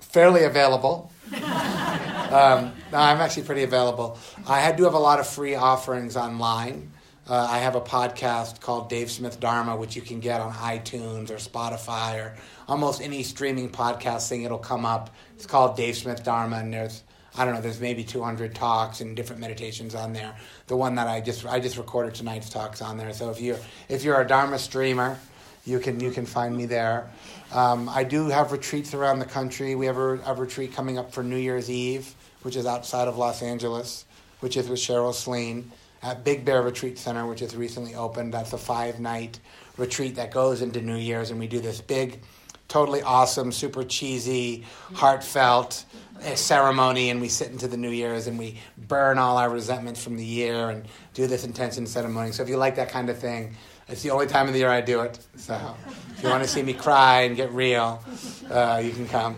fairly 0.00 0.44
available. 0.44 1.10
um, 1.32 2.72
no, 2.92 2.98
I'm 2.98 3.20
actually 3.20 3.44
pretty 3.44 3.62
available. 3.62 4.18
I 4.46 4.72
do 4.72 4.84
have 4.84 4.94
a 4.94 4.98
lot 4.98 5.20
of 5.20 5.26
free 5.26 5.54
offerings 5.54 6.16
online. 6.16 6.92
Uh, 7.28 7.46
I 7.48 7.58
have 7.58 7.76
a 7.76 7.80
podcast 7.80 8.60
called 8.60 8.90
Dave 8.90 9.10
Smith 9.10 9.38
Dharma, 9.38 9.76
which 9.76 9.94
you 9.94 10.02
can 10.02 10.18
get 10.18 10.40
on 10.40 10.52
iTunes 10.52 11.30
or 11.30 11.36
Spotify 11.36 12.16
or 12.16 12.34
almost 12.66 13.00
any 13.00 13.22
streaming 13.22 13.70
podcast 13.70 14.28
thing. 14.28 14.42
It'll 14.42 14.58
come 14.58 14.84
up. 14.84 15.14
It's 15.36 15.46
called 15.46 15.76
Dave 15.76 15.96
Smith 15.96 16.24
Dharma, 16.24 16.56
and 16.56 16.72
there's 16.72 17.02
I 17.36 17.44
don't 17.44 17.54
know. 17.54 17.60
There's 17.60 17.80
maybe 17.80 18.04
200 18.04 18.54
talks 18.54 19.00
and 19.00 19.16
different 19.16 19.40
meditations 19.40 19.94
on 19.94 20.12
there. 20.12 20.36
The 20.66 20.76
one 20.76 20.96
that 20.96 21.06
I 21.06 21.20
just 21.20 21.46
I 21.46 21.60
just 21.60 21.78
recorded 21.78 22.14
tonight's 22.14 22.50
talks 22.50 22.82
on 22.82 22.98
there. 22.98 23.12
So 23.12 23.30
if 23.30 23.40
you 23.40 23.56
if 23.88 24.04
you're 24.04 24.20
a 24.20 24.26
Dharma 24.26 24.58
streamer, 24.58 25.18
you 25.64 25.78
can 25.78 26.00
you 26.00 26.10
can 26.10 26.26
find 26.26 26.56
me 26.56 26.66
there. 26.66 27.10
Um, 27.52 27.88
I 27.88 28.04
do 28.04 28.28
have 28.28 28.52
retreats 28.52 28.94
around 28.94 29.18
the 29.18 29.26
country. 29.26 29.74
We 29.74 29.86
have 29.86 29.98
a, 29.98 30.18
a 30.20 30.34
retreat 30.34 30.72
coming 30.72 30.98
up 30.98 31.12
for 31.12 31.22
New 31.22 31.36
Year's 31.36 31.70
Eve, 31.70 32.14
which 32.42 32.56
is 32.56 32.66
outside 32.66 33.08
of 33.08 33.16
Los 33.16 33.42
Angeles, 33.42 34.04
which 34.40 34.56
is 34.56 34.68
with 34.68 34.80
Cheryl 34.80 35.14
Sleen 35.14 35.70
at 36.02 36.24
Big 36.24 36.44
Bear 36.44 36.62
Retreat 36.62 36.98
Center, 36.98 37.26
which 37.26 37.42
is 37.42 37.54
recently 37.54 37.94
opened. 37.94 38.34
That's 38.34 38.52
a 38.52 38.58
five 38.58 38.98
night 39.00 39.38
retreat 39.76 40.16
that 40.16 40.32
goes 40.32 40.62
into 40.62 40.80
New 40.80 40.96
Year's, 40.96 41.30
and 41.30 41.38
we 41.38 41.46
do 41.46 41.60
this 41.60 41.80
big, 41.80 42.20
totally 42.68 43.02
awesome, 43.02 43.52
super 43.52 43.84
cheesy, 43.84 44.64
heartfelt 44.94 45.84
uh, 46.24 46.34
ceremony, 46.34 47.10
and 47.10 47.20
we 47.20 47.28
sit 47.28 47.50
into 47.50 47.68
the 47.68 47.76
New 47.76 47.90
Year's 47.90 48.26
and 48.26 48.38
we 48.38 48.58
burn 48.88 49.18
all 49.18 49.38
our 49.38 49.50
resentments 49.50 50.02
from 50.02 50.16
the 50.16 50.24
year 50.24 50.70
and 50.70 50.86
do 51.14 51.26
this 51.26 51.44
intention 51.44 51.86
ceremony. 51.86 52.32
So 52.32 52.42
if 52.42 52.48
you 52.48 52.56
like 52.56 52.76
that 52.76 52.88
kind 52.88 53.08
of 53.08 53.18
thing, 53.18 53.54
it's 53.92 54.02
the 54.02 54.10
only 54.10 54.26
time 54.26 54.46
of 54.46 54.54
the 54.54 54.60
year 54.60 54.70
I 54.70 54.80
do 54.80 55.02
it. 55.02 55.18
So 55.36 55.76
if 56.16 56.22
you 56.22 56.30
want 56.30 56.42
to 56.42 56.48
see 56.48 56.62
me 56.62 56.72
cry 56.72 57.22
and 57.22 57.36
get 57.36 57.52
real, 57.52 58.02
uh, 58.50 58.80
you 58.82 58.90
can 58.90 59.06
come. 59.06 59.36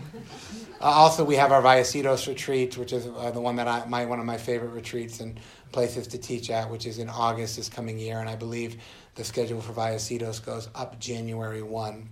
Uh, 0.79 0.85
also, 0.85 1.23
we 1.23 1.35
have 1.35 1.51
our 1.51 1.61
Vallecitos 1.61 2.27
retreat, 2.27 2.77
which 2.77 2.93
is 2.93 3.07
uh, 3.07 3.31
the 3.31 3.41
one 3.41 3.57
that 3.57 3.67
I, 3.67 3.85
my 3.85 4.05
one 4.05 4.19
of 4.19 4.25
my 4.25 4.37
favorite 4.37 4.69
retreats 4.69 5.19
and 5.19 5.39
places 5.71 6.07
to 6.07 6.17
teach 6.17 6.49
at, 6.49 6.69
which 6.69 6.85
is 6.85 6.99
in 6.99 7.09
August 7.09 7.57
this 7.57 7.69
coming 7.69 7.99
year, 7.99 8.19
and 8.19 8.29
I 8.29 8.35
believe 8.35 8.77
the 9.15 9.23
schedule 9.23 9.61
for 9.61 9.73
Vallecitos 9.73 10.45
goes 10.45 10.69
up 10.73 10.99
January 10.99 11.61
one. 11.61 12.09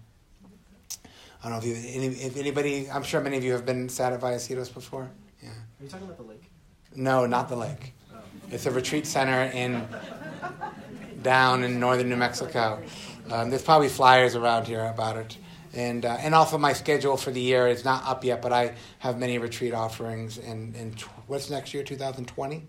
I 1.44 1.50
don't 1.50 1.52
know 1.52 1.58
if 1.58 1.66
you, 1.66 1.76
any, 1.94 2.08
if 2.08 2.38
anybody, 2.38 2.90
I'm 2.90 3.04
sure 3.04 3.22
many 3.22 3.38
of 3.38 3.44
you 3.44 3.52
have 3.54 3.66
been 3.66 3.90
sat 3.90 4.14
at 4.14 4.22
Vallecitos 4.22 4.74
before. 4.74 5.10
Yeah. 5.42 5.50
Are 5.50 5.84
you 5.84 5.90
talking 5.90 6.08
about 6.08 6.18
the 6.18 6.24
lake? 6.24 6.44
No, 6.96 7.26
not 7.26 7.50
the 7.50 7.56
lake. 7.56 7.94
Oh. 8.14 8.18
It's 8.50 8.66
a 8.66 8.72
retreat 8.72 9.06
center 9.06 9.44
in 9.54 9.86
down 11.24 11.64
in 11.64 11.80
northern 11.80 12.10
New 12.10 12.16
Mexico. 12.16 12.82
Um, 13.32 13.50
there's 13.50 13.64
probably 13.64 13.90
flyers 13.90 14.36
around 14.36 14.68
here 14.68 14.86
about 14.86 15.18
it. 15.18 15.38
And, 15.74 16.06
uh, 16.06 16.18
and 16.20 16.36
also 16.36 16.58
my 16.58 16.74
schedule 16.74 17.18
for 17.18 17.32
the 17.32 17.42
year 17.42 17.68
is 17.68 17.84
not 17.84 18.06
up 18.06 18.24
yet, 18.24 18.42
but 18.42 18.54
I 18.54 18.76
have 19.00 19.18
many 19.18 19.40
retreat 19.40 19.74
offerings 19.74 20.38
in, 20.38 20.76
in 20.76 20.94
tw- 20.94 21.10
what's 21.26 21.50
next 21.50 21.74
year, 21.74 21.84
2020? 21.84 22.68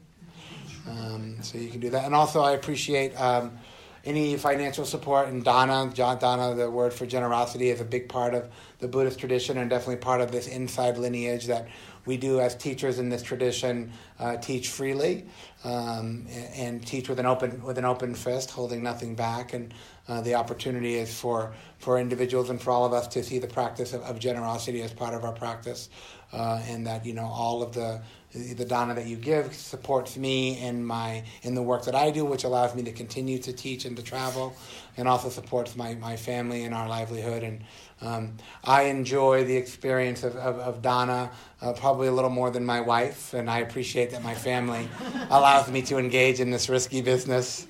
Um, 0.88 1.36
so 1.42 1.58
you 1.58 1.68
can 1.68 1.80
do 1.80 1.90
that. 1.90 2.04
And 2.04 2.14
also 2.14 2.40
I 2.40 2.52
appreciate 2.52 3.14
um, 3.20 3.58
any 4.04 4.36
financial 4.36 4.84
support. 4.84 5.28
And 5.28 5.44
Dana, 5.44 5.90
John 5.92 6.18
Dana, 6.18 6.54
the 6.54 6.70
word 6.70 6.92
for 6.92 7.06
generosity 7.06 7.70
is 7.70 7.80
a 7.80 7.84
big 7.84 8.08
part 8.08 8.34
of 8.34 8.48
the 8.78 8.88
Buddhist 8.88 9.18
tradition 9.18 9.58
and 9.58 9.70
definitely 9.70 9.96
part 9.96 10.20
of 10.20 10.30
this 10.30 10.46
Insight 10.46 10.98
lineage 10.98 11.46
that 11.46 11.68
we 12.07 12.16
do 12.16 12.40
as 12.40 12.55
teachers 12.55 12.98
in 12.98 13.09
this 13.09 13.22
tradition 13.22 13.90
uh, 14.18 14.36
teach 14.36 14.68
freely 14.68 15.24
um, 15.64 16.26
and, 16.28 16.55
and 16.55 16.86
teach 16.86 17.09
with 17.09 17.18
an 17.18 17.26
open 17.26 17.62
with 17.62 17.78
an 17.78 17.84
open 17.84 18.14
fist, 18.14 18.50
holding 18.50 18.82
nothing 18.82 19.14
back. 19.14 19.55
And 19.55 19.72
uh, 20.07 20.20
the 20.20 20.34
opportunity 20.34 20.96
is 20.96 21.18
for 21.18 21.55
for 21.78 21.98
individuals 21.98 22.50
and 22.50 22.61
for 22.61 22.70
all 22.70 22.84
of 22.84 22.92
us 22.92 23.09
to 23.09 23.22
see 23.22 23.38
the 23.38 23.46
practice 23.46 23.94
of, 23.94 24.02
of 24.02 24.18
generosity 24.18 24.82
as 24.82 24.92
part 24.92 25.14
of 25.14 25.24
our 25.24 25.32
practice, 25.32 25.88
uh, 26.32 26.62
and 26.68 26.86
that 26.86 27.07
you 27.07 27.14
know 27.14 27.26
all 27.26 27.62
of 27.62 27.72
the 27.72 28.02
the 28.35 28.64
dana 28.64 28.95
that 28.95 29.07
you 29.07 29.16
give 29.16 29.55
supports 29.55 30.16
me 30.16 30.59
in 30.59 30.85
my 30.85 31.22
in 31.43 31.55
the 31.55 31.62
work 31.62 31.85
that 31.85 31.95
I 31.95 32.11
do, 32.11 32.24
which 32.24 32.43
allows 32.43 32.74
me 32.74 32.82
to 32.82 32.93
continue 32.93 33.39
to 33.39 33.53
teach 33.53 33.85
and 33.85 33.97
to 33.97 34.03
travel, 34.03 34.57
and 34.97 35.07
also 35.07 35.28
supports 35.28 35.76
my, 35.76 35.95
my 35.95 36.16
family 36.16 36.64
and 36.64 36.74
our 36.74 36.89
livelihood. 36.89 37.45
And 37.45 37.61
um, 38.01 38.37
I 38.64 38.85
enjoy 38.85 39.45
the 39.45 39.57
experience 39.57 40.24
of, 40.24 40.35
of, 40.37 40.59
of 40.59 40.82
Dana 40.82 41.30
uh, 41.62 41.72
probably 41.74 42.09
a 42.09 42.12
little 42.12 42.30
more 42.30 42.51
than 42.51 42.64
my 42.64 42.80
wife, 42.80 43.35
and 43.35 43.49
I 43.49 43.61
appreciate 43.61 44.11
that 44.11 44.22
my 44.22 44.35
family 44.35 44.89
allows 45.30 45.70
me 45.70 45.82
to 45.82 45.99
engage 45.99 46.41
in 46.41 46.51
this 46.51 46.68
risky 46.68 47.03
business. 47.03 47.66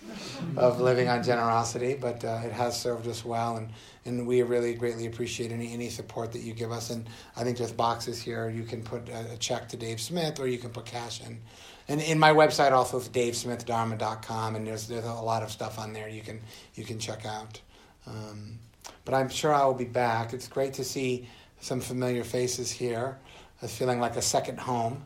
Of 0.57 0.81
living 0.81 1.09
on 1.09 1.23
generosity, 1.23 1.95
but 1.95 2.25
uh, 2.25 2.41
it 2.45 2.53
has 2.53 2.79
served 2.79 3.07
us 3.09 3.25
well, 3.25 3.57
and, 3.57 3.69
and 4.05 4.27
we 4.27 4.43
really 4.43 4.75
greatly 4.75 5.07
appreciate 5.07 5.53
any, 5.53 5.73
any 5.73 5.89
support 5.89 6.33
that 6.33 6.41
you 6.41 6.53
give 6.53 6.73
us. 6.73 6.91
And 6.91 7.09
I 7.37 7.45
think 7.45 7.59
there's 7.59 7.73
boxes 7.73 8.21
here. 8.21 8.49
You 8.49 8.65
can 8.65 8.83
put 8.83 9.09
a, 9.09 9.33
a 9.33 9.37
check 9.37 9.69
to 9.71 9.77
Dave 9.77 10.01
Smith, 10.01 10.39
or 10.41 10.47
you 10.47 10.59
can 10.59 10.71
put 10.71 10.87
cash 10.87 11.21
in. 11.21 11.41
And 11.89 12.01
in 12.01 12.19
my 12.19 12.31
website 12.31 12.73
also 12.73 12.99
is 12.99 13.09
davesmithdharma.com, 13.09 14.57
and 14.57 14.67
there's 14.67 14.89
there's 14.89 15.05
a 15.05 15.13
lot 15.13 15.43
of 15.43 15.51
stuff 15.51 15.79
on 15.79 15.93
there 15.93 16.09
you 16.09 16.23
can 16.23 16.41
you 16.75 16.85
can 16.85 16.99
check 16.99 17.27
out. 17.27 17.61
Um, 18.07 18.59
but 19.05 19.15
I'm 19.15 19.29
sure 19.29 19.53
I 19.53 19.65
will 19.65 19.75
be 19.75 19.85
back. 19.85 20.33
It's 20.33 20.49
great 20.49 20.75
to 20.75 20.85
see 20.85 21.29
some 21.61 21.81
familiar 21.81 22.25
faces 22.25 22.71
here. 22.71 23.19
I'm 23.61 23.69
feeling 23.69 24.01
like 24.01 24.17
a 24.17 24.23
second 24.23 24.61
home. 24.61 25.05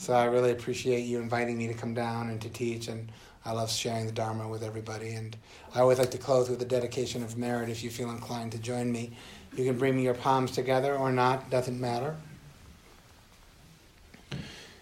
So 0.00 0.14
I 0.14 0.24
really 0.24 0.50
appreciate 0.50 1.00
you 1.00 1.20
inviting 1.20 1.58
me 1.58 1.66
to 1.66 1.74
come 1.74 1.92
down 1.92 2.30
and 2.30 2.40
to 2.40 2.48
teach, 2.48 2.88
and 2.88 3.12
I 3.44 3.52
love 3.52 3.70
sharing 3.70 4.06
the 4.06 4.12
Dharma 4.12 4.48
with 4.48 4.62
everybody. 4.62 5.10
And 5.10 5.36
I 5.74 5.80
always 5.80 5.98
like 5.98 6.10
to 6.12 6.18
close 6.18 6.48
with 6.48 6.62
a 6.62 6.64
dedication 6.64 7.22
of 7.22 7.36
merit. 7.36 7.68
If 7.68 7.84
you 7.84 7.90
feel 7.90 8.08
inclined 8.08 8.52
to 8.52 8.58
join 8.58 8.90
me, 8.90 9.12
you 9.54 9.62
can 9.62 9.76
bring 9.76 9.94
me 9.94 10.04
your 10.04 10.14
palms 10.14 10.52
together 10.52 10.96
or 10.96 11.12
not, 11.12 11.50
doesn't 11.50 11.78
matter. 11.78 12.16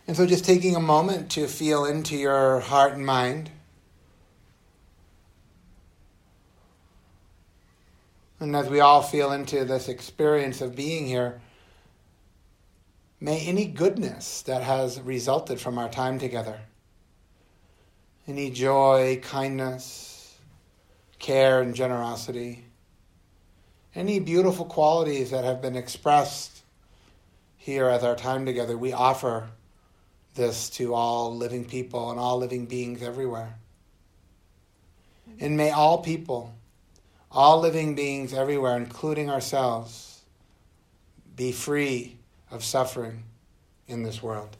And 0.06 0.16
so 0.16 0.24
just 0.24 0.44
taking 0.44 0.76
a 0.76 0.80
moment 0.80 1.32
to 1.32 1.48
feel 1.48 1.84
into 1.84 2.14
your 2.16 2.60
heart 2.60 2.92
and 2.92 3.04
mind. 3.04 3.50
And 8.38 8.54
as 8.54 8.68
we 8.68 8.78
all 8.78 9.02
feel 9.02 9.32
into 9.32 9.64
this 9.64 9.88
experience 9.88 10.60
of 10.60 10.76
being 10.76 11.06
here, 11.06 11.40
may 13.20 13.40
any 13.40 13.66
goodness 13.66 14.42
that 14.42 14.62
has 14.62 15.00
resulted 15.00 15.60
from 15.60 15.78
our 15.78 15.88
time 15.88 16.18
together, 16.18 16.60
any 18.26 18.50
joy, 18.50 19.20
kindness, 19.22 20.36
care, 21.18 21.60
and 21.60 21.74
generosity, 21.74 22.64
any 23.94 24.20
beautiful 24.20 24.64
qualities 24.64 25.30
that 25.30 25.44
have 25.44 25.60
been 25.60 25.76
expressed 25.76 26.62
here 27.56 27.88
as 27.88 28.04
our 28.04 28.14
time 28.14 28.46
together, 28.46 28.76
we 28.76 28.92
offer 28.92 29.48
this 30.34 30.70
to 30.70 30.94
all 30.94 31.36
living 31.36 31.64
people 31.64 32.10
and 32.10 32.20
all 32.20 32.38
living 32.38 32.66
beings 32.66 33.02
everywhere. 33.02 33.54
And 35.40 35.56
may 35.56 35.70
all 35.70 35.98
people, 35.98 36.54
all 37.32 37.60
living 37.60 37.94
beings 37.94 38.32
everywhere, 38.32 38.76
including 38.76 39.28
ourselves, 39.28 40.22
be 41.34 41.50
free 41.50 42.17
of 42.50 42.62
suffering 42.62 43.24
in 43.86 44.02
this 44.02 44.22
world. 44.22 44.57